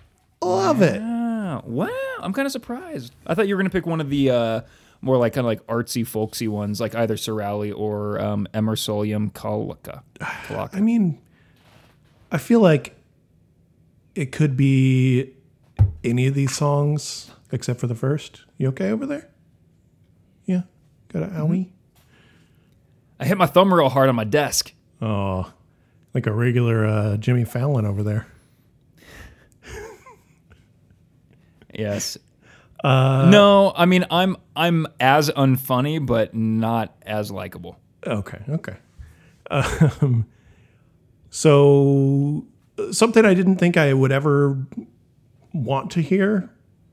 [0.42, 1.02] Love it.
[1.02, 1.90] Wow,
[2.20, 3.14] I'm kind of surprised.
[3.28, 4.62] I thought you were gonna pick one of the uh,
[5.02, 10.04] more like kind of like artsy, folksy ones, like either Sorali or um, Emersolium Kalaka.
[10.74, 11.20] I mean,
[12.32, 12.96] I feel like
[14.16, 15.34] it could be
[16.04, 18.44] any of these songs except for the first.
[18.58, 19.30] You okay over there?
[20.46, 20.62] Yeah.
[21.10, 21.70] Got an owie?
[23.22, 24.73] I hit my thumb real hard on my desk.
[24.99, 25.53] Oh,
[26.14, 28.27] like a regular uh, Jimmy Fallon over there.
[31.73, 32.18] Yes.
[32.84, 37.80] no, I mean I'm I'm as unfunny, but not as likable.
[38.06, 38.76] Okay, okay.
[39.49, 40.26] Um,
[41.30, 42.45] so
[42.77, 44.65] uh, something I didn't think I would ever
[45.53, 46.49] want to hear,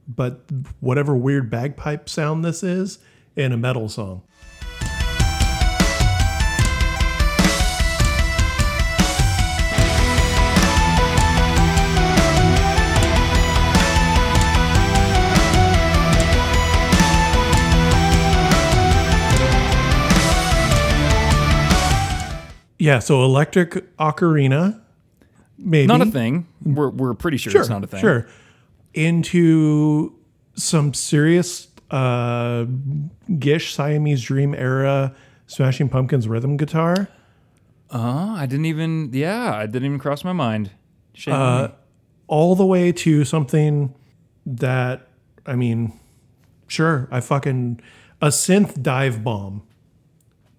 [0.07, 0.43] but
[0.81, 2.99] whatever weird bagpipe sound this is
[3.35, 4.23] in a metal song.
[22.79, 24.81] Yeah, so electric ocarina,
[25.59, 26.47] maybe Not a thing.
[26.63, 28.01] We're we're pretty sure, it's not a thing.
[28.01, 28.29] Sure,
[28.95, 30.15] into
[30.55, 32.67] some serious uh,
[33.39, 35.15] Gish Siamese Dream era
[35.47, 37.09] Smashing Pumpkins rhythm guitar.
[37.91, 39.11] Oh, I didn't even.
[39.13, 40.71] Yeah, I didn't even cross my mind.
[41.15, 41.75] Shame Uh, on me.
[42.27, 43.95] all the way to something
[44.47, 45.09] that
[45.47, 45.93] I mean,
[46.67, 47.81] sure, I fucking
[48.21, 49.63] a synth dive bomb.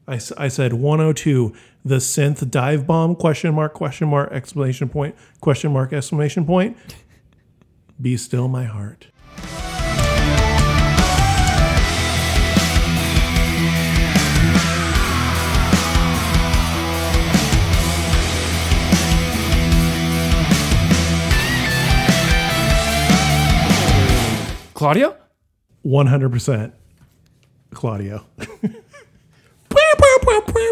[0.09, 1.53] I, I said 102,
[1.85, 6.75] the synth dive bomb question mark question mark exclamation point question mark exclamation point.
[8.01, 9.07] Be still my heart.
[24.73, 25.15] Claudio?
[25.85, 26.71] 100%
[27.73, 28.25] Claudio.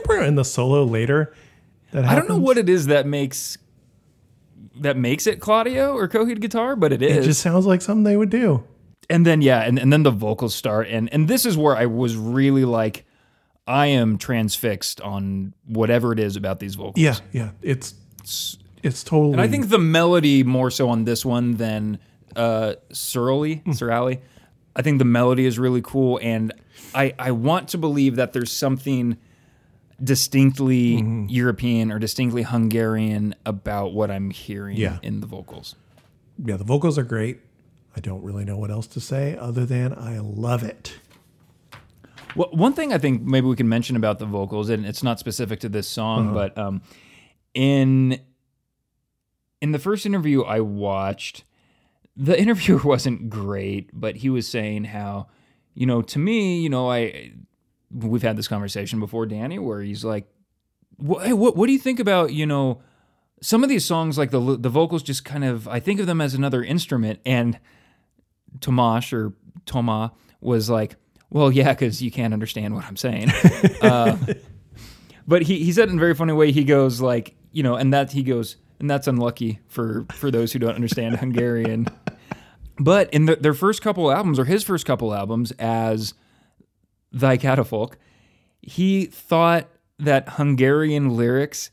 [0.10, 1.34] And the solo later.
[1.92, 3.58] That I don't know what it is that makes
[4.80, 7.18] that makes it Claudio or Coheed guitar, but it is.
[7.18, 8.64] it just sounds like something they would do.
[9.10, 11.86] and then yeah, and, and then the vocals start, and and this is where I
[11.86, 13.06] was really like,
[13.66, 16.98] I am transfixed on whatever it is about these vocals.
[16.98, 17.52] Yeah, yeah.
[17.62, 17.94] It's
[18.84, 19.34] it's totally.
[19.34, 22.00] And I think the melody more so on this one than
[22.36, 24.20] uh, Surly, Surally.
[24.76, 26.54] I think the melody is really cool, and
[26.94, 29.18] I I want to believe that there's something
[30.04, 35.00] distinctly European or distinctly Hungarian about what I'm hearing Yeah.
[35.02, 35.76] in the vocals.
[36.44, 37.40] yeah, the vocals are great.
[37.96, 41.00] I don't really know what else to say other than I love it.
[42.36, 45.18] Well, one thing I think maybe we can mention about the vocals, and it's not
[45.18, 46.82] specific to this song, but um,
[47.56, 48.20] in
[49.62, 51.44] in the first interview I watched,
[52.16, 55.28] the interviewer wasn't great, but he was saying how,
[55.74, 57.32] you know, to me, you know, I
[57.92, 60.28] we've had this conversation before, Danny, where he's like,
[60.98, 62.82] what, hey, what, what do you think about, you know,
[63.42, 66.22] some of these songs, like the the vocals, just kind of, I think of them
[66.22, 67.60] as another instrument, and
[68.60, 69.34] Tamás or
[69.66, 70.12] Toma
[70.42, 70.96] was like,
[71.30, 73.30] well, yeah, because you can't understand what I'm saying.
[73.82, 74.18] uh,
[75.28, 77.94] but he, he said in a very funny way, he goes like, you know, and
[77.94, 81.88] that he goes, and that's unlucky for for those who don't understand Hungarian.
[82.80, 86.14] But in the, their first couple albums, or his first couple albums as
[87.12, 87.96] Thy Catafalque,
[88.62, 89.70] he thought
[90.00, 91.72] that Hungarian lyrics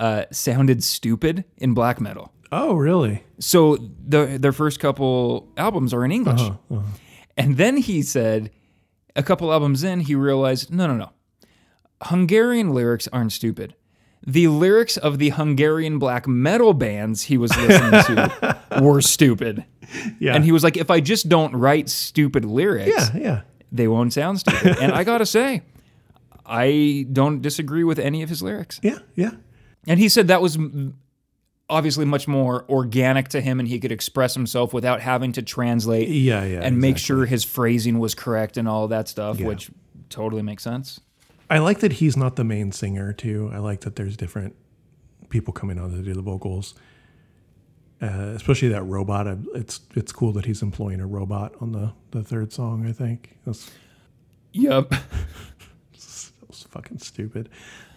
[0.00, 2.32] uh, sounded stupid in black metal.
[2.50, 3.24] Oh, really?
[3.38, 6.42] So the their first couple albums are in English.
[7.36, 8.50] And then he said
[9.16, 11.10] a couple albums in he realized no no no.
[12.02, 13.74] Hungarian lyrics aren't stupid.
[14.24, 19.64] The lyrics of the Hungarian black metal bands he was listening to were stupid.
[20.20, 20.34] Yeah.
[20.34, 23.40] And he was like if I just don't write stupid lyrics, yeah, yeah.
[23.72, 24.76] They won't sound stupid.
[24.80, 25.62] and I got to say
[26.46, 28.78] I don't disagree with any of his lyrics.
[28.82, 29.30] Yeah, yeah.
[29.86, 30.58] And he said that was
[31.68, 36.08] obviously much more organic to him and he could express himself without having to translate
[36.08, 39.46] Yeah, yeah, and make sure his phrasing was correct and all that stuff, Yeah.
[39.46, 39.70] which
[40.10, 41.00] totally makes sense.
[41.48, 43.50] I like that he's not the main singer too.
[43.52, 44.54] I like that there's different
[45.30, 46.74] people coming on to do the vocals.
[48.02, 49.28] Uh, especially that robot.
[49.54, 52.84] It's it's cool that he's employing a robot on the, the third song.
[52.86, 53.70] I think that's,
[54.54, 54.90] Yep.
[55.92, 56.32] that's
[56.68, 57.48] fucking stupid.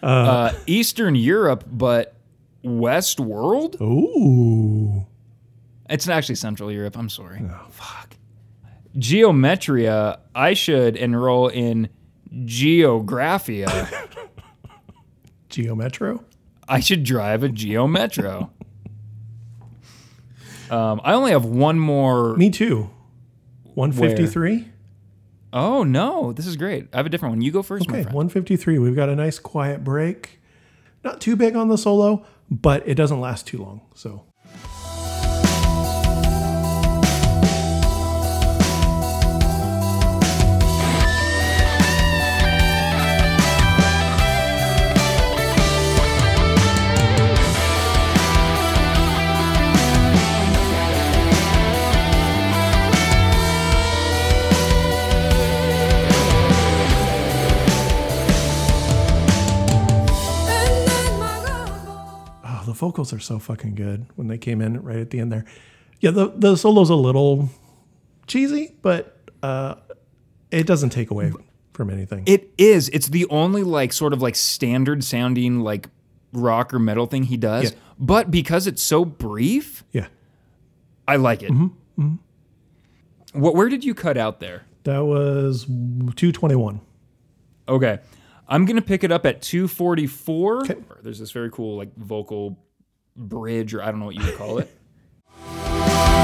[0.02, 2.14] Uh, Eastern Europe, but
[2.62, 3.76] West World?
[3.82, 5.06] Ooh,
[5.90, 6.96] It's actually Central Europe.
[6.96, 7.42] I'm sorry.
[7.70, 8.16] Fuck.
[8.96, 11.88] Geometria, I should enroll in
[12.44, 13.68] Geographia.
[15.50, 16.22] Geometro.
[16.68, 18.50] I should drive a Geo Metro.
[20.70, 22.36] um, I only have one more.
[22.36, 22.90] Me too.
[23.74, 24.68] One fifty three.
[25.52, 26.88] Oh no, this is great.
[26.92, 27.42] I have a different one.
[27.42, 28.78] You go first, Okay, one fifty three.
[28.78, 30.40] We've got a nice quiet break.
[31.02, 33.80] Not too big on the solo, but it doesn't last too long.
[33.94, 34.25] So
[62.76, 65.44] vocals are so fucking good when they came in right at the end there.
[66.00, 67.48] Yeah, the the solo's a little
[68.26, 69.76] cheesy, but uh,
[70.50, 71.32] it doesn't take away
[71.72, 72.24] from anything.
[72.26, 72.88] It is.
[72.90, 75.88] It's the only like sort of like standard sounding like
[76.32, 77.64] rock or metal thing he does.
[77.64, 77.78] Yeah.
[77.98, 80.08] But because it's so brief, yeah,
[81.08, 81.50] I like it.
[81.50, 82.14] Mm-hmm.
[83.32, 83.54] What?
[83.54, 84.62] Where did you cut out there?
[84.86, 85.66] that was
[86.14, 86.80] two twenty one.
[87.68, 87.98] Okay.
[88.48, 90.58] I'm going to pick it up at 244.
[90.58, 90.76] Okay.
[91.02, 92.56] There's this very cool like vocal
[93.16, 94.70] bridge, or I don't know what you would call it.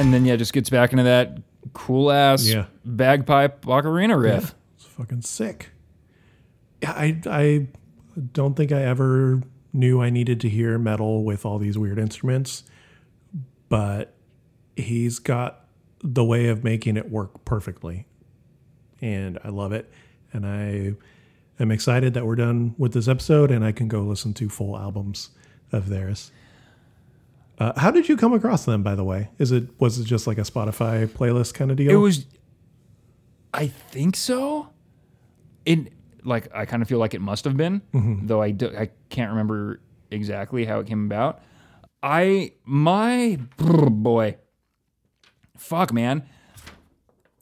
[0.00, 1.38] and then yeah, just gets back into that
[1.72, 2.66] cool ass Yeah.
[2.84, 4.54] bagpipe ocarina riff.
[4.76, 5.70] It's fucking sick.
[6.82, 7.66] Yeah, I I
[8.32, 9.42] don't think I ever
[9.72, 12.64] knew I needed to hear metal with all these weird instruments,
[13.68, 14.14] but
[14.76, 15.66] he's got
[16.02, 18.06] the way of making it work perfectly.
[19.00, 19.90] And I love it.
[20.32, 20.94] And I
[21.62, 24.76] am excited that we're done with this episode and I can go listen to full
[24.78, 25.30] albums
[25.72, 26.32] of theirs.
[27.60, 29.28] Uh, how did you come across them, by the way?
[29.38, 31.90] Is it was it just like a Spotify playlist kind of deal?
[31.90, 32.24] It was,
[33.52, 34.70] I think so.
[35.66, 35.92] It
[36.24, 38.26] like I kind of feel like it must have been, mm-hmm.
[38.26, 41.42] though I do, I can't remember exactly how it came about.
[42.02, 44.38] I my boy,
[45.58, 46.24] fuck man,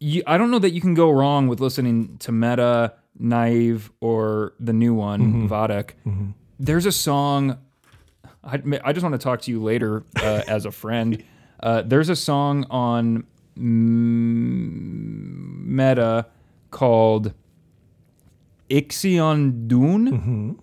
[0.01, 4.55] you, I don't know that you can go wrong with listening to Meta, Naiv, or
[4.59, 5.47] the new one mm-hmm.
[5.47, 5.93] Vadak.
[6.05, 6.31] Mm-hmm.
[6.59, 7.59] There's a song.
[8.49, 11.23] I, I just want to talk to you later uh, as a friend.
[11.61, 13.27] Uh, there's a song on
[15.67, 16.27] Meta
[16.71, 17.35] called
[18.71, 20.57] Ixion Düün.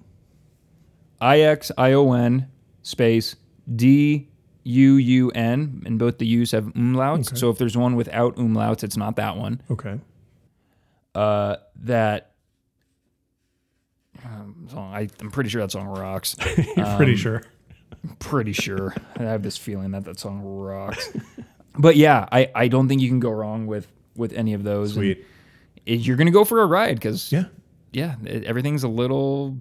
[1.22, 2.48] I X I O N
[2.84, 3.36] space
[3.74, 4.28] D
[4.64, 7.38] U U N, and both the U's have umlauts.
[7.38, 9.62] So if there's one without umlauts, it's not that one.
[9.70, 10.00] okay.
[11.14, 12.32] Uh, that
[14.26, 16.36] um, song, I, I'm pretty sure that song rocks.
[16.76, 17.44] You're pretty sure.
[18.20, 18.94] Pretty sure.
[19.18, 21.10] I have this feeling that that song rocks.
[21.78, 24.94] but yeah, I, I don't think you can go wrong with with any of those.
[24.94, 25.26] Sweet.
[25.86, 27.46] it- you're gonna go for a ride because Yeah.
[27.94, 29.58] yeah, it, everything's a little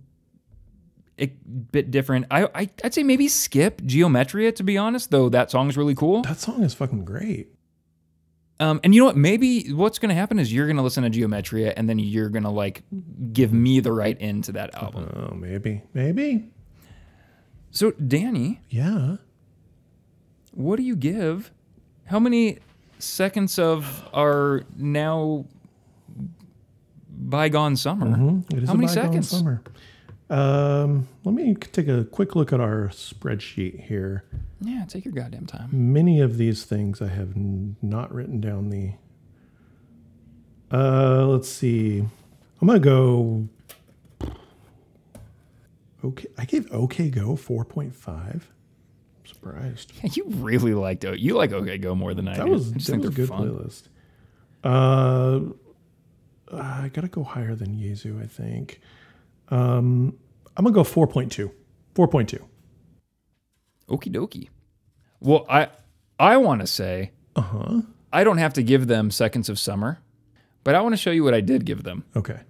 [1.19, 2.27] a bit different.
[2.31, 6.23] I, I I'd say maybe skip Geometria to be honest, though that song's really cool.
[6.23, 7.49] That song is fucking great.
[8.61, 9.17] Um, and you know what?
[9.17, 12.83] Maybe what's gonna happen is you're gonna listen to Geometria and then you're gonna like
[13.33, 15.13] give me the right end to that album.
[15.15, 15.83] Oh, maybe.
[15.93, 16.51] Maybe.
[17.75, 19.17] So Danny, Yeah.
[20.53, 21.51] what do you give?
[22.05, 22.59] How many
[23.01, 25.47] seconds of our now
[27.11, 28.07] bygone summer?
[28.07, 28.57] Mm-hmm.
[28.57, 29.29] It is How a many bygone seconds?
[29.29, 29.61] Summer.
[30.31, 34.25] Um, let me take a quick look at our spreadsheet here.
[34.61, 35.69] Yeah, take your goddamn time.
[35.73, 38.93] Many of these things I have n- not written down the.
[40.71, 42.05] Uh, let's see.
[42.61, 43.49] I'm gonna go.
[46.05, 48.09] Okay, I gave OK Go 4.5.
[48.09, 48.41] I'm
[49.25, 49.93] Surprised.
[50.17, 51.19] You really liked it.
[51.19, 52.53] You like OK Go more than I That do.
[52.53, 53.49] was I just that think was a they're good fun.
[53.49, 53.89] playlist.
[54.63, 55.41] Uh,
[56.53, 58.23] I gotta go higher than Yezu.
[58.23, 58.81] I think.
[59.49, 60.19] Um,
[60.57, 61.51] I'm gonna go 4.2.
[61.95, 62.41] 4.2.
[63.89, 64.49] Okie dokie.
[65.21, 65.69] Well, I
[66.19, 67.81] I want to say Uh huh.
[68.13, 69.99] I don't have to give them seconds of summer,
[70.65, 72.05] but I want to show you what I did give them.
[72.17, 72.41] Okay.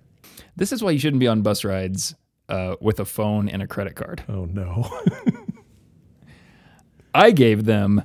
[0.56, 2.14] This is why you shouldn't be on bus rides
[2.55, 4.22] uh, with a phone and a credit card.
[4.28, 4.89] Oh no.
[7.14, 8.02] I gave them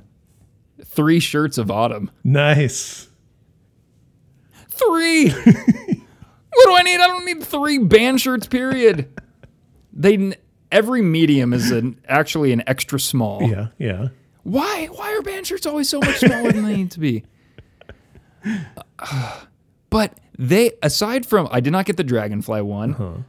[0.84, 2.10] three shirts of autumn.
[2.24, 3.08] nice.
[4.70, 5.28] Three.
[5.30, 7.00] what do I need?
[7.00, 8.46] I don't need three band shirts.
[8.46, 9.12] Period.
[9.92, 10.34] They
[10.72, 13.42] every medium is an actually an extra small.
[13.42, 13.68] Yeah.
[13.78, 14.08] Yeah.
[14.42, 14.86] Why?
[14.86, 17.24] Why are band shirts always so much smaller than they need to be?
[19.90, 23.24] But they, aside from, I did not get the Dragonfly one,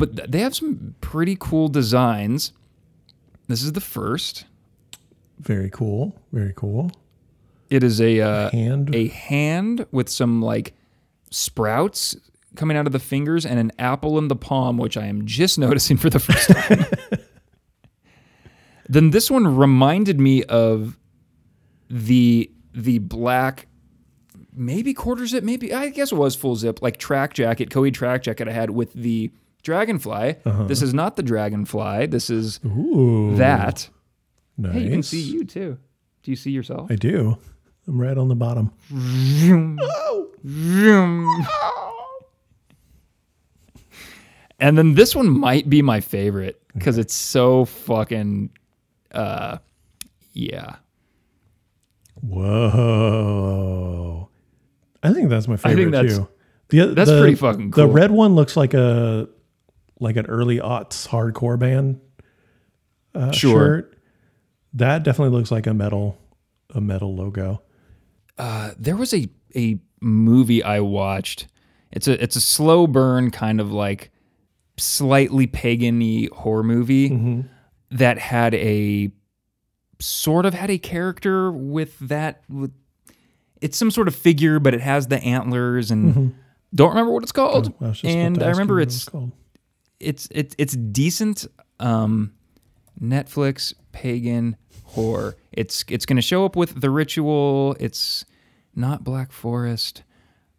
[0.00, 2.54] but they have some pretty cool designs.
[3.48, 4.46] This is the first.
[5.38, 6.18] Very cool.
[6.32, 6.90] Very cool.
[7.68, 8.94] It is a uh, Hand.
[8.94, 10.72] a hand with some like
[11.30, 12.16] sprouts
[12.56, 15.58] coming out of the fingers and an apple in the palm, which I am just
[15.66, 16.86] noticing for the first time.
[18.88, 20.98] then this one reminded me of
[21.90, 23.66] the the black
[24.54, 28.22] maybe quarter zip, maybe I guess it was full zip, like track jacket, Coheed track
[28.22, 29.30] jacket I had with the
[29.62, 30.36] dragonfly.
[30.66, 32.06] This is not the dragonfly.
[32.06, 33.36] This is Ooh.
[33.36, 33.88] that.
[34.58, 34.72] Nice.
[34.74, 35.78] Hey, you can see you too.
[36.22, 36.90] Do you see yourself?
[36.90, 37.38] I do.
[37.88, 38.72] I'm right on the bottom.
[44.58, 48.50] And then this one might be my favorite because it's so fucking,
[49.12, 49.58] uh,
[50.34, 50.76] yeah.
[52.20, 53.48] Whoa.
[55.02, 56.28] I think that's my favorite that's- too.
[56.68, 59.28] The, that's the- pretty fucking The red one looks like a
[60.00, 62.00] like an early aughts hardcore band
[63.14, 63.58] uh, Sure.
[63.60, 63.98] shirt.
[64.74, 66.16] That definitely looks like a metal
[66.74, 67.62] a metal logo.
[68.38, 71.46] Uh, there was a a movie I watched.
[71.92, 74.10] It's a it's a slow burn kind of like
[74.78, 77.44] slightly pagan-y horror movie
[77.90, 79.10] that had a
[79.98, 82.72] sort of had a character with that with
[83.60, 86.34] it's some sort of figure, but it has the antlers and
[86.74, 87.74] don't remember what it's called.
[87.80, 89.32] I just about and I remember it's called.
[90.00, 91.46] It's it's it's decent.
[91.78, 92.32] Um,
[93.00, 95.36] Netflix pagan horror.
[95.52, 97.76] It's it's going to show up with the ritual.
[97.80, 98.24] It's
[98.74, 100.02] not Black Forest.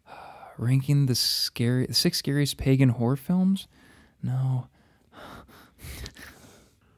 [0.58, 3.68] Ranking the scary the six scariest pagan horror films?
[4.22, 4.68] No.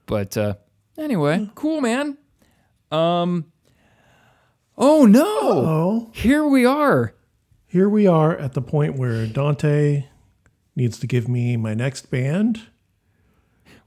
[0.07, 0.55] but uh
[0.99, 2.19] anyway, cool man.
[2.91, 3.47] Um
[4.77, 5.23] Oh no.
[5.23, 7.15] Oh, Here we are.
[7.67, 10.05] here we are at the point where Dante
[10.77, 12.63] needs to give me my next band.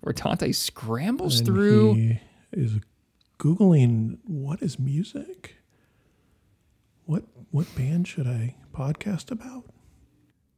[0.01, 1.93] Where Dante scrambles and through.
[1.93, 2.19] He
[2.51, 2.79] is
[3.39, 5.55] googling what is music.
[7.05, 9.65] What what band should I podcast about?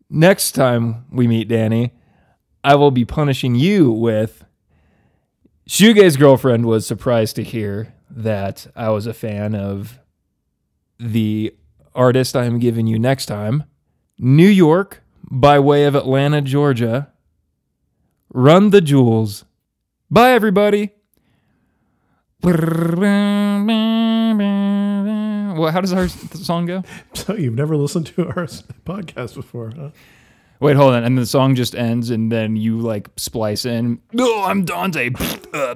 [0.10, 1.94] Next time we meet Danny,
[2.64, 4.44] I will be punishing you with
[5.70, 10.00] Shoegaze girlfriend was surprised to hear that I was a fan of
[10.98, 11.56] the
[11.94, 13.66] artist I am giving you next time.
[14.18, 17.10] New York by way of Atlanta, Georgia.
[18.34, 19.46] Run the jewels.
[20.12, 20.92] Bye everybody.
[25.60, 26.84] Well, how does our song go?
[27.14, 28.46] So you've never listened to our
[28.86, 29.90] podcast before, huh?
[30.60, 31.04] Wait, hold on.
[31.04, 34.00] And the song just ends, and then you like splice in.
[34.18, 35.12] Oh, I'm Dante.
[35.54, 35.76] Uh,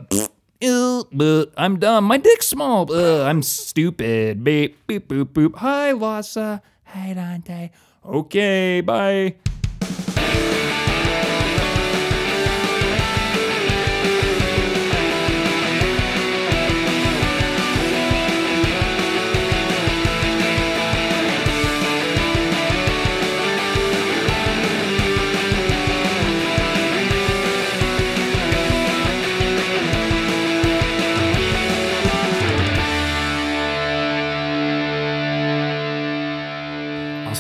[0.61, 2.05] ew, but I'm dumb.
[2.05, 2.91] My dick's small.
[2.93, 4.43] Uh, I'm stupid.
[4.43, 5.55] Beep, beep, boop, boop.
[5.57, 6.61] Hi, Lassa.
[6.85, 7.69] Hi, Dante.
[8.05, 9.35] Okay, bye.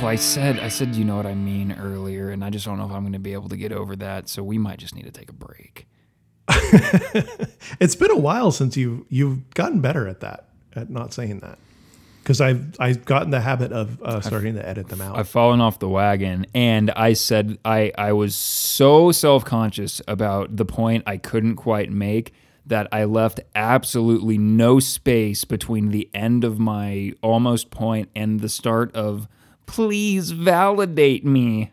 [0.03, 2.77] Also, I said, I said, you know what I mean earlier, and I just don't
[2.77, 4.27] know if I'm going to be able to get over that.
[4.27, 5.87] So we might just need to take a break.
[7.79, 11.57] It's been a while since you you've gotten better at that, at not saying that.
[12.21, 15.17] Because I've I've gotten the habit of uh, starting to edit them out.
[15.17, 20.57] I've fallen off the wagon, and I said I I was so self conscious about
[20.57, 22.33] the point I couldn't quite make
[22.65, 28.49] that I left absolutely no space between the end of my almost point and the
[28.49, 29.29] start of
[29.65, 31.72] please validate me.